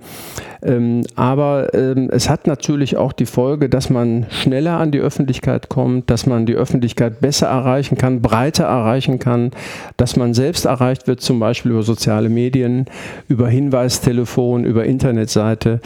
Ähm, 0.64 1.04
aber 1.16 1.76
ähm, 1.76 2.10
es 2.12 2.30
hat 2.30 2.48
natürlich 2.48 2.98
auch 2.98 3.14
die 3.14 3.28
Folge, 3.28 3.70
dass 3.70 3.92
man 3.92 4.26
schneller 4.30 4.80
an 4.80 4.90
die 4.90 5.00
Öffentlichkeit 5.00 5.70
kommt, 5.70 6.10
dass 6.10 6.26
man 6.26 6.48
die 6.48 6.56
Öffentlichkeit 6.56 7.20
besser 7.20 7.48
erreichen 7.48 7.96
kann, 7.98 8.22
breiter 8.22 8.55
erreichen 8.64 9.20
kann, 9.20 9.52
dass 9.98 10.16
man 10.16 10.34
selbst 10.34 10.66
erreicht 10.66 11.08
wird, 11.08 11.22
zum 11.22 11.40
Beispiel 11.40 11.72
über 11.72 11.84
soziale 11.84 12.30
Medien, 12.30 12.86
über 13.28 13.48
Hinweistelefon, 13.48 14.66
über 14.66 14.86
Internetseite. 14.86 15.80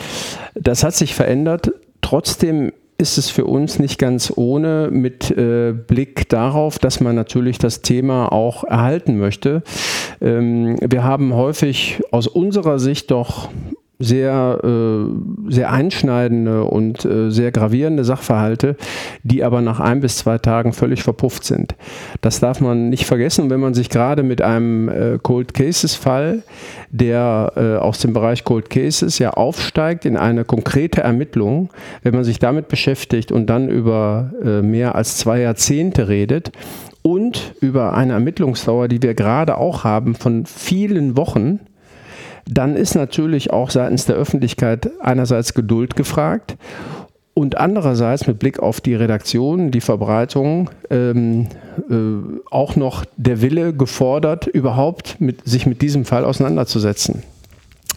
Das 0.55 0.83
hat 0.83 0.95
sich 0.95 1.15
verändert. 1.15 1.71
Trotzdem 2.01 2.71
ist 2.99 3.17
es 3.17 3.29
für 3.29 3.45
uns 3.45 3.79
nicht 3.79 3.97
ganz 3.97 4.31
ohne 4.35 4.89
mit 4.91 5.31
äh, 5.31 5.71
Blick 5.71 6.27
darauf, 6.27 6.79
dass 6.79 6.99
man 6.99 7.15
natürlich 7.15 7.57
das 7.57 7.81
Thema 7.81 8.31
auch 8.31 8.65
erhalten 8.65 9.17
möchte. 9.17 9.63
Ähm, 10.21 10.77
wir 10.81 11.03
haben 11.03 11.33
häufig 11.33 12.01
aus 12.11 12.27
unserer 12.27 12.77
Sicht 12.77 13.09
doch 13.09 13.49
sehr, 14.01 14.61
äh, 14.63 15.51
sehr 15.51 15.71
einschneidende 15.73 16.63
und 16.63 17.03
äh, 17.03 17.29
sehr 17.31 17.51
gravierende 17.51 18.05
Sachverhalte, 18.05 18.77
die 19.23 19.43
aber 19.43 19.59
nach 19.61 19.81
ein 19.81 19.99
bis 19.99 20.17
zwei 20.17 20.37
Tagen 20.37 20.71
völlig 20.71 21.03
verpufft 21.03 21.43
sind. 21.43 21.75
Das 22.21 22.39
darf 22.39 22.61
man 22.61 22.87
nicht 22.87 23.05
vergessen, 23.05 23.49
wenn 23.49 23.59
man 23.59 23.73
sich 23.73 23.89
gerade 23.89 24.23
mit 24.23 24.41
einem 24.41 24.87
äh, 24.87 25.19
Cold 25.21 25.53
Cases 25.53 25.95
Fall, 25.95 26.43
der 26.91 27.51
äh, 27.57 27.75
aus 27.75 27.99
dem 27.99 28.13
Bereich 28.13 28.45
Cold 28.45 28.69
Cases 28.69 29.19
ja 29.19 29.31
aufsteigt 29.31 30.05
in 30.05 30.15
eine 30.15 30.45
konkrete 30.45 31.01
Ermittlung, 31.01 31.69
wenn 32.01 32.15
man 32.15 32.23
sich 32.23 32.39
damit 32.39 32.69
beschäftigt 32.69 33.33
und 33.33 33.47
dann 33.47 33.67
über 33.67 34.31
äh, 34.41 34.61
mehr 34.61 34.95
als 34.95 35.17
zwei 35.17 35.41
Jahrzehnte 35.41 36.07
redet, 36.07 36.53
und 37.01 37.55
über 37.61 37.93
eine 37.93 38.13
Ermittlungsdauer, 38.13 38.87
die 38.89 39.01
wir 39.01 39.13
gerade 39.13 39.57
auch 39.57 39.83
haben 39.83 40.15
von 40.15 40.45
vielen 40.45 41.15
Wochen, 41.15 41.61
dann 42.49 42.75
ist 42.75 42.95
natürlich 42.95 43.51
auch 43.51 43.69
seitens 43.69 44.05
der 44.05 44.15
Öffentlichkeit 44.15 44.89
einerseits 44.99 45.53
Geduld 45.53 45.95
gefragt 45.95 46.57
und 47.35 47.57
andererseits 47.57 48.25
mit 48.27 48.39
Blick 48.39 48.59
auf 48.59 48.81
die 48.81 48.95
Redaktion, 48.95 49.71
die 49.71 49.81
Verbreitung, 49.81 50.71
ähm, 50.89 51.47
äh, 51.89 52.39
auch 52.49 52.75
noch 52.75 53.05
der 53.17 53.41
Wille 53.41 53.73
gefordert, 53.73 54.47
überhaupt 54.47 55.21
mit, 55.21 55.47
sich 55.47 55.67
mit 55.67 55.81
diesem 55.81 56.05
Fall 56.05 56.25
auseinanderzusetzen. 56.25 57.23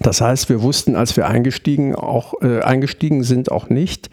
Das 0.00 0.20
heißt, 0.20 0.48
wir 0.48 0.62
wussten, 0.62 0.96
als 0.96 1.16
wir 1.16 1.26
eingestiegen, 1.28 1.94
auch, 1.94 2.34
äh, 2.42 2.60
eingestiegen 2.60 3.24
sind, 3.24 3.50
auch 3.50 3.68
nicht, 3.68 4.10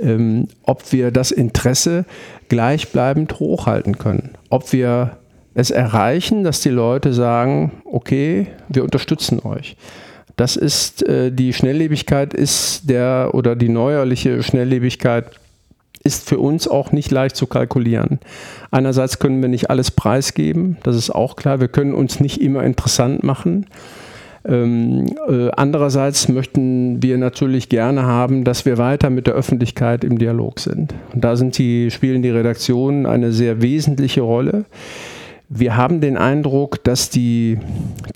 ähm, 0.00 0.48
ob 0.62 0.92
wir 0.92 1.10
das 1.10 1.32
Interesse 1.32 2.04
gleichbleibend 2.48 3.40
hochhalten 3.40 3.98
können. 3.98 4.30
Ob 4.48 4.72
wir 4.72 5.18
es 5.56 5.70
erreichen, 5.70 6.44
dass 6.44 6.60
die 6.60 6.68
Leute 6.70 7.14
sagen, 7.14 7.72
okay, 7.86 8.48
wir 8.68 8.84
unterstützen 8.84 9.40
euch. 9.42 9.76
Das 10.36 10.54
ist 10.56 11.02
äh, 11.08 11.32
die 11.32 11.54
Schnelllebigkeit 11.54 12.34
ist 12.34 12.90
der 12.90 13.30
oder 13.32 13.56
die 13.56 13.70
neuerliche 13.70 14.42
Schnelllebigkeit 14.42 15.30
ist 16.04 16.28
für 16.28 16.38
uns 16.38 16.68
auch 16.68 16.92
nicht 16.92 17.10
leicht 17.10 17.36
zu 17.36 17.46
kalkulieren. 17.46 18.20
Einerseits 18.70 19.18
können 19.18 19.40
wir 19.40 19.48
nicht 19.48 19.70
alles 19.70 19.90
preisgeben, 19.90 20.76
das 20.82 20.94
ist 20.94 21.08
auch 21.08 21.36
klar. 21.36 21.58
Wir 21.58 21.68
können 21.68 21.94
uns 21.94 22.20
nicht 22.20 22.42
immer 22.42 22.62
interessant 22.62 23.24
machen. 23.24 23.64
Ähm, 24.44 25.06
äh, 25.26 25.50
andererseits 25.56 26.28
möchten 26.28 27.02
wir 27.02 27.16
natürlich 27.16 27.70
gerne 27.70 28.02
haben, 28.02 28.44
dass 28.44 28.66
wir 28.66 28.76
weiter 28.76 29.08
mit 29.08 29.26
der 29.26 29.34
Öffentlichkeit 29.34 30.04
im 30.04 30.18
Dialog 30.18 30.60
sind. 30.60 30.94
Und 31.14 31.24
da 31.24 31.34
sind 31.34 31.56
die, 31.56 31.90
spielen 31.90 32.20
die 32.20 32.30
Redaktionen 32.30 33.06
eine 33.06 33.32
sehr 33.32 33.62
wesentliche 33.62 34.20
Rolle. 34.20 34.66
Wir 35.48 35.76
haben 35.76 36.00
den 36.00 36.16
Eindruck, 36.16 36.82
dass 36.82 37.08
die 37.08 37.58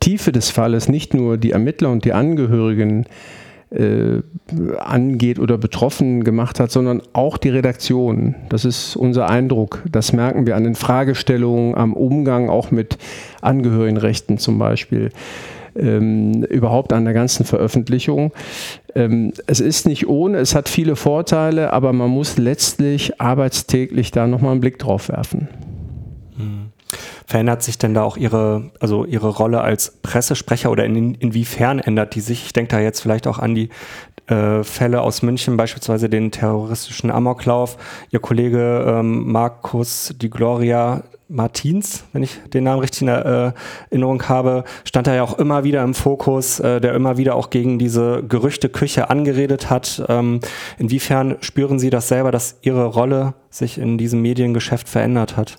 Tiefe 0.01 0.33
des 0.33 0.51
Falles 0.51 0.89
nicht 0.89 1.15
nur 1.15 1.37
die 1.37 1.53
Ermittler 1.53 1.91
und 1.91 2.05
die 2.05 2.13
Angehörigen 2.13 3.07
äh, 3.71 4.23
angeht 4.79 5.39
oder 5.39 5.57
betroffen 5.57 6.25
gemacht 6.25 6.59
hat, 6.59 6.73
sondern 6.73 7.03
auch 7.13 7.39
die 7.39 7.51
Redaktion. 7.51 8.35
Das 8.49 8.65
ist 8.65 8.97
unser 8.97 9.29
Eindruck. 9.29 9.85
Das 9.91 10.13
merken 10.13 10.45
wir 10.45 10.57
an 10.57 10.65
den 10.65 10.75
Fragestellungen, 10.75 11.77
am 11.77 11.93
Umgang 11.93 12.51
auch 12.51 12.73
mit 12.73 12.99
Angehörigenrechten 13.43 14.39
zum 14.39 14.59
Beispiel. 14.59 15.11
Ähm, 15.77 16.43
überhaupt 16.43 16.93
an 16.93 17.05
der 17.05 17.15
ganzen 17.15 17.47
Veröffentlichung. 17.47 18.33
Ähm, 18.97 19.33
es 19.47 19.61
ist 19.61 19.87
nicht 19.87 20.09
ohne, 20.09 20.39
es 20.39 20.57
hat 20.57 20.69
viele 20.69 20.97
Vorteile, 20.97 21.73
aber 21.73 21.93
man 21.93 22.11
muss 22.11 22.39
letztlich 22.39 23.21
arbeitstäglich 23.21 24.11
da 24.11 24.27
nochmal 24.27 24.51
einen 24.51 24.61
Blick 24.61 24.81
drauf 24.81 25.09
werfen. 25.09 25.49
Verändert 27.27 27.63
sich 27.63 27.79
denn 27.79 27.95
da 27.95 28.03
auch 28.03 28.17
Ihre, 28.17 28.71
also 28.81 29.05
Ihre 29.05 29.29
Rolle 29.29 29.61
als 29.61 29.99
Pressesprecher 30.03 30.71
oder 30.71 30.85
in, 30.85 31.15
inwiefern 31.15 31.79
ändert 31.79 32.15
die 32.15 32.21
sich? 32.21 32.47
Ich 32.47 32.53
denke 32.53 32.71
da 32.71 32.81
jetzt 32.81 33.01
vielleicht 33.01 33.27
auch 33.27 33.39
an 33.39 33.55
die 33.55 33.69
äh, 34.27 34.63
Fälle 34.63 35.01
aus 35.01 35.23
München, 35.23 35.57
beispielsweise 35.57 36.09
den 36.09 36.31
terroristischen 36.31 37.11
Amoklauf. 37.11 37.77
Ihr 38.11 38.21
Kollege 38.21 38.85
ähm, 38.87 39.31
Markus 39.31 40.15
Di 40.21 40.29
Gloria 40.29 41.03
Martins, 41.31 42.05
wenn 42.13 42.23
ich 42.23 42.39
den 42.53 42.65
Namen 42.65 42.81
richtig 42.81 43.03
in 43.03 43.09
äh, 43.09 43.53
Erinnerung 43.91 44.29
habe, 44.29 44.65
stand 44.85 45.07
da 45.07 45.15
ja 45.15 45.23
auch 45.23 45.39
immer 45.39 45.65
wieder 45.65 45.83
im 45.83 45.95
Fokus, 45.95 46.59
äh, 46.61 46.81
der 46.81 46.95
immer 46.95 47.17
wieder 47.17 47.37
auch 47.37 47.51
gegen 47.51 47.79
diese 47.79 48.23
Gerüchteküche 48.29 49.11
angeredet 49.11 49.71
hat. 49.71 50.03
Ähm, 50.09 50.41
inwiefern 50.79 51.37
spüren 51.41 51.79
Sie 51.79 51.91
das 51.91 52.09
selber, 52.09 52.33
dass 52.33 52.59
Ihre 52.63 52.85
Rolle 52.87 53.35
sich 53.49 53.79
in 53.79 53.97
diesem 53.97 54.23
Mediengeschäft 54.23 54.89
verändert 54.89 55.37
hat? 55.37 55.59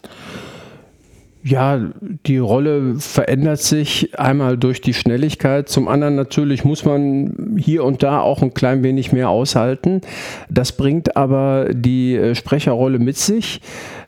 Ja, 1.43 1.79
die 2.27 2.37
Rolle 2.37 2.95
verändert 2.99 3.61
sich 3.61 4.19
einmal 4.19 4.57
durch 4.57 4.79
die 4.79 4.93
Schnelligkeit. 4.93 5.69
Zum 5.69 5.87
anderen 5.87 6.15
natürlich 6.15 6.63
muss 6.63 6.85
man 6.85 7.55
hier 7.57 7.83
und 7.83 8.03
da 8.03 8.21
auch 8.21 8.43
ein 8.43 8.53
klein 8.53 8.83
wenig 8.83 9.11
mehr 9.11 9.29
aushalten. 9.29 10.01
Das 10.49 10.71
bringt 10.71 11.17
aber 11.17 11.69
die 11.73 12.15
äh, 12.15 12.35
Sprecherrolle 12.35 12.99
mit 12.99 13.17
sich. 13.17 13.61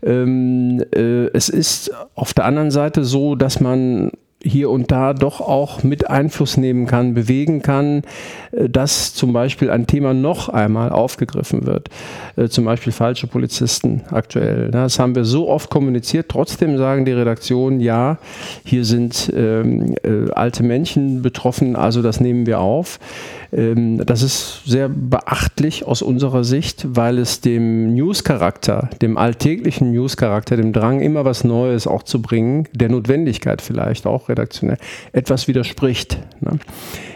Ähm, 0.04 0.84
äh, 0.94 1.26
es 1.34 1.50
ist 1.50 1.92
auf 2.14 2.36
der 2.36 2.46
anderen 2.46 2.70
Seite 2.70 3.04
so, 3.04 3.36
dass 3.36 3.60
man 3.60 4.12
hier 4.44 4.70
und 4.70 4.92
da 4.92 5.14
doch 5.14 5.40
auch 5.40 5.84
mit 5.84 6.10
Einfluss 6.10 6.58
nehmen 6.58 6.86
kann, 6.86 7.14
bewegen 7.14 7.62
kann, 7.62 8.04
äh, 8.52 8.70
dass 8.70 9.14
zum 9.14 9.34
Beispiel 9.34 9.70
ein 9.70 9.88
Thema 9.88 10.14
noch 10.14 10.50
einmal 10.50 10.90
aufgegriffen 10.90 11.66
wird. 11.66 11.90
Äh, 12.36 12.50
zum 12.50 12.66
Beispiel 12.66 12.92
falsche 12.92 13.28
Polizisten 13.28 14.02
aktuell. 14.12 14.70
Das 14.70 15.00
haben 15.00 15.16
wir 15.16 15.24
so 15.24 15.50
oft 15.50 15.70
kommuniziert. 15.70 16.28
Trotzdem 16.30 16.78
sagen 16.78 17.06
die 17.06 17.14
Redaktionen, 17.14 17.80
ja, 17.80 18.18
hier 18.66 18.84
sind 18.86 19.32
ähm, 19.36 19.96
äh, 20.04 20.30
alte 20.32 20.64
Männchen 20.64 21.22
betroffen, 21.22 21.76
also 21.76 22.02
das 22.02 22.20
nehmen 22.20 22.46
wir 22.46 22.60
auf. 22.60 23.00
Ähm, 23.54 24.04
das 24.06 24.24
ist 24.24 24.64
sehr 24.66 24.90
beachtlich 24.90 25.86
aus 25.86 26.02
unserer 26.02 26.44
Sicht, 26.44 26.86
weil 26.90 27.20
es 27.20 27.42
dem 27.42 27.94
News-Charakter, 27.94 28.90
dem 29.02 29.18
alltäglichen 29.18 29.92
News-Charakter, 29.92 30.58
dem 30.58 30.74
Drang, 30.74 31.02
immer 31.02 31.26
was 31.26 31.44
Neues 31.44 31.88
auch 31.88 32.04
zu 32.04 32.22
bringen, 32.22 32.68
der 32.74 32.90
Notwendigkeit 32.90 33.62
vielleicht 33.62 34.08
auch 34.08 34.30
redaktionell, 34.30 34.78
etwas 35.12 35.48
widerspricht. 35.48 36.20
Ne? 36.42 36.60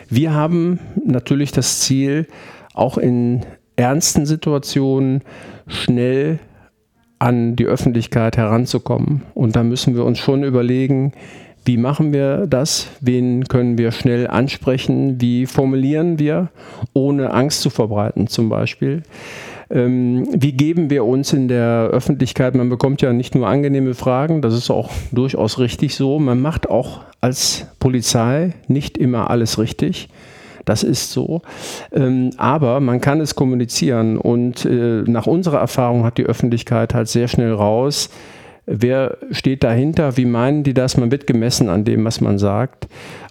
Wir 0.09 0.33
haben 0.33 0.79
natürlich 1.03 1.51
das 1.51 1.79
Ziel, 1.79 2.27
auch 2.73 2.97
in 2.97 3.41
ernsten 3.75 4.25
Situationen 4.25 5.23
schnell 5.67 6.39
an 7.19 7.55
die 7.55 7.65
Öffentlichkeit 7.65 8.37
heranzukommen. 8.37 9.23
Und 9.33 9.55
da 9.55 9.63
müssen 9.63 9.95
wir 9.95 10.05
uns 10.05 10.19
schon 10.19 10.43
überlegen, 10.43 11.13
wie 11.67 11.77
machen 11.77 12.13
wir 12.13 12.47
das? 12.47 12.87
Wen 13.01 13.43
können 13.43 13.77
wir 13.77 13.91
schnell 13.91 14.27
ansprechen? 14.27 15.19
Wie 15.19 15.45
formulieren 15.45 16.17
wir, 16.17 16.47
ohne 16.93 17.33
Angst 17.33 17.61
zu 17.61 17.69
verbreiten 17.69 18.27
zum 18.27 18.47
Beispiel? 18.47 19.03
Ähm, 19.69 20.25
wie 20.31 20.53
geben 20.53 20.89
wir 20.89 21.03
uns 21.03 21.33
in 21.33 21.49
der 21.49 21.89
Öffentlichkeit? 21.91 22.55
Man 22.55 22.69
bekommt 22.69 23.01
ja 23.01 23.11
nicht 23.11 23.35
nur 23.35 23.47
angenehme 23.47 23.95
Fragen, 23.95 24.41
das 24.41 24.53
ist 24.53 24.69
auch 24.69 24.89
durchaus 25.11 25.59
richtig 25.59 25.93
so. 25.95 26.19
Man 26.19 26.39
macht 26.39 26.69
auch 26.69 27.01
als 27.19 27.67
Polizei 27.79 28.53
nicht 28.69 28.97
immer 28.97 29.29
alles 29.29 29.59
richtig. 29.59 30.07
Das 30.63 30.83
ist 30.83 31.11
so. 31.11 31.41
Ähm, 31.93 32.31
aber 32.37 32.79
man 32.79 33.01
kann 33.01 33.19
es 33.19 33.35
kommunizieren 33.35 34.17
und 34.17 34.65
äh, 34.65 35.03
nach 35.05 35.27
unserer 35.27 35.59
Erfahrung 35.59 36.03
hat 36.05 36.17
die 36.17 36.25
Öffentlichkeit 36.25 36.93
halt 36.93 37.09
sehr 37.09 37.27
schnell 37.27 37.53
raus, 37.53 38.09
Wer 38.69 39.17
steht 39.31 39.63
dahinter? 39.63 40.17
Wie 40.17 40.25
meinen 40.25 40.63
die 40.63 40.73
das? 40.73 40.97
Man 40.97 41.09
wird 41.09 41.25
gemessen 41.25 41.69
an 41.69 41.85
dem, 41.85 42.03
was 42.03 42.19
man 42.19 42.37
sagt, 42.37 42.87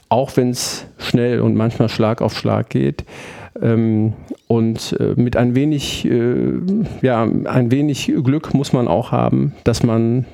auch 0.09 0.34
wenn 0.39 0.49
es 0.49 0.87
schnell 0.97 1.41
und 1.41 1.55
manchmal 1.55 1.91
Schlag 1.91 2.22
auf 2.22 2.37
Schlag 2.37 2.70
geht. 2.70 3.05
Ähm, 3.61 4.14
und 4.49 4.97
äh, 4.99 5.12
mit 5.14 5.37
ein 5.37 5.55
wenig, 5.55 6.07
äh, 6.07 6.53
ja, 7.03 7.22
ein 7.22 7.70
wenig 7.70 8.11
Glück 8.24 8.55
muss 8.55 8.72
man 8.72 8.89
auch 8.89 9.12
haben, 9.12 9.53
dass 9.64 9.82
man 9.82 10.24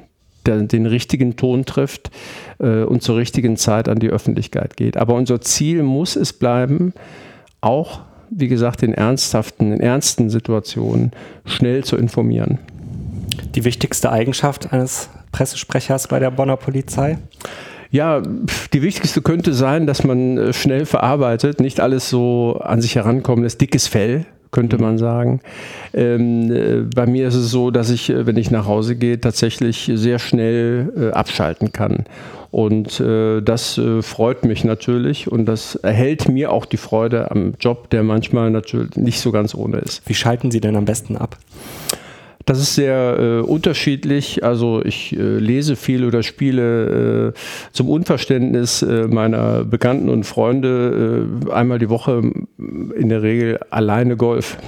den 0.47 0.87
richtigen 0.87 1.37
Ton 1.37 1.65
trifft 1.65 2.11
äh, 2.59 2.83
und 2.83 3.03
zur 3.03 3.17
richtigen 3.17 3.57
Zeit 3.57 3.89
an 3.89 3.99
die 3.99 4.09
Öffentlichkeit 4.09 4.77
geht. 4.77 4.97
Aber 4.97 5.15
unser 5.15 5.41
Ziel 5.41 5.83
muss 5.83 6.17
es 6.17 6.33
bleiben, 6.33 6.95
auch, 7.61 8.01
wie 8.31 8.49
gesagt, 8.49 8.83
in 8.83 8.93
ernsthaften, 8.93 9.73
in 9.73 9.81
ernsten 9.81 10.31
Situationen 10.31 11.13
schnell 11.45 11.85
zu 11.85 11.97
informieren 11.97 12.59
die 13.55 13.65
wichtigste 13.65 14.11
Eigenschaft 14.11 14.73
eines 14.73 15.09
Pressesprechers 15.33 16.09
bei 16.09 16.19
der 16.19 16.31
Bonner 16.31 16.57
Polizei? 16.57 17.19
Ja, 17.91 18.23
die 18.73 18.83
wichtigste 18.83 19.21
könnte 19.21 19.53
sein, 19.53 19.87
dass 19.87 20.03
man 20.03 20.39
äh, 20.39 20.53
schnell 20.55 20.87
verarbeitet, 20.87 21.61
nicht 21.61 21.79
alles 21.79 22.09
so 22.09 22.59
an 22.63 22.81
sich 22.81 22.97
herankommen 22.97 23.45
lässt, 23.45 23.61
dickes 23.61 23.87
Fell, 23.87 24.25
könnte 24.51 24.79
man 24.79 24.97
sagen. 24.97 25.41
Ähm, 25.93 26.51
äh, 26.51 26.83
bei 26.95 27.07
mir 27.07 27.29
ist 27.29 27.35
es 27.35 27.51
so, 27.51 27.71
dass 27.71 27.91
ich, 27.91 28.09
äh, 28.09 28.27
wenn 28.27 28.39
ich 28.39 28.51
nach 28.51 28.67
Hause 28.67 28.97
gehe, 28.97 29.21
tatsächlich 29.21 29.91
sehr 29.95 30.19
schnell 30.19 30.91
äh, 30.97 31.11
abschalten 31.11 31.73
kann. 31.73 32.05
Und 32.51 33.01
äh, 33.01 33.43
das 33.43 33.77
äh, 33.79 34.01
freut 34.01 34.45
mich 34.45 34.65
natürlich 34.65 35.31
und 35.31 35.47
das 35.47 35.75
erhält 35.77 36.29
mir 36.29 36.53
auch 36.53 36.67
die 36.67 36.77
Freude 36.77 37.31
am 37.31 37.55
Job, 37.59 37.91
der 37.91 38.03
manchmal 38.03 38.51
natürlich 38.51 38.97
nicht 38.97 39.21
so 39.21 39.33
ganz 39.33 39.55
ohne 39.55 39.79
ist. 39.79 40.03
Wie 40.07 40.15
schalten 40.15 40.51
Sie 40.51 40.61
denn 40.61 40.77
am 40.77 40.85
besten 40.85 41.17
ab? 41.17 41.39
Das 42.45 42.59
ist 42.59 42.75
sehr 42.75 43.19
äh, 43.19 43.41
unterschiedlich. 43.41 44.45
Also 44.45 44.83
ich 44.85 45.17
äh, 45.17 45.23
lese 45.23 45.77
viel 45.77 46.05
oder 46.05 46.23
spiele 46.23 47.29
äh, 47.29 47.33
zum 47.73 47.89
Unverständnis 47.89 48.83
äh, 48.83 49.07
meiner 49.07 49.65
Bekannten 49.65 50.09
und 50.09 50.25
Freunde 50.25 51.27
äh, 51.49 51.53
einmal 51.53 51.79
die 51.79 51.89
Woche 51.89 52.23
in 52.59 53.09
der 53.09 53.23
Regel 53.23 53.61
alleine 53.71 54.17
Golf. 54.17 54.59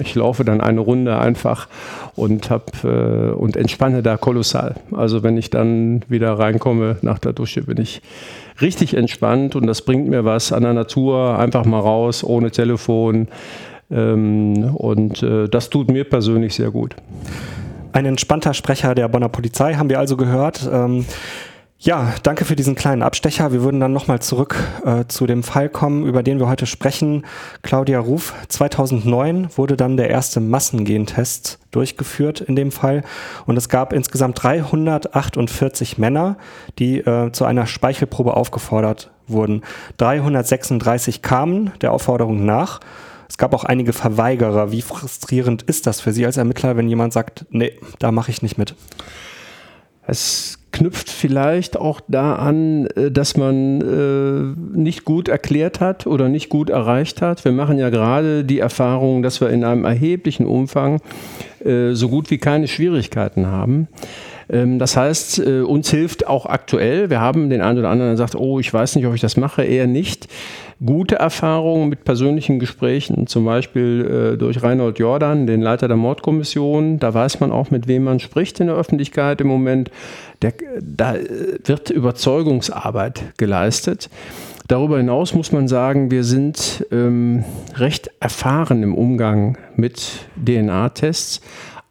Ich 0.00 0.14
laufe 0.14 0.44
dann 0.44 0.60
eine 0.60 0.80
Runde 0.80 1.18
einfach 1.18 1.66
und 2.14 2.48
hab, 2.48 2.84
äh, 2.84 3.32
und 3.32 3.56
entspanne 3.56 4.02
da 4.02 4.16
kolossal. 4.16 4.76
Also 4.92 5.24
wenn 5.24 5.36
ich 5.36 5.50
dann 5.50 6.02
wieder 6.08 6.38
reinkomme 6.38 6.96
nach 7.02 7.18
der 7.18 7.32
Dusche, 7.32 7.62
bin 7.62 7.78
ich 7.80 8.00
richtig 8.60 8.94
entspannt 8.94 9.56
und 9.56 9.66
das 9.66 9.82
bringt 9.82 10.08
mir 10.08 10.24
was 10.24 10.52
an 10.52 10.62
der 10.62 10.74
Natur, 10.74 11.38
einfach 11.38 11.64
mal 11.64 11.80
raus, 11.80 12.22
ohne 12.22 12.50
Telefon. 12.50 13.28
Ähm, 13.90 14.74
und 14.74 15.22
äh, 15.22 15.48
das 15.48 15.70
tut 15.70 15.90
mir 15.90 16.04
persönlich 16.04 16.54
sehr 16.54 16.70
gut. 16.70 16.96
Ein 17.92 18.06
entspannter 18.06 18.54
Sprecher 18.54 18.94
der 18.94 19.08
Bonner 19.08 19.28
Polizei 19.28 19.74
haben 19.74 19.90
wir 19.90 19.98
also 19.98 20.16
gehört. 20.16 20.68
Ähm, 20.72 21.04
ja, 21.82 22.12
danke 22.22 22.44
für 22.44 22.56
diesen 22.56 22.74
kleinen 22.74 23.02
Abstecher. 23.02 23.52
Wir 23.52 23.62
würden 23.62 23.80
dann 23.80 23.94
nochmal 23.94 24.20
zurück 24.20 24.54
äh, 24.84 25.06
zu 25.08 25.26
dem 25.26 25.42
Fall 25.42 25.70
kommen, 25.70 26.04
über 26.04 26.22
den 26.22 26.38
wir 26.38 26.46
heute 26.46 26.66
sprechen. 26.66 27.24
Claudia 27.62 27.98
Ruf, 27.98 28.34
2009 28.48 29.48
wurde 29.56 29.78
dann 29.78 29.96
der 29.96 30.10
erste 30.10 30.40
Massengentest 30.40 31.58
durchgeführt 31.70 32.42
in 32.42 32.54
dem 32.54 32.70
Fall. 32.70 33.02
Und 33.46 33.56
es 33.56 33.70
gab 33.70 33.94
insgesamt 33.94 34.42
348 34.42 35.96
Männer, 35.96 36.36
die 36.78 36.98
äh, 36.98 37.32
zu 37.32 37.46
einer 37.46 37.66
Speichelprobe 37.66 38.36
aufgefordert 38.36 39.10
wurden. 39.26 39.62
336 39.96 41.22
kamen 41.22 41.72
der 41.80 41.92
Aufforderung 41.92 42.44
nach 42.44 42.80
es 43.30 43.38
gab 43.38 43.54
auch 43.54 43.62
einige 43.62 43.92
Verweigerer. 43.92 44.72
Wie 44.72 44.82
frustrierend 44.82 45.62
ist 45.62 45.86
das 45.86 46.00
für 46.00 46.10
Sie 46.10 46.26
als 46.26 46.36
Ermittler, 46.36 46.76
wenn 46.76 46.88
jemand 46.88 47.12
sagt, 47.12 47.46
nee, 47.50 47.74
da 48.00 48.10
mache 48.10 48.32
ich 48.32 48.42
nicht 48.42 48.58
mit? 48.58 48.74
Es 50.04 50.58
knüpft 50.72 51.08
vielleicht 51.08 51.76
auch 51.76 52.00
da 52.08 52.34
an, 52.34 52.86
äh, 52.86 53.12
dass 53.12 53.36
man 53.36 53.80
äh, 53.82 54.76
nicht 54.76 55.04
gut 55.04 55.28
erklärt 55.28 55.78
hat 55.78 56.08
oder 56.08 56.28
nicht 56.28 56.48
gut 56.48 56.70
erreicht 56.70 57.22
hat. 57.22 57.44
Wir 57.44 57.52
machen 57.52 57.78
ja 57.78 57.90
gerade 57.90 58.44
die 58.44 58.58
Erfahrung, 58.58 59.22
dass 59.22 59.40
wir 59.40 59.50
in 59.50 59.62
einem 59.62 59.84
erheblichen 59.84 60.44
Umfang 60.44 61.00
äh, 61.64 61.92
so 61.92 62.08
gut 62.08 62.32
wie 62.32 62.38
keine 62.38 62.66
Schwierigkeiten 62.66 63.46
haben. 63.46 63.86
Ähm, 64.50 64.78
das 64.78 64.96
heißt, 64.96 65.38
äh, 65.38 65.60
uns 65.60 65.90
hilft 65.90 66.26
auch 66.26 66.46
aktuell, 66.46 67.10
wir 67.10 67.20
haben 67.20 67.50
den 67.50 67.60
einen 67.60 67.78
oder 67.78 67.88
anderen, 67.88 68.10
der 68.10 68.16
sagt, 68.16 68.34
oh, 68.34 68.58
ich 68.58 68.72
weiß 68.72 68.96
nicht, 68.96 69.06
ob 69.06 69.14
ich 69.14 69.20
das 69.20 69.36
mache, 69.36 69.62
eher 69.62 69.86
nicht. 69.86 70.28
Gute 70.84 71.16
Erfahrungen 71.16 71.90
mit 71.90 72.04
persönlichen 72.04 72.58
Gesprächen, 72.58 73.26
zum 73.26 73.44
Beispiel 73.44 74.32
äh, 74.34 74.38
durch 74.38 74.62
Reinhold 74.62 74.98
Jordan, 74.98 75.46
den 75.46 75.60
Leiter 75.60 75.88
der 75.88 75.98
Mordkommission. 75.98 76.98
Da 76.98 77.12
weiß 77.12 77.40
man 77.40 77.52
auch, 77.52 77.70
mit 77.70 77.86
wem 77.86 78.04
man 78.04 78.18
spricht 78.18 78.60
in 78.60 78.68
der 78.68 78.76
Öffentlichkeit 78.76 79.40
im 79.42 79.46
Moment. 79.46 79.90
Der, 80.40 80.54
da 80.80 81.16
äh, 81.16 81.58
wird 81.64 81.90
Überzeugungsarbeit 81.90 83.36
geleistet. 83.36 84.08
Darüber 84.68 84.98
hinaus 84.98 85.34
muss 85.34 85.50
man 85.50 85.66
sagen, 85.66 86.12
wir 86.12 86.22
sind 86.22 86.86
ähm, 86.92 87.44
recht 87.74 88.10
erfahren 88.20 88.84
im 88.84 88.94
Umgang 88.94 89.58
mit 89.74 90.28
DNA-Tests, 90.36 91.40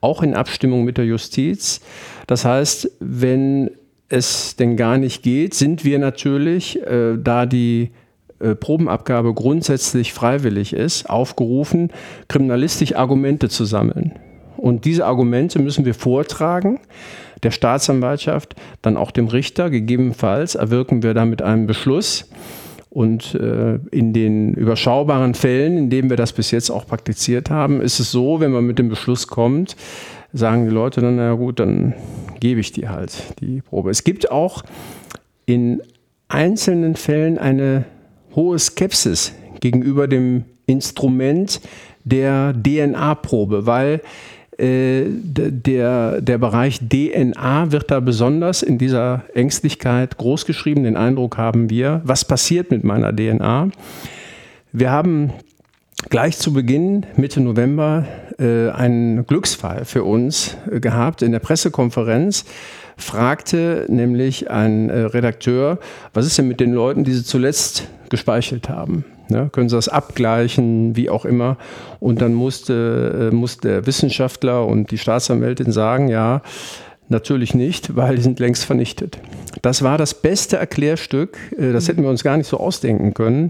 auch 0.01 0.23
in 0.23 0.33
Abstimmung 0.33 0.83
mit 0.83 0.97
der 0.97 1.05
Justiz. 1.05 1.81
Das 2.27 2.45
heißt, 2.45 2.91
wenn 2.99 3.71
es 4.07 4.55
denn 4.55 4.75
gar 4.75 4.97
nicht 4.97 5.23
geht, 5.23 5.53
sind 5.53 5.85
wir 5.85 5.99
natürlich, 5.99 6.81
äh, 6.81 7.17
da 7.17 7.45
die 7.45 7.91
äh, 8.39 8.55
Probenabgabe 8.55 9.33
grundsätzlich 9.33 10.13
freiwillig 10.13 10.73
ist, 10.73 11.09
aufgerufen, 11.09 11.91
kriminalistisch 12.27 12.95
Argumente 12.95 13.49
zu 13.49 13.65
sammeln. 13.65 14.13
Und 14.57 14.85
diese 14.85 15.05
Argumente 15.05 15.59
müssen 15.59 15.85
wir 15.85 15.93
vortragen, 15.93 16.79
der 17.43 17.51
Staatsanwaltschaft, 17.51 18.55
dann 18.81 18.97
auch 18.97 19.11
dem 19.11 19.27
Richter. 19.27 19.69
Gegebenenfalls 19.69 20.55
erwirken 20.55 21.03
wir 21.03 21.13
damit 21.13 21.41
einen 21.41 21.67
Beschluss. 21.67 22.29
Und 22.89 23.35
äh, 23.35 23.75
in 23.91 24.13
den 24.13 24.53
überschaubaren 24.55 25.35
Fällen, 25.35 25.77
in 25.77 25.89
denen 25.89 26.09
wir 26.09 26.17
das 26.17 26.33
bis 26.33 26.49
jetzt 26.49 26.71
auch 26.71 26.87
praktiziert 26.87 27.49
haben, 27.49 27.81
ist 27.81 27.99
es 27.99 28.11
so, 28.11 28.39
wenn 28.39 28.51
man 28.51 28.65
mit 28.65 28.79
dem 28.79 28.89
Beschluss 28.89 29.27
kommt, 29.27 29.75
sagen 30.33 30.65
die 30.65 30.73
Leute 30.73 31.01
dann, 31.01 31.17
na 31.17 31.33
gut, 31.33 31.59
dann 31.59 31.93
gebe 32.39 32.59
ich 32.59 32.71
dir 32.71 32.89
halt 32.89 33.11
die 33.41 33.61
Probe. 33.61 33.91
Es 33.91 34.03
gibt 34.03 34.31
auch 34.31 34.63
in 35.45 35.81
einzelnen 36.27 36.95
Fällen 36.95 37.37
eine 37.37 37.85
hohe 38.35 38.57
Skepsis 38.57 39.33
gegenüber 39.59 40.07
dem 40.07 40.45
Instrument 40.65 41.61
der 42.05 42.53
DNA-Probe, 42.53 43.65
weil 43.65 44.01
der, 44.59 46.21
der 46.21 46.37
Bereich 46.37 46.79
DNA 46.79 47.71
wird 47.71 47.91
da 47.91 47.99
besonders 48.01 48.61
in 48.61 48.77
dieser 48.77 49.23
Ängstlichkeit 49.33 50.17
großgeschrieben. 50.17 50.83
Den 50.83 50.97
Eindruck 50.97 51.37
haben 51.37 51.69
wir, 51.69 52.01
was 52.03 52.25
passiert 52.25 52.69
mit 52.69 52.83
meiner 52.83 53.15
DNA? 53.15 53.69
Wir 54.71 54.91
haben 54.91 55.31
gleich 56.09 56.37
zu 56.37 56.53
Beginn, 56.53 57.05
Mitte 57.17 57.41
November, 57.41 58.05
äh, 58.37 58.69
einen 58.69 59.25
Glücksfall 59.25 59.85
für 59.85 60.03
uns 60.03 60.55
äh, 60.71 60.79
gehabt. 60.79 61.21
In 61.21 61.31
der 61.31 61.39
Pressekonferenz 61.39 62.45
fragte 62.95 63.85
nämlich 63.89 64.49
ein 64.49 64.89
äh, 64.89 64.99
Redakteur, 64.99 65.79
was 66.13 66.25
ist 66.25 66.37
denn 66.37 66.47
mit 66.47 66.59
den 66.59 66.73
Leuten, 66.73 67.03
die 67.03 67.13
sie 67.13 67.23
zuletzt 67.23 67.87
gespeichert 68.09 68.69
haben? 68.69 69.03
Ne? 69.29 69.49
Können 69.51 69.69
sie 69.69 69.75
das 69.75 69.89
abgleichen, 69.89 70.95
wie 70.95 71.09
auch 71.09 71.25
immer? 71.25 71.57
Und 71.99 72.21
dann 72.21 72.33
musste, 72.33 73.29
äh, 73.31 73.35
musste 73.35 73.67
der 73.67 73.85
Wissenschaftler 73.85 74.65
und 74.65 74.91
die 74.91 74.97
Staatsanwältin 74.97 75.71
sagen, 75.71 76.07
ja, 76.07 76.41
Natürlich 77.11 77.55
nicht, 77.55 77.95
weil 77.95 78.17
die 78.17 78.21
sind 78.21 78.39
längst 78.39 78.65
vernichtet. 78.65 79.17
Das 79.63 79.81
war 79.81 79.97
das 79.97 80.13
beste 80.13 80.57
Erklärstück, 80.57 81.39
äh, 81.57 81.73
das 81.73 81.87
hätten 81.87 82.03
wir 82.03 82.09
uns 82.09 82.23
gar 82.23 82.37
nicht 82.37 82.47
so 82.47 82.57
ausdenken 82.57 83.15
können, 83.15 83.49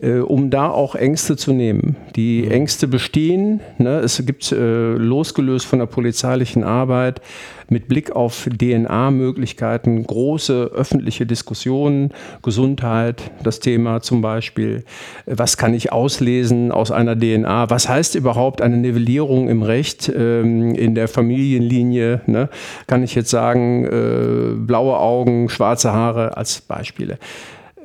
äh, 0.00 0.18
um 0.18 0.50
da 0.50 0.70
auch 0.70 0.94
Ängste 0.94 1.36
zu 1.36 1.52
nehmen. 1.52 1.96
Die 2.16 2.42
mhm. 2.42 2.50
Ängste 2.50 2.88
bestehen. 2.88 3.60
Ne? 3.78 4.00
Es 4.00 4.22
gibt 4.24 4.52
äh, 4.52 4.94
losgelöst 4.94 5.66
von 5.66 5.78
der 5.78 5.86
polizeilichen 5.86 6.64
Arbeit 6.64 7.20
mit 7.68 7.88
Blick 7.88 8.14
auf 8.14 8.48
DNA-Möglichkeiten 8.50 10.06
große 10.06 10.70
öffentliche 10.72 11.26
Diskussionen, 11.26 12.12
Gesundheit, 12.42 13.30
das 13.42 13.60
Thema 13.60 14.02
zum 14.02 14.22
Beispiel. 14.22 14.84
Was 15.26 15.56
kann 15.56 15.74
ich 15.74 15.92
auslesen 15.92 16.70
aus 16.70 16.90
einer 16.90 17.18
DNA? 17.18 17.70
Was 17.70 17.88
heißt 17.88 18.14
überhaupt 18.14 18.62
eine 18.62 18.76
Nivellierung 18.76 19.48
im 19.48 19.62
Recht 19.62 20.12
ähm, 20.14 20.74
in 20.74 20.94
der 20.94 21.08
Familienlinie? 21.08 22.20
Ne? 22.26 22.48
Kann 22.86 23.02
ich 23.02 23.14
jetzt 23.14 23.30
sagen, 23.30 23.84
äh, 23.84 24.54
blaue 24.54 24.98
Augen, 24.98 25.48
schwarze 25.48 25.92
Haare 25.92 26.36
als 26.36 26.60
Beispiele? 26.60 27.18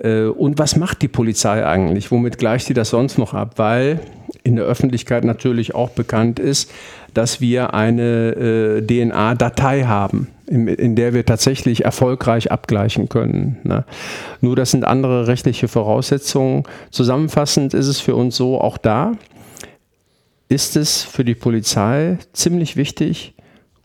Äh, 0.04 0.26
und 0.26 0.60
was 0.60 0.76
macht 0.76 1.02
die 1.02 1.08
Polizei 1.08 1.66
eigentlich? 1.66 2.12
Womit 2.12 2.38
gleicht 2.38 2.68
sie 2.68 2.74
das 2.74 2.89
sonst 2.89 3.18
noch 3.18 3.34
ab? 3.34 3.54
Weil 3.58 3.99
in 4.43 4.56
der 4.56 4.66
Öffentlichkeit 4.66 5.24
natürlich 5.24 5.76
auch 5.76 5.89
bekannt 5.89 6.39
ist, 6.39 6.72
dass 7.14 7.41
wir 7.41 7.74
eine 7.74 8.32
äh, 8.32 8.82
DNA-Datei 8.82 9.84
haben, 9.84 10.28
in, 10.47 10.68
in, 10.68 10.95
der 10.95 11.14
wir 11.14 11.26
tatsächlich 11.26 11.84
erfolgreich 11.86 12.52
abgleichen 12.52 13.10
können. 13.10 13.58
Ne? 13.64 13.86
Nur 14.39 14.56
das 14.56 14.72
sind 14.72 14.86
andere 14.86 15.28
rechtliche 15.28 15.68
Voraussetzungen. 15.68 16.64
Zusammenfassend 16.89 17.74
ist 17.74 17.88
es 17.88 17.99
für 17.99 18.16
uns 18.16 18.36
so, 18.36 18.60
auch 18.60 18.78
da 18.78 19.14
ist 20.47 20.76
es 20.76 21.04
für 21.04 21.24
die 21.24 21.36
Polizei 21.36 22.18
ziemlich 22.34 22.76
wichtig, 22.76 23.36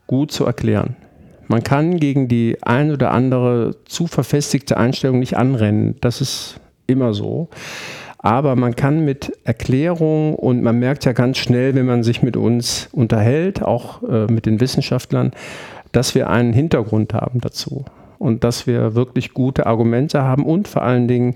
gut 0.08 0.32
zu 0.32 0.44
erklären. 0.44 0.96
Man 1.48 1.62
kann 1.62 1.98
gegen 1.98 2.28
die 2.28 2.58
ein 2.62 2.90
oder 2.90 3.12
andere 3.12 3.76
zu 3.84 4.06
verfestigte 4.06 4.76
Einstellung 4.76 5.18
nicht 5.18 5.36
anrennen. 5.36 5.96
Das 6.00 6.20
ist 6.20 6.60
immer 6.86 7.14
so. 7.14 7.48
Aber 8.18 8.56
man 8.56 8.74
kann 8.74 9.04
mit 9.04 9.32
Erklärung 9.44 10.34
und 10.34 10.62
man 10.62 10.78
merkt 10.78 11.04
ja 11.04 11.12
ganz 11.12 11.38
schnell, 11.38 11.74
wenn 11.74 11.86
man 11.86 12.02
sich 12.02 12.22
mit 12.22 12.36
uns 12.36 12.88
unterhält, 12.90 13.62
auch 13.62 14.02
äh, 14.02 14.26
mit 14.26 14.46
den 14.46 14.60
Wissenschaftlern, 14.60 15.30
dass 15.92 16.14
wir 16.14 16.28
einen 16.28 16.52
Hintergrund 16.52 17.14
haben 17.14 17.40
dazu 17.40 17.84
und 18.18 18.42
dass 18.42 18.66
wir 18.66 18.94
wirklich 18.94 19.32
gute 19.32 19.66
Argumente 19.66 20.22
haben 20.22 20.44
und 20.44 20.66
vor 20.66 20.82
allen 20.82 21.06
Dingen, 21.06 21.34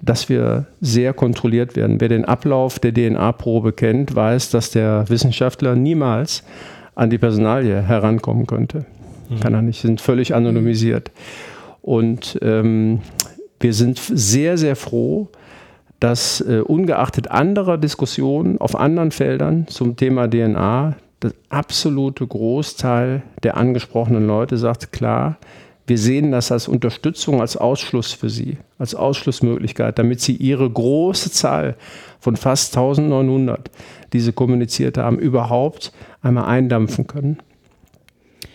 dass 0.00 0.28
wir 0.28 0.66
sehr 0.80 1.12
kontrolliert 1.12 1.76
werden. 1.76 2.00
Wer 2.00 2.08
den 2.08 2.24
Ablauf 2.24 2.80
der 2.80 2.92
DNA-Probe 2.92 3.72
kennt, 3.72 4.16
weiß, 4.16 4.50
dass 4.50 4.70
der 4.72 5.08
Wissenschaftler 5.08 5.76
niemals 5.76 6.42
an 6.94 7.08
die 7.10 7.18
Personalie 7.18 7.82
herankommen 7.82 8.46
könnte. 8.46 8.84
Mhm. 9.32 9.40
Kann 9.40 9.54
er 9.54 9.62
nicht, 9.62 9.80
sind 9.80 10.00
völlig 10.00 10.34
anonymisiert. 10.34 11.10
Und 11.80 12.38
ähm, 12.42 13.00
wir 13.60 13.74
sind 13.74 13.98
sehr, 13.98 14.58
sehr 14.58 14.76
froh, 14.76 15.28
dass 16.00 16.40
äh, 16.40 16.60
ungeachtet 16.60 17.30
anderer 17.30 17.78
Diskussionen 17.78 18.58
auf 18.60 18.74
anderen 18.74 19.12
Feldern 19.12 19.66
zum 19.68 19.96
Thema 19.96 20.28
DNA 20.28 20.96
der 21.22 21.32
absolute 21.48 22.26
Großteil 22.26 23.22
der 23.44 23.56
angesprochenen 23.56 24.26
Leute 24.26 24.56
sagt, 24.56 24.90
klar, 24.90 25.38
wir 25.86 25.98
sehen 25.98 26.32
das 26.32 26.52
als 26.52 26.68
Unterstützung, 26.68 27.40
als 27.40 27.56
Ausschluss 27.56 28.12
für 28.12 28.30
sie, 28.30 28.58
als 28.78 28.94
Ausschlussmöglichkeit, 28.94 29.98
damit 29.98 30.20
sie 30.20 30.34
ihre 30.34 30.68
große 30.68 31.30
Zahl 31.30 31.76
von 32.20 32.36
fast 32.36 32.76
1900, 32.76 33.70
die 34.12 34.20
sie 34.20 34.32
kommuniziert 34.32 34.96
haben, 34.96 35.18
überhaupt 35.18 35.92
einmal 36.20 36.44
eindampfen 36.44 37.06
können. 37.06 37.38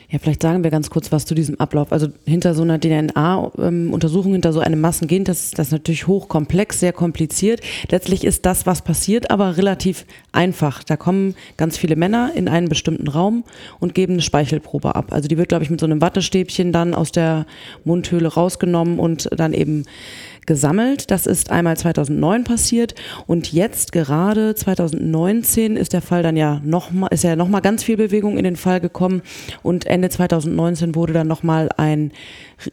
Ja, 0.10 0.20
vielleicht 0.20 0.42
sagen 0.42 0.64
wir 0.64 0.72
ganz 0.72 0.90
kurz 0.90 1.12
was 1.12 1.26
zu 1.26 1.36
diesem 1.36 1.60
Ablauf. 1.60 1.92
Also 1.92 2.08
hinter 2.26 2.54
so 2.54 2.62
einer 2.62 2.80
DNA-Untersuchung, 2.80 4.32
hinter 4.32 4.54
so 4.54 4.62
einem 4.62 4.80
Massengen, 4.80 5.26
das, 5.26 5.52
das 5.52 5.68
ist 5.68 5.74
natürlich 5.74 6.08
hochkomplex, 6.08 6.80
sehr 6.80 6.94
kompliziert. 6.94 7.60
Letztlich 7.92 8.24
ist 8.24 8.46
das, 8.46 8.66
was 8.66 8.82
passiert, 8.84 9.30
aber 9.32 9.58
relativ 9.58 10.06
einfach. 10.32 10.82
Da 10.84 10.96
kommen 10.96 11.36
ganz 11.58 11.76
viele 11.76 11.98
Männer 11.98 12.32
in 12.36 12.48
einen 12.48 12.70
bestimmten 12.70 13.10
Raum 13.10 13.44
und 13.80 13.96
geben 13.96 14.14
eine 14.14 14.22
Speichelprobe 14.22 14.96
ab. 14.96 15.08
Also 15.12 15.28
die 15.28 15.38
wird, 15.38 15.50
glaube 15.50 15.66
ich, 15.66 15.70
mit 15.70 15.82
so 15.82 15.86
einem 15.86 16.00
Wattestäbchen 16.00 16.72
dann 16.72 16.94
aus 16.94 17.12
der 17.12 17.46
Mundhöhle 17.84 18.30
rausgenommen 18.30 19.00
und 19.00 19.28
dann 19.36 19.52
eben 19.52 19.84
gesammelt. 20.48 21.12
Das 21.12 21.28
ist 21.28 21.52
einmal 21.52 21.78
2009 21.78 22.44
passiert 22.44 22.96
und 23.28 23.54
jetzt 23.54 23.92
gerade 23.92 24.56
2019 24.56 25.78
ist 25.78 25.94
der 25.94 26.02
Fall 26.02 26.24
dann 26.24 26.36
ja 26.36 26.60
noch 26.64 26.90
mal, 26.90 27.08
ist 27.10 27.24
ja 27.24 27.36
noch 27.36 27.50
mal 27.50 27.60
ganz 27.60 27.84
viel 27.84 27.98
Bewegung 27.98 28.38
in 28.38 28.44
den 28.44 28.56
Fall 28.56 28.80
gekommen 28.80 29.22
und 29.62 29.86
Ende 29.86 30.10
2019 30.10 30.96
wurde 30.96 31.14
dann 31.14 31.28
noch 31.28 31.44
mal 31.44 31.70
ein 31.78 32.12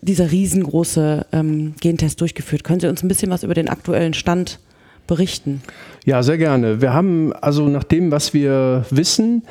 dieser 0.01 0.31
riesengroße 0.31 1.27
ähm, 1.33 1.75
Gentest 1.81 2.21
durchgeführt. 2.23 2.65
Können 2.65 2.81
Sie 2.81 2.89
uns 2.89 3.03
ein 3.03 3.09
bisschen 3.09 3.31
was 3.31 3.43
über 3.43 3.55
den 3.55 3.69
aktuellen 3.69 4.15
Stand 4.15 4.59
berichten? 5.07 5.63
Ja, 6.05 6.23
sehr 6.23 6.39
gerne. 6.39 6.81
Wir 6.81 6.95
haben 6.95 7.33
also 7.33 7.69
nach 7.69 7.85
dem, 7.85 8.11
was 8.11 8.33
wir 8.33 8.87
wissen, 8.91 9.43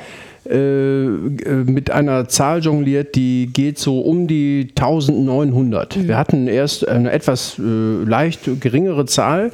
äh, 0.49 1.05
äh, 1.05 1.63
mit 1.65 1.89
einer 1.89 2.27
Zahl 2.27 2.59
jongliert, 2.59 3.15
die 3.15 3.49
geht 3.51 3.79
so 3.79 4.01
um 4.01 4.27
die 4.27 4.69
1900. 4.75 5.95
Mhm. 5.95 6.07
Wir 6.07 6.17
hatten 6.17 6.47
erst 6.47 6.87
eine 6.87 7.11
etwas 7.11 7.57
äh, 7.59 7.61
leicht 7.61 8.41
geringere 8.59 9.05
Zahl, 9.05 9.51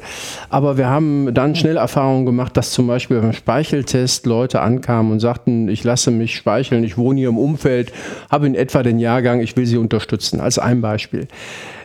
aber 0.48 0.78
wir 0.78 0.88
haben 0.88 1.32
dann 1.32 1.54
schnell 1.54 1.76
Erfahrungen 1.76 2.26
gemacht, 2.26 2.56
dass 2.56 2.72
zum 2.72 2.86
Beispiel 2.86 3.20
beim 3.20 3.32
Speicheltest 3.32 4.26
Leute 4.26 4.60
ankamen 4.60 5.12
und 5.12 5.20
sagten, 5.20 5.68
ich 5.68 5.84
lasse 5.84 6.10
mich 6.10 6.34
speicheln, 6.34 6.82
ich 6.82 6.98
wohne 6.98 7.20
hier 7.20 7.28
im 7.28 7.38
Umfeld, 7.38 7.92
habe 8.30 8.46
in 8.46 8.54
etwa 8.54 8.82
den 8.82 8.98
Jahrgang, 8.98 9.40
ich 9.40 9.56
will 9.56 9.66
Sie 9.66 9.76
unterstützen, 9.76 10.40
als 10.40 10.58
ein 10.58 10.80
Beispiel. 10.80 11.28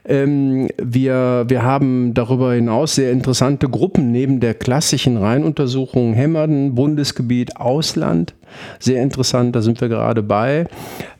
Ähm, 0.08 0.68
wir, 0.82 1.46
wir 1.48 1.64
haben 1.64 2.14
darüber 2.14 2.54
hinaus 2.54 2.96
sehr 2.96 3.12
interessante 3.12 3.70
Gruppen 3.70 4.12
neben 4.12 4.40
der 4.40 4.54
klassischen 4.54 5.18
Reihenuntersuchung 5.18 6.14
Hämmerden, 6.14 6.76
Bundesgebiet, 6.76 7.58
Ausland. 7.58 8.34
Sehr 8.80 9.02
interessant, 9.02 9.56
da 9.56 9.62
sind 9.62 9.82
wir 9.82 9.90
gerade 9.90 10.22
bei. 10.24 10.66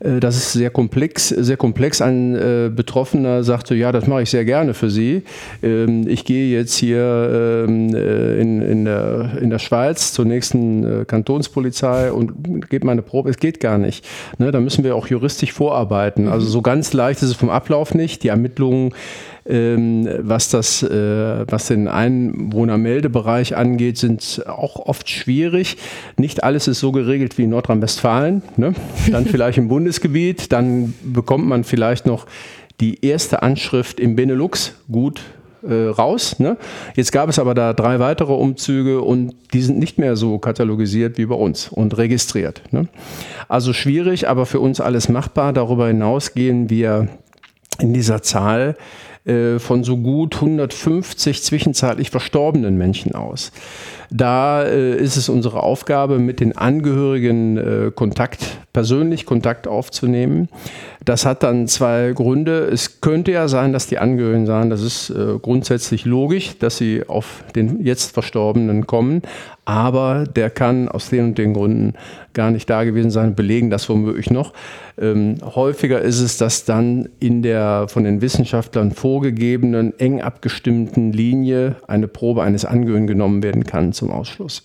Äh, 0.00 0.20
das 0.20 0.36
ist 0.36 0.52
sehr 0.52 0.70
komplex. 0.70 1.28
Sehr 1.28 1.56
komplex. 1.56 2.00
Ein 2.00 2.34
äh, 2.34 2.70
Betroffener 2.74 3.42
sagte, 3.42 3.74
ja, 3.74 3.92
das 3.92 4.06
mache 4.06 4.22
ich 4.22 4.30
sehr 4.30 4.44
gerne 4.44 4.74
für 4.74 4.90
Sie. 4.90 5.22
Ähm, 5.62 6.06
ich 6.08 6.24
gehe 6.24 6.56
jetzt 6.56 6.74
hier 6.74 7.64
ähm, 7.68 7.94
äh, 7.94 8.40
in, 8.40 8.62
in, 8.62 8.84
der, 8.84 9.38
in 9.40 9.50
der 9.50 9.58
Schweiz 9.58 10.12
zur 10.12 10.24
nächsten 10.24 11.06
Kantonspolizei 11.06 12.12
und 12.12 12.68
gebe 12.70 12.86
meine 12.86 13.02
Probe. 13.02 13.30
Es 13.30 13.38
geht 13.38 13.60
gar 13.60 13.78
nicht. 13.78 14.06
Ne, 14.38 14.50
da 14.50 14.60
müssen 14.60 14.84
wir 14.84 14.94
auch 14.94 15.08
juristisch 15.08 15.52
vorarbeiten. 15.52 16.28
Also 16.28 16.46
so 16.46 16.62
ganz 16.62 16.92
leicht 16.92 17.22
ist 17.22 17.30
es 17.30 17.34
vom 17.34 17.50
Ablauf 17.50 17.94
nicht. 17.94 18.22
Die 18.22 18.28
Ermittlungen 18.28 18.75
ähm, 19.48 20.08
was, 20.20 20.48
das, 20.48 20.82
äh, 20.82 21.44
was 21.48 21.68
den 21.68 21.88
Einwohnermeldebereich 21.88 23.56
angeht, 23.56 23.98
sind 23.98 24.44
auch 24.46 24.76
oft 24.76 25.08
schwierig. 25.08 25.76
Nicht 26.16 26.44
alles 26.44 26.68
ist 26.68 26.80
so 26.80 26.92
geregelt 26.92 27.38
wie 27.38 27.44
in 27.44 27.50
Nordrhein-Westfalen. 27.50 28.42
Ne? 28.56 28.74
Dann 29.10 29.26
vielleicht 29.26 29.58
im 29.58 29.68
Bundesgebiet, 29.68 30.52
dann 30.52 30.94
bekommt 31.02 31.46
man 31.46 31.64
vielleicht 31.64 32.06
noch 32.06 32.26
die 32.80 33.04
erste 33.04 33.42
Anschrift 33.42 34.00
im 34.00 34.16
Benelux 34.16 34.74
gut 34.90 35.22
äh, 35.62 35.88
raus. 35.88 36.38
Ne? 36.38 36.56
Jetzt 36.94 37.12
gab 37.12 37.28
es 37.28 37.38
aber 37.38 37.54
da 37.54 37.72
drei 37.72 37.98
weitere 37.98 38.32
Umzüge 38.32 39.00
und 39.00 39.34
die 39.52 39.62
sind 39.62 39.78
nicht 39.78 39.98
mehr 39.98 40.16
so 40.16 40.38
katalogisiert 40.38 41.18
wie 41.18 41.26
bei 41.26 41.34
uns 41.34 41.68
und 41.68 41.96
registriert. 41.96 42.62
Ne? 42.70 42.88
Also 43.48 43.72
schwierig, 43.72 44.28
aber 44.28 44.46
für 44.46 44.60
uns 44.60 44.80
alles 44.80 45.08
machbar. 45.08 45.52
Darüber 45.52 45.88
hinaus 45.88 46.34
gehen 46.34 46.70
wir 46.70 47.08
in 47.78 47.92
dieser 47.92 48.22
Zahl 48.22 48.76
äh, 49.24 49.58
von 49.58 49.84
so 49.84 49.96
gut 49.96 50.36
150 50.36 51.42
zwischenzeitlich 51.42 52.10
verstorbenen 52.10 52.76
Menschen 52.78 53.14
aus. 53.14 53.52
Da 54.10 54.64
äh, 54.64 54.96
ist 54.96 55.16
es 55.16 55.28
unsere 55.28 55.62
Aufgabe, 55.62 56.18
mit 56.18 56.40
den 56.40 56.56
Angehörigen 56.56 57.56
äh, 57.56 57.90
Kontakt, 57.94 58.58
persönlich 58.72 59.26
Kontakt 59.26 59.66
aufzunehmen. 59.66 60.48
Das 61.04 61.24
hat 61.24 61.42
dann 61.42 61.68
zwei 61.68 62.12
Gründe. 62.14 62.68
Es 62.72 63.00
könnte 63.00 63.30
ja 63.32 63.48
sein, 63.48 63.72
dass 63.72 63.86
die 63.86 63.98
Angehörigen 63.98 64.46
sagen, 64.46 64.70
das 64.70 64.82
ist 64.82 65.10
äh, 65.10 65.38
grundsätzlich 65.40 66.04
logisch, 66.04 66.58
dass 66.58 66.76
sie 66.76 67.08
auf 67.08 67.44
den 67.54 67.84
jetzt 67.84 68.12
Verstorbenen 68.12 68.86
kommen, 68.86 69.22
aber 69.64 70.24
der 70.24 70.50
kann 70.50 70.88
aus 70.88 71.08
den 71.10 71.24
und 71.24 71.38
den 71.38 71.54
Gründen 71.54 71.94
gar 72.34 72.50
nicht 72.50 72.68
da 72.68 72.84
gewesen 72.84 73.10
sein, 73.10 73.34
belegen 73.34 73.70
das 73.70 73.88
womöglich 73.88 74.30
noch. 74.30 74.52
Ähm, 74.98 75.36
häufiger 75.42 76.00
ist 76.00 76.20
es, 76.20 76.38
dass 76.38 76.64
dann 76.64 77.08
in 77.18 77.42
der 77.42 77.86
von 77.88 78.04
den 78.04 78.20
Wissenschaftlern 78.20 78.92
vorgegebenen, 78.92 79.98
eng 79.98 80.20
abgestimmten 80.22 81.12
Linie 81.12 81.76
eine 81.88 82.08
Probe 82.08 82.42
eines 82.42 82.64
Angehörigen 82.64 83.06
genommen 83.06 83.42
werden 83.42 83.64
kann 83.64 83.92
zum 83.96 84.10
Ausschluss. 84.10 84.62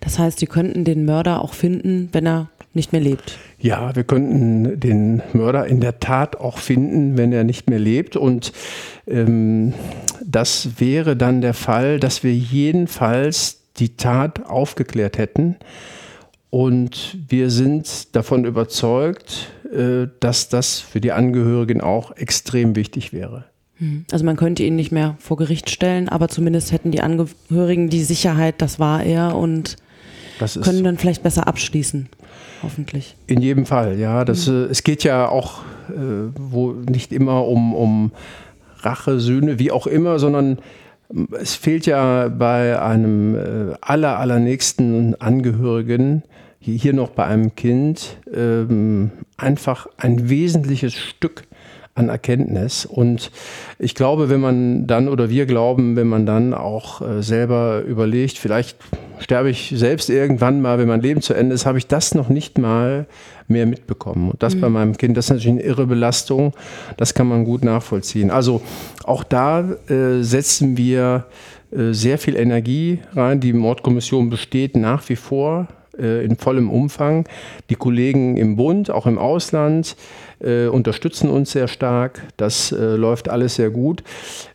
Das 0.00 0.18
heißt, 0.18 0.38
Sie 0.38 0.46
könnten 0.46 0.84
den 0.84 1.04
Mörder 1.04 1.42
auch 1.42 1.54
finden, 1.54 2.08
wenn 2.12 2.26
er 2.26 2.48
nicht 2.74 2.92
mehr 2.92 3.00
lebt. 3.00 3.38
Ja, 3.58 3.94
wir 3.94 4.04
könnten 4.04 4.80
den 4.80 5.22
Mörder 5.32 5.66
in 5.66 5.80
der 5.80 6.00
Tat 6.00 6.36
auch 6.36 6.58
finden, 6.58 7.16
wenn 7.16 7.32
er 7.32 7.44
nicht 7.44 7.68
mehr 7.68 7.78
lebt. 7.78 8.16
Und 8.16 8.52
ähm, 9.06 9.74
das 10.24 10.80
wäre 10.80 11.16
dann 11.16 11.40
der 11.40 11.54
Fall, 11.54 12.00
dass 12.00 12.22
wir 12.22 12.34
jedenfalls 12.34 13.60
die 13.76 13.96
Tat 13.96 14.46
aufgeklärt 14.46 15.18
hätten. 15.18 15.56
Und 16.50 17.18
wir 17.28 17.50
sind 17.50 18.14
davon 18.14 18.44
überzeugt, 18.44 19.48
äh, 19.72 20.08
dass 20.20 20.48
das 20.48 20.80
für 20.80 21.00
die 21.00 21.12
Angehörigen 21.12 21.80
auch 21.80 22.16
extrem 22.16 22.76
wichtig 22.76 23.12
wäre. 23.12 23.44
Hm. 23.82 24.04
Also 24.12 24.24
man 24.24 24.36
könnte 24.36 24.62
ihn 24.62 24.76
nicht 24.76 24.92
mehr 24.92 25.16
vor 25.18 25.36
Gericht 25.36 25.68
stellen, 25.68 26.08
aber 26.08 26.28
zumindest 26.28 26.70
hätten 26.70 26.92
die 26.92 27.00
Angehörigen 27.00 27.90
die 27.90 28.04
Sicherheit, 28.04 28.62
das 28.62 28.78
war 28.78 29.02
er 29.02 29.34
und 29.36 29.76
können 30.62 30.84
dann 30.84 30.98
vielleicht 30.98 31.24
besser 31.24 31.48
abschließen, 31.48 32.08
hoffentlich. 32.62 33.16
In 33.26 33.42
jedem 33.42 33.66
Fall, 33.66 33.98
ja. 33.98 34.24
Das, 34.24 34.46
mhm. 34.46 34.68
es 34.70 34.84
geht 34.84 35.02
ja 35.02 35.28
auch 35.28 35.62
äh, 35.88 36.30
wo 36.38 36.72
nicht 36.72 37.12
immer 37.12 37.46
um, 37.46 37.74
um 37.74 38.12
Rache, 38.78 39.18
Sühne, 39.20 39.58
wie 39.58 39.72
auch 39.72 39.86
immer, 39.86 40.18
sondern 40.18 40.58
es 41.38 41.54
fehlt 41.54 41.86
ja 41.86 42.28
bei 42.28 42.80
einem 42.80 43.34
äh, 43.34 43.74
aller, 43.80 44.18
allernächsten 44.18 45.20
Angehörigen, 45.20 46.22
hier 46.60 46.92
noch 46.92 47.10
bei 47.10 47.24
einem 47.24 47.56
Kind, 47.56 48.18
ähm, 48.32 49.10
einfach 49.36 49.88
ein 49.96 50.28
wesentliches 50.28 50.94
Stück 50.94 51.42
an 51.94 52.08
Erkenntnis. 52.08 52.86
Und 52.86 53.30
ich 53.78 53.94
glaube, 53.94 54.30
wenn 54.30 54.40
man 54.40 54.86
dann, 54.86 55.08
oder 55.08 55.28
wir 55.28 55.46
glauben, 55.46 55.96
wenn 55.96 56.06
man 56.06 56.24
dann 56.24 56.54
auch 56.54 57.02
äh, 57.02 57.22
selber 57.22 57.82
überlegt, 57.82 58.38
vielleicht 58.38 58.76
sterbe 59.18 59.50
ich 59.50 59.72
selbst 59.76 60.08
irgendwann 60.08 60.60
mal, 60.60 60.78
wenn 60.78 60.88
mein 60.88 61.02
Leben 61.02 61.20
zu 61.20 61.34
Ende 61.34 61.54
ist, 61.54 61.66
habe 61.66 61.78
ich 61.78 61.86
das 61.86 62.14
noch 62.14 62.28
nicht 62.28 62.58
mal 62.58 63.06
mehr 63.46 63.66
mitbekommen. 63.66 64.30
Und 64.30 64.42
das 64.42 64.54
mhm. 64.54 64.60
bei 64.60 64.68
meinem 64.70 64.96
Kind, 64.96 65.16
das 65.16 65.26
ist 65.26 65.30
natürlich 65.30 65.60
eine 65.60 65.62
irre 65.62 65.86
Belastung. 65.86 66.54
Das 66.96 67.14
kann 67.14 67.28
man 67.28 67.44
gut 67.44 67.62
nachvollziehen. 67.62 68.30
Also 68.30 68.62
auch 69.04 69.22
da 69.22 69.60
äh, 69.88 70.22
setzen 70.22 70.76
wir 70.76 71.26
äh, 71.70 71.92
sehr 71.92 72.18
viel 72.18 72.36
Energie 72.36 73.00
rein. 73.14 73.40
Die 73.40 73.52
Mordkommission 73.52 74.30
besteht 74.30 74.76
nach 74.76 75.08
wie 75.08 75.16
vor 75.16 75.68
äh, 75.98 76.24
in 76.24 76.36
vollem 76.36 76.70
Umfang. 76.70 77.26
Die 77.70 77.74
Kollegen 77.74 78.36
im 78.36 78.56
Bund, 78.56 78.90
auch 78.90 79.06
im 79.06 79.18
Ausland, 79.18 79.96
äh, 80.42 80.66
unterstützen 80.66 81.30
uns 81.30 81.52
sehr 81.52 81.68
stark. 81.68 82.22
Das 82.36 82.72
äh, 82.72 82.96
läuft 82.96 83.28
alles 83.28 83.54
sehr 83.54 83.70
gut. 83.70 84.02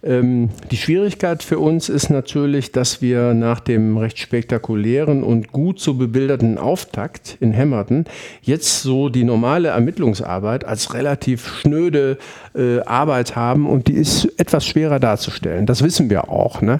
Ähm, 0.03 0.49
die 0.71 0.77
Schwierigkeit 0.77 1.43
für 1.43 1.59
uns 1.59 1.89
ist 1.89 2.09
natürlich, 2.09 2.71
dass 2.71 3.01
wir 3.01 3.33
nach 3.33 3.59
dem 3.59 3.97
recht 3.97 4.19
spektakulären 4.19 5.23
und 5.23 5.51
gut 5.51 5.79
zu 5.79 5.97
bebilderten 5.97 6.57
Auftakt 6.57 7.37
in 7.39 7.51
Hemmerton 7.51 8.05
jetzt 8.41 8.81
so 8.81 9.09
die 9.09 9.23
normale 9.23 9.69
Ermittlungsarbeit 9.69 10.65
als 10.65 10.93
relativ 10.93 11.47
schnöde 11.47 12.17
äh, 12.55 12.79
Arbeit 12.81 13.35
haben 13.35 13.67
und 13.67 13.87
die 13.87 13.93
ist 13.93 14.25
etwas 14.37 14.65
schwerer 14.65 14.99
darzustellen. 14.99 15.65
Das 15.65 15.83
wissen 15.83 16.09
wir 16.09 16.29
auch. 16.29 16.61
Ne? 16.61 16.79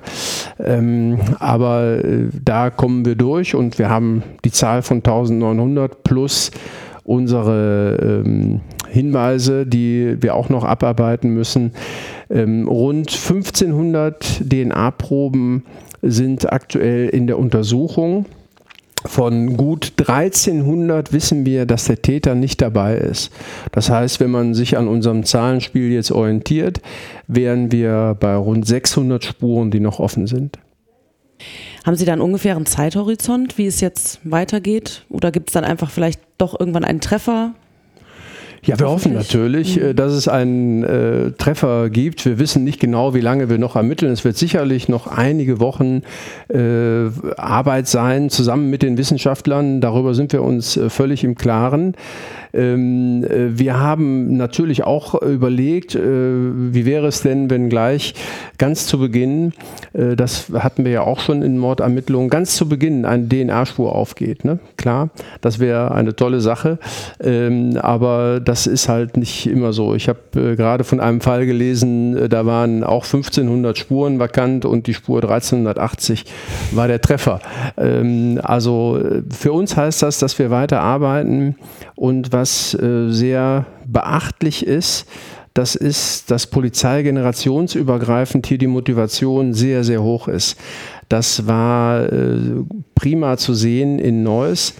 Ähm, 0.60 1.20
aber 1.40 2.04
äh, 2.04 2.28
da 2.44 2.70
kommen 2.70 3.06
wir 3.06 3.16
durch 3.16 3.56
und 3.56 3.80
wir 3.80 3.90
haben 3.90 4.24
die 4.44 4.52
Zahl 4.52 4.82
von 4.82 4.98
1900 4.98 6.04
plus 6.04 6.52
unsere 7.04 8.24
ähm, 8.26 8.62
Hinweise, 8.90 9.66
die 9.66 10.18
wir 10.22 10.36
auch 10.36 10.50
noch 10.50 10.64
abarbeiten 10.64 11.30
müssen. 11.30 11.72
Ähm, 12.30 12.68
rund 12.68 13.12
1500 13.12 14.42
DNA-Proben 14.48 15.64
sind 16.02 16.52
aktuell 16.52 17.10
in 17.10 17.28
der 17.28 17.40
Untersuchung. 17.40 18.26
Von 19.06 19.58
gut 19.58 19.94
1300 19.98 21.14
wissen 21.14 21.46
wir, 21.46 21.66
dass 21.66 21.86
der 21.86 22.02
Täter 22.02 22.36
nicht 22.36 22.62
dabei 22.62 22.98
ist. 22.98 23.32
Das 23.72 23.90
heißt, 23.90 24.20
wenn 24.20 24.32
man 24.32 24.54
sich 24.54 24.76
an 24.76 24.88
unserem 24.88 25.24
Zahlenspiel 25.24 25.92
jetzt 25.92 26.12
orientiert, 26.12 26.82
wären 27.28 27.72
wir 27.72 28.18
bei 28.20 28.36
rund 28.36 28.66
600 28.66 29.24
Spuren, 29.24 29.72
die 29.72 29.80
noch 29.80 30.00
offen 30.00 30.28
sind. 30.28 30.58
Haben 31.86 31.96
Sie 31.96 32.06
dann 32.06 32.22
ungefähr 32.22 32.56
einen 32.56 32.66
Zeithorizont, 32.66 33.58
wie 33.58 33.68
es 33.68 33.80
jetzt 33.80 34.20
weitergeht? 34.24 35.06
Oder 35.10 35.32
gibt 35.32 35.50
es 35.50 35.54
dann 35.54 35.64
einfach 35.64 35.92
vielleicht 35.92 36.20
doch 36.38 36.60
irgendwann 36.60 36.84
einen 36.84 37.00
Treffer? 37.00 37.54
Ja, 38.68 38.78
wir 38.78 38.90
hoffen 38.90 39.14
natürlich, 39.14 39.78
mhm. 39.78 39.84
Äh, 39.84 39.94
dass 39.94 40.12
es 40.12 40.28
einen 40.28 40.84
äh, 40.84 41.32
Treffer 41.32 41.90
gibt. 41.90 42.26
Wir 42.26 42.38
wissen 42.38 42.66
nicht 42.66 42.82
genau, 42.82 43.14
wie 43.14 43.22
lange 43.22 43.50
wir 43.50 43.58
noch 43.58 43.78
ermitteln. 43.78 44.12
Es 44.12 44.26
wird 44.26 44.36
sicherlich 44.36 44.90
noch 44.90 45.08
einige 45.08 45.62
Wochen 45.62 46.02
äh, 46.50 47.10
Arbeit 47.38 47.88
sein, 47.88 48.30
zusammen 48.30 48.70
mit 48.70 48.84
den 48.84 48.98
Wissenschaftlern. 48.98 49.80
Darüber 49.80 50.14
sind 50.14 50.34
wir 50.34 50.44
uns 50.44 50.76
äh, 50.76 50.90
völlig 50.90 51.24
im 51.24 51.36
Klaren. 51.36 51.96
Ähm, 52.54 53.24
äh, 53.24 53.58
wir 53.58 53.80
haben 53.80 54.36
natürlich 54.36 54.84
auch 54.84 55.22
überlegt, 55.22 55.96
äh, 55.96 56.02
wie 56.02 56.86
wäre 56.86 57.08
es 57.08 57.22
denn, 57.22 57.50
wenn 57.50 57.70
gleich 57.70 58.16
ganz 58.58 58.88
zu 58.88 59.00
Beginn, 59.00 59.54
das 59.94 60.52
hatten 60.52 60.84
wir 60.84 60.92
ja 60.92 61.02
auch 61.02 61.20
schon 61.20 61.44
in 61.44 61.58
Mordermittlungen, 61.58 62.30
ganz 62.30 62.56
zu 62.56 62.68
Beginn 62.68 63.06
eine 63.06 63.28
DNA-Spur 63.28 63.94
aufgeht. 63.94 64.46
Ne? 64.46 64.60
Klar, 64.78 65.10
das 65.42 65.60
wäre 65.60 65.92
eine 65.92 66.16
tolle 66.16 66.42
Sache, 66.42 66.80
ähm, 67.24 67.78
aber 67.80 68.40
das 68.40 68.57
ist 68.66 68.90
halt 68.90 69.18
nicht 69.18 69.46
immer 69.46 69.74
so. 69.74 69.94
Ich 69.94 70.10
habe 70.10 70.56
gerade 70.56 70.84
von 70.84 71.00
einem 71.00 71.22
Fall 71.22 71.46
gelesen, 71.46 72.30
da 72.30 72.46
waren 72.46 72.84
auch 72.84 73.06
1500 73.06 73.78
Spuren 73.78 74.18
vakant 74.18 74.66
und 74.66 74.88
die 74.88 74.94
Spur 74.94 75.22
1380 75.22 76.26
war 76.72 76.88
der 76.88 77.02
Treffer. 77.02 77.40
Ähm, 77.78 78.40
also 78.42 79.00
für 79.30 79.52
uns 79.52 79.78
heißt 79.78 80.02
das, 80.02 80.20
dass 80.20 80.40
wir 80.40 80.50
weiter 80.50 80.82
arbeiten 80.82 81.58
und 81.96 82.32
was 82.32 82.74
äh, 82.74 83.10
sehr 83.10 83.66
beachtlich 83.86 84.66
ist, 84.66 85.08
das 85.58 85.76
ist, 85.76 86.30
dass 86.30 86.46
polizeigenerationsübergreifend 86.46 88.46
hier 88.46 88.60
die 88.60 88.68
Motivation 88.68 89.56
sehr, 89.56 89.84
sehr 89.84 90.04
hoch 90.04 90.28
ist. 90.28 90.56
Das 91.10 91.48
war 91.48 92.14
äh, 92.14 92.38
prima 92.94 93.38
zu 93.38 93.56
sehen 93.56 93.98
in 93.98 94.22
Neuss. 94.22 94.76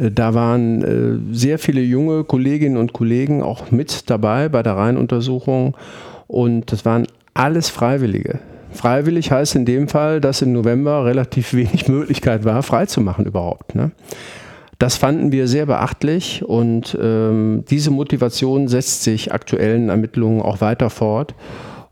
Äh, 0.00 0.10
da 0.10 0.34
waren 0.34 0.82
äh, 0.82 1.34
sehr 1.34 1.58
viele 1.58 1.80
junge 1.80 2.24
Kolleginnen 2.24 2.76
und 2.76 2.92
Kollegen 2.92 3.42
auch 3.42 3.70
mit 3.70 4.10
dabei 4.10 4.48
bei 4.48 4.62
der 4.62 4.76
Reihenuntersuchung 4.76 5.76
und 6.26 6.72
das 6.72 6.84
waren 6.84 7.06
alles 7.34 7.68
Freiwillige. 7.68 8.40
Freiwillig 8.72 9.32
heißt 9.32 9.56
in 9.56 9.64
dem 9.64 9.88
Fall, 9.88 10.20
dass 10.20 10.42
im 10.42 10.52
November 10.52 11.04
relativ 11.04 11.54
wenig 11.54 11.88
Möglichkeit 11.88 12.44
war, 12.44 12.62
freizumachen 12.62 13.26
überhaupt. 13.26 13.74
Ne? 13.74 13.90
Das 14.78 14.96
fanden 14.96 15.30
wir 15.30 15.46
sehr 15.46 15.66
beachtlich 15.66 16.42
und 16.42 16.96
ähm, 17.00 17.64
diese 17.68 17.90
Motivation 17.90 18.66
setzt 18.68 19.02
sich 19.02 19.32
aktuellen 19.32 19.90
Ermittlungen 19.90 20.40
auch 20.40 20.62
weiter 20.62 20.88
fort. 20.88 21.34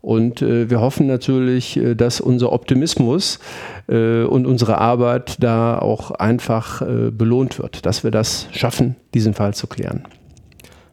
Und 0.01 0.41
äh, 0.41 0.69
wir 0.69 0.79
hoffen 0.79 1.07
natürlich, 1.07 1.77
äh, 1.77 1.95
dass 1.95 2.21
unser 2.21 2.51
Optimismus 2.53 3.39
äh, 3.87 4.23
und 4.23 4.47
unsere 4.47 4.77
Arbeit 4.77 5.43
da 5.43 5.77
auch 5.77 6.11
einfach 6.11 6.81
äh, 6.81 7.11
belohnt 7.11 7.59
wird, 7.59 7.85
dass 7.85 8.03
wir 8.03 8.11
das 8.11 8.47
schaffen, 8.51 8.95
diesen 9.13 9.33
Fall 9.33 9.53
zu 9.53 9.67
klären. 9.67 10.05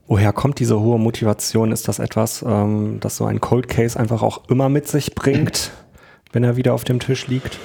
Woher 0.09 0.33
kommt 0.33 0.61
diese 0.61 0.81
hohe 0.81 0.99
Motivation? 0.99 1.73
Ist 1.73 1.89
das 1.89 1.99
etwas, 1.99 2.45
ähm, 2.47 2.99
das 3.01 3.17
so 3.17 3.25
ein 3.25 3.41
Cold 3.41 3.69
Case 3.69 3.99
einfach 3.99 4.23
auch 4.23 4.49
immer 4.49 4.69
mit 4.69 4.89
sich 4.89 5.15
bringt, 5.15 5.71
wenn 6.33 6.45
er 6.45 6.57
wieder 6.57 6.75
auf 6.75 6.85
dem 6.85 6.99
Tisch 6.99 7.29
liegt? 7.29 7.59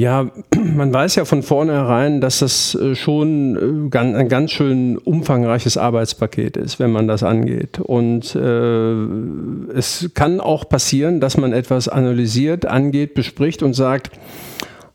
Ja, 0.00 0.30
man 0.56 0.94
weiß 0.94 1.16
ja 1.16 1.26
von 1.26 1.42
vornherein, 1.42 2.22
dass 2.22 2.38
das 2.38 2.74
äh, 2.74 2.94
schon 2.94 3.90
äh, 3.92 3.98
ein 3.98 4.28
ganz 4.30 4.50
schön 4.50 4.96
umfangreiches 4.96 5.76
Arbeitspaket 5.76 6.56
ist, 6.56 6.78
wenn 6.80 6.90
man 6.90 7.06
das 7.06 7.22
angeht. 7.22 7.78
Und 7.80 8.34
äh, 8.34 9.74
es 9.76 10.10
kann 10.14 10.40
auch 10.40 10.66
passieren, 10.70 11.20
dass 11.20 11.36
man 11.36 11.52
etwas 11.52 11.88
analysiert, 11.88 12.64
angeht, 12.64 13.12
bespricht 13.12 13.62
und 13.62 13.74
sagt, 13.74 14.18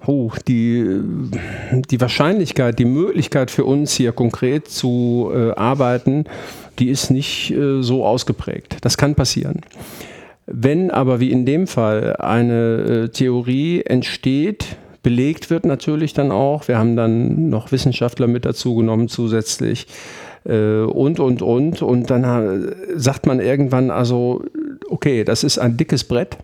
oh, 0.07 0.31
die, 0.47 1.01
die 1.91 2.01
Wahrscheinlichkeit, 2.01 2.79
die 2.79 2.85
Möglichkeit 2.85 3.51
für 3.51 3.65
uns 3.65 3.93
hier 3.93 4.11
konkret 4.11 4.69
zu 4.69 5.29
äh, 5.31 5.51
arbeiten, 5.51 6.25
die 6.79 6.89
ist 6.89 7.11
nicht 7.11 7.51
äh, 7.51 7.83
so 7.83 8.03
ausgeprägt. 8.03 8.77
Das 8.81 8.97
kann 8.97 9.13
passieren. 9.13 9.61
Wenn 10.47 10.89
aber 10.89 11.19
wie 11.19 11.31
in 11.31 11.45
dem 11.45 11.67
Fall 11.67 12.15
eine 12.15 13.03
äh, 13.03 13.09
Theorie 13.09 13.83
entsteht, 13.83 14.77
belegt 15.05 15.51
wird 15.51 15.67
natürlich 15.67 16.13
dann 16.13 16.31
auch. 16.31 16.67
Wir 16.67 16.79
haben 16.79 16.95
dann 16.95 17.47
noch 17.49 17.71
Wissenschaftler 17.71 18.25
mit 18.25 18.43
dazu 18.43 18.73
genommen 18.73 19.07
zusätzlich 19.07 19.85
äh, 20.45 20.79
und, 20.79 21.19
und, 21.19 21.43
und. 21.43 21.83
Und 21.83 22.09
dann 22.09 22.73
sagt 22.95 23.27
man 23.27 23.39
irgendwann 23.39 23.91
also, 23.91 24.43
okay, 24.89 25.23
das 25.23 25.43
ist 25.43 25.59
ein 25.59 25.77
dickes 25.77 26.05
Brett, 26.05 26.37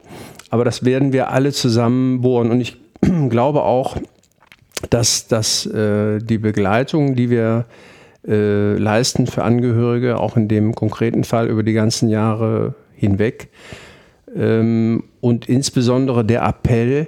aber 0.51 0.63
das 0.63 0.85
werden 0.85 1.11
wir 1.11 1.31
alle 1.31 1.51
zusammen 1.53 2.21
bohren. 2.21 2.51
Und 2.51 2.61
ich 2.61 2.77
glaube 3.29 3.63
auch, 3.63 3.97
dass, 4.91 5.27
dass 5.27 5.65
äh, 5.65 6.19
die 6.19 6.37
Begleitung, 6.37 7.15
die 7.15 7.31
wir 7.31 7.65
äh, 8.27 8.77
leisten 8.77 9.25
für 9.25 9.43
Angehörige, 9.43 10.19
auch 10.19 10.37
in 10.37 10.47
dem 10.47 10.75
konkreten 10.75 11.23
Fall 11.23 11.47
über 11.47 11.63
die 11.63 11.73
ganzen 11.73 12.09
Jahre 12.09 12.75
hinweg, 12.93 13.49
ähm, 14.35 15.05
und 15.19 15.49
insbesondere 15.49 16.23
der 16.23 16.43
Appell, 16.43 17.07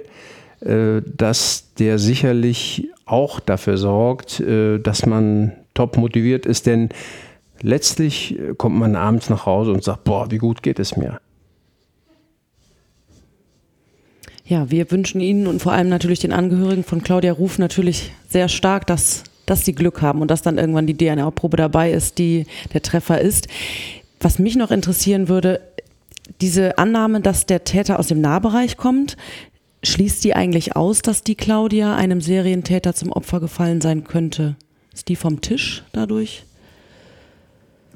dass 0.64 1.74
der 1.78 1.98
sicherlich 1.98 2.88
auch 3.06 3.40
dafür 3.40 3.76
sorgt, 3.76 4.40
äh, 4.40 4.78
dass 4.78 5.06
man 5.06 5.52
top 5.74 5.96
motiviert 5.96 6.46
ist. 6.46 6.66
Denn 6.66 6.88
letztlich 7.60 8.38
äh, 8.38 8.54
kommt 8.56 8.76
man 8.76 8.96
abends 8.96 9.30
nach 9.30 9.46
Hause 9.46 9.72
und 9.72 9.84
sagt, 9.84 10.04
boah, 10.04 10.30
wie 10.30 10.38
gut 10.38 10.62
geht 10.62 10.78
es 10.78 10.96
mir. 10.96 11.20
Ja, 14.46 14.70
wir 14.70 14.90
wünschen 14.90 15.20
Ihnen 15.20 15.46
und 15.46 15.62
vor 15.62 15.72
allem 15.72 15.88
natürlich 15.88 16.18
den 16.20 16.32
Angehörigen 16.32 16.84
von 16.84 17.02
Claudia 17.02 17.32
Ruf 17.32 17.58
natürlich 17.58 18.12
sehr 18.28 18.48
stark, 18.48 18.86
dass, 18.86 19.24
dass 19.46 19.64
sie 19.64 19.74
Glück 19.74 20.02
haben 20.02 20.20
und 20.20 20.30
dass 20.30 20.42
dann 20.42 20.58
irgendwann 20.58 20.86
die 20.86 20.96
DNA-Probe 20.96 21.56
dabei 21.56 21.92
ist, 21.92 22.18
die 22.18 22.44
der 22.74 22.82
Treffer 22.82 23.22
ist. 23.22 23.48
Was 24.20 24.38
mich 24.38 24.56
noch 24.56 24.70
interessieren 24.70 25.28
würde, 25.28 25.60
diese 26.42 26.76
Annahme, 26.76 27.22
dass 27.22 27.46
der 27.46 27.64
Täter 27.64 27.98
aus 27.98 28.08
dem 28.08 28.20
Nahbereich 28.20 28.76
kommt, 28.76 29.16
schließt 29.84 30.24
die 30.24 30.34
eigentlich 30.34 30.76
aus, 30.76 31.02
dass 31.02 31.22
die 31.22 31.34
Claudia 31.34 31.94
einem 31.94 32.20
Serientäter 32.20 32.94
zum 32.94 33.12
Opfer 33.12 33.40
gefallen 33.40 33.80
sein 33.80 34.04
könnte? 34.04 34.56
Ist 34.92 35.08
die 35.08 35.16
vom 35.16 35.40
Tisch 35.40 35.84
dadurch? 35.92 36.44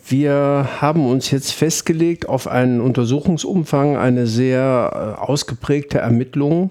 Wir 0.07 0.69
haben 0.81 1.07
uns 1.07 1.31
jetzt 1.31 1.53
festgelegt 1.53 2.29
auf 2.29 2.49
einen 2.49 2.81
Untersuchungsumfang, 2.81 3.97
eine 3.97 4.27
sehr 4.27 5.17
äh, 5.19 5.21
ausgeprägte 5.21 5.99
Ermittlung. 5.99 6.71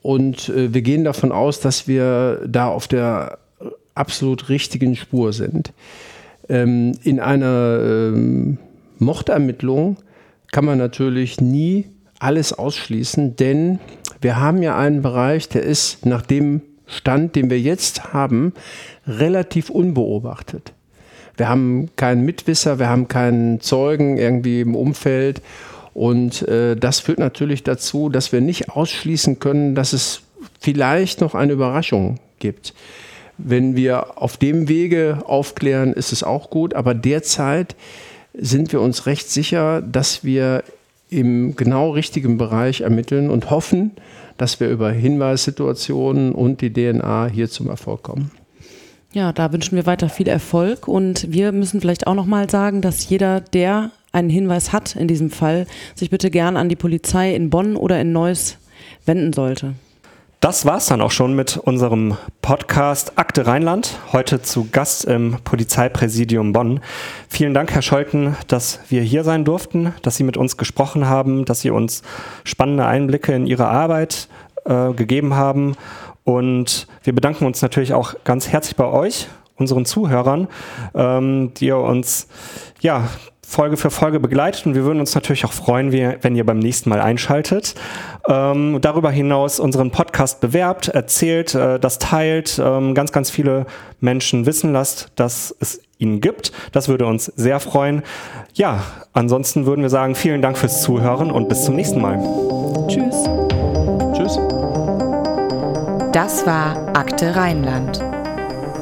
Und 0.00 0.48
äh, 0.48 0.74
wir 0.74 0.82
gehen 0.82 1.04
davon 1.04 1.30
aus, 1.30 1.60
dass 1.60 1.86
wir 1.86 2.40
da 2.46 2.68
auf 2.68 2.88
der 2.88 3.38
absolut 3.94 4.48
richtigen 4.48 4.96
Spur 4.96 5.32
sind. 5.32 5.72
Ähm, 6.48 6.92
in 7.04 7.20
einer 7.20 7.78
ähm, 7.80 8.58
Mordermittlung 8.98 9.96
kann 10.50 10.64
man 10.64 10.78
natürlich 10.78 11.40
nie 11.40 11.86
alles 12.18 12.52
ausschließen, 12.52 13.36
denn 13.36 13.78
wir 14.22 14.40
haben 14.40 14.62
ja 14.62 14.76
einen 14.76 15.02
Bereich, 15.02 15.48
der 15.48 15.62
ist 15.62 16.06
nach 16.06 16.22
dem 16.22 16.62
Stand, 16.86 17.36
den 17.36 17.50
wir 17.50 17.60
jetzt 17.60 18.12
haben, 18.12 18.52
relativ 19.06 19.70
unbeobachtet. 19.70 20.72
Wir 21.36 21.48
haben 21.48 21.88
keinen 21.96 22.24
Mitwisser, 22.24 22.78
wir 22.78 22.88
haben 22.88 23.08
keinen 23.08 23.60
Zeugen 23.60 24.18
irgendwie 24.18 24.60
im 24.60 24.74
Umfeld. 24.74 25.42
Und 25.94 26.46
äh, 26.48 26.76
das 26.76 27.00
führt 27.00 27.18
natürlich 27.18 27.64
dazu, 27.64 28.08
dass 28.08 28.32
wir 28.32 28.40
nicht 28.40 28.70
ausschließen 28.70 29.38
können, 29.38 29.74
dass 29.74 29.92
es 29.92 30.22
vielleicht 30.60 31.20
noch 31.20 31.34
eine 31.34 31.52
Überraschung 31.52 32.18
gibt. 32.38 32.74
Wenn 33.38 33.76
wir 33.76 34.22
auf 34.22 34.36
dem 34.36 34.68
Wege 34.68 35.22
aufklären, 35.26 35.92
ist 35.92 36.12
es 36.12 36.22
auch 36.22 36.50
gut. 36.50 36.74
Aber 36.74 36.94
derzeit 36.94 37.74
sind 38.34 38.72
wir 38.72 38.80
uns 38.80 39.06
recht 39.06 39.30
sicher, 39.30 39.82
dass 39.82 40.24
wir 40.24 40.62
im 41.12 41.56
genau 41.56 41.90
richtigen 41.90 42.38
Bereich 42.38 42.80
ermitteln 42.80 43.30
und 43.30 43.50
hoffen, 43.50 43.92
dass 44.38 44.60
wir 44.60 44.68
über 44.68 44.90
Hinweissituationen 44.90 46.32
und 46.32 46.60
die 46.60 46.72
DNA 46.72 47.26
hier 47.26 47.48
zum 47.48 47.68
Erfolg 47.68 48.02
kommen. 48.02 48.30
Ja, 49.12 49.32
da 49.32 49.52
wünschen 49.52 49.76
wir 49.76 49.84
weiter 49.84 50.08
viel 50.08 50.28
Erfolg 50.28 50.88
und 50.88 51.30
wir 51.30 51.52
müssen 51.52 51.80
vielleicht 51.80 52.06
auch 52.06 52.14
noch 52.14 52.24
mal 52.24 52.48
sagen, 52.48 52.80
dass 52.80 53.08
jeder, 53.08 53.40
der 53.40 53.90
einen 54.10 54.30
Hinweis 54.30 54.72
hat 54.72 54.96
in 54.96 55.06
diesem 55.06 55.30
Fall, 55.30 55.66
sich 55.94 56.08
bitte 56.08 56.30
gern 56.30 56.56
an 56.56 56.70
die 56.70 56.76
Polizei 56.76 57.34
in 57.34 57.50
Bonn 57.50 57.76
oder 57.76 58.00
in 58.00 58.12
Neuss 58.12 58.56
wenden 59.04 59.34
sollte. 59.34 59.74
Das 60.42 60.66
war's 60.66 60.86
dann 60.86 61.00
auch 61.00 61.12
schon 61.12 61.36
mit 61.36 61.56
unserem 61.56 62.16
Podcast 62.40 63.16
Akte 63.16 63.46
Rheinland. 63.46 64.00
Heute 64.12 64.42
zu 64.42 64.66
Gast 64.72 65.04
im 65.04 65.36
Polizeipräsidium 65.44 66.52
Bonn. 66.52 66.80
Vielen 67.28 67.54
Dank, 67.54 67.70
Herr 67.72 67.80
Scholten, 67.80 68.36
dass 68.48 68.80
wir 68.88 69.02
hier 69.02 69.22
sein 69.22 69.44
durften, 69.44 69.94
dass 70.02 70.16
Sie 70.16 70.24
mit 70.24 70.36
uns 70.36 70.56
gesprochen 70.56 71.08
haben, 71.08 71.44
dass 71.44 71.60
Sie 71.60 71.70
uns 71.70 72.02
spannende 72.42 72.84
Einblicke 72.84 73.32
in 73.32 73.46
Ihre 73.46 73.68
Arbeit 73.68 74.26
äh, 74.64 74.92
gegeben 74.94 75.34
haben 75.34 75.76
und 76.24 76.88
wir 77.04 77.14
bedanken 77.14 77.46
uns 77.46 77.62
natürlich 77.62 77.94
auch 77.94 78.16
ganz 78.24 78.48
herzlich 78.48 78.74
bei 78.74 78.86
euch, 78.86 79.28
unseren 79.58 79.84
Zuhörern, 79.84 80.48
ähm, 80.96 81.54
die 81.54 81.66
ihr 81.66 81.78
uns 81.78 82.26
ja, 82.80 83.04
Folge 83.52 83.76
für 83.76 83.90
Folge 83.90 84.18
begleitet. 84.18 84.64
Und 84.64 84.74
wir 84.74 84.84
würden 84.84 84.98
uns 84.98 85.14
natürlich 85.14 85.44
auch 85.44 85.52
freuen, 85.52 85.92
wenn 85.92 86.34
ihr 86.34 86.46
beim 86.46 86.58
nächsten 86.58 86.88
Mal 86.88 87.00
einschaltet. 87.00 87.74
Ähm, 88.26 88.78
darüber 88.80 89.10
hinaus 89.10 89.60
unseren 89.60 89.90
Podcast 89.90 90.40
bewerbt, 90.40 90.88
erzählt, 90.88 91.54
äh, 91.54 91.78
das 91.78 91.98
teilt, 91.98 92.60
ähm, 92.64 92.94
ganz, 92.94 93.12
ganz 93.12 93.30
viele 93.30 93.66
Menschen 94.00 94.46
wissen 94.46 94.72
lasst, 94.72 95.12
dass 95.16 95.54
es 95.60 95.80
ihn 95.98 96.20
gibt. 96.22 96.52
Das 96.72 96.88
würde 96.88 97.04
uns 97.04 97.26
sehr 97.26 97.60
freuen. 97.60 98.02
Ja, 98.54 98.82
ansonsten 99.12 99.66
würden 99.66 99.82
wir 99.82 99.90
sagen, 99.90 100.14
vielen 100.14 100.40
Dank 100.40 100.56
fürs 100.56 100.80
Zuhören 100.80 101.30
und 101.30 101.48
bis 101.48 101.64
zum 101.64 101.76
nächsten 101.76 102.00
Mal. 102.00 102.18
Tschüss. 102.88 103.42
Das 106.12 106.46
war 106.46 106.94
Akte 106.96 107.36
Rheinland, 107.36 108.02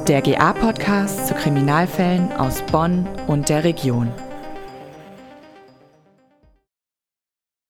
der 0.09 0.21
GA-Podcast 0.21 1.29
zu 1.29 1.35
Kriminalfällen 1.35 2.33
aus 2.33 2.63
Bonn 2.71 3.09
und 3.27 3.49
der 3.49 3.65
Region. 3.65 4.13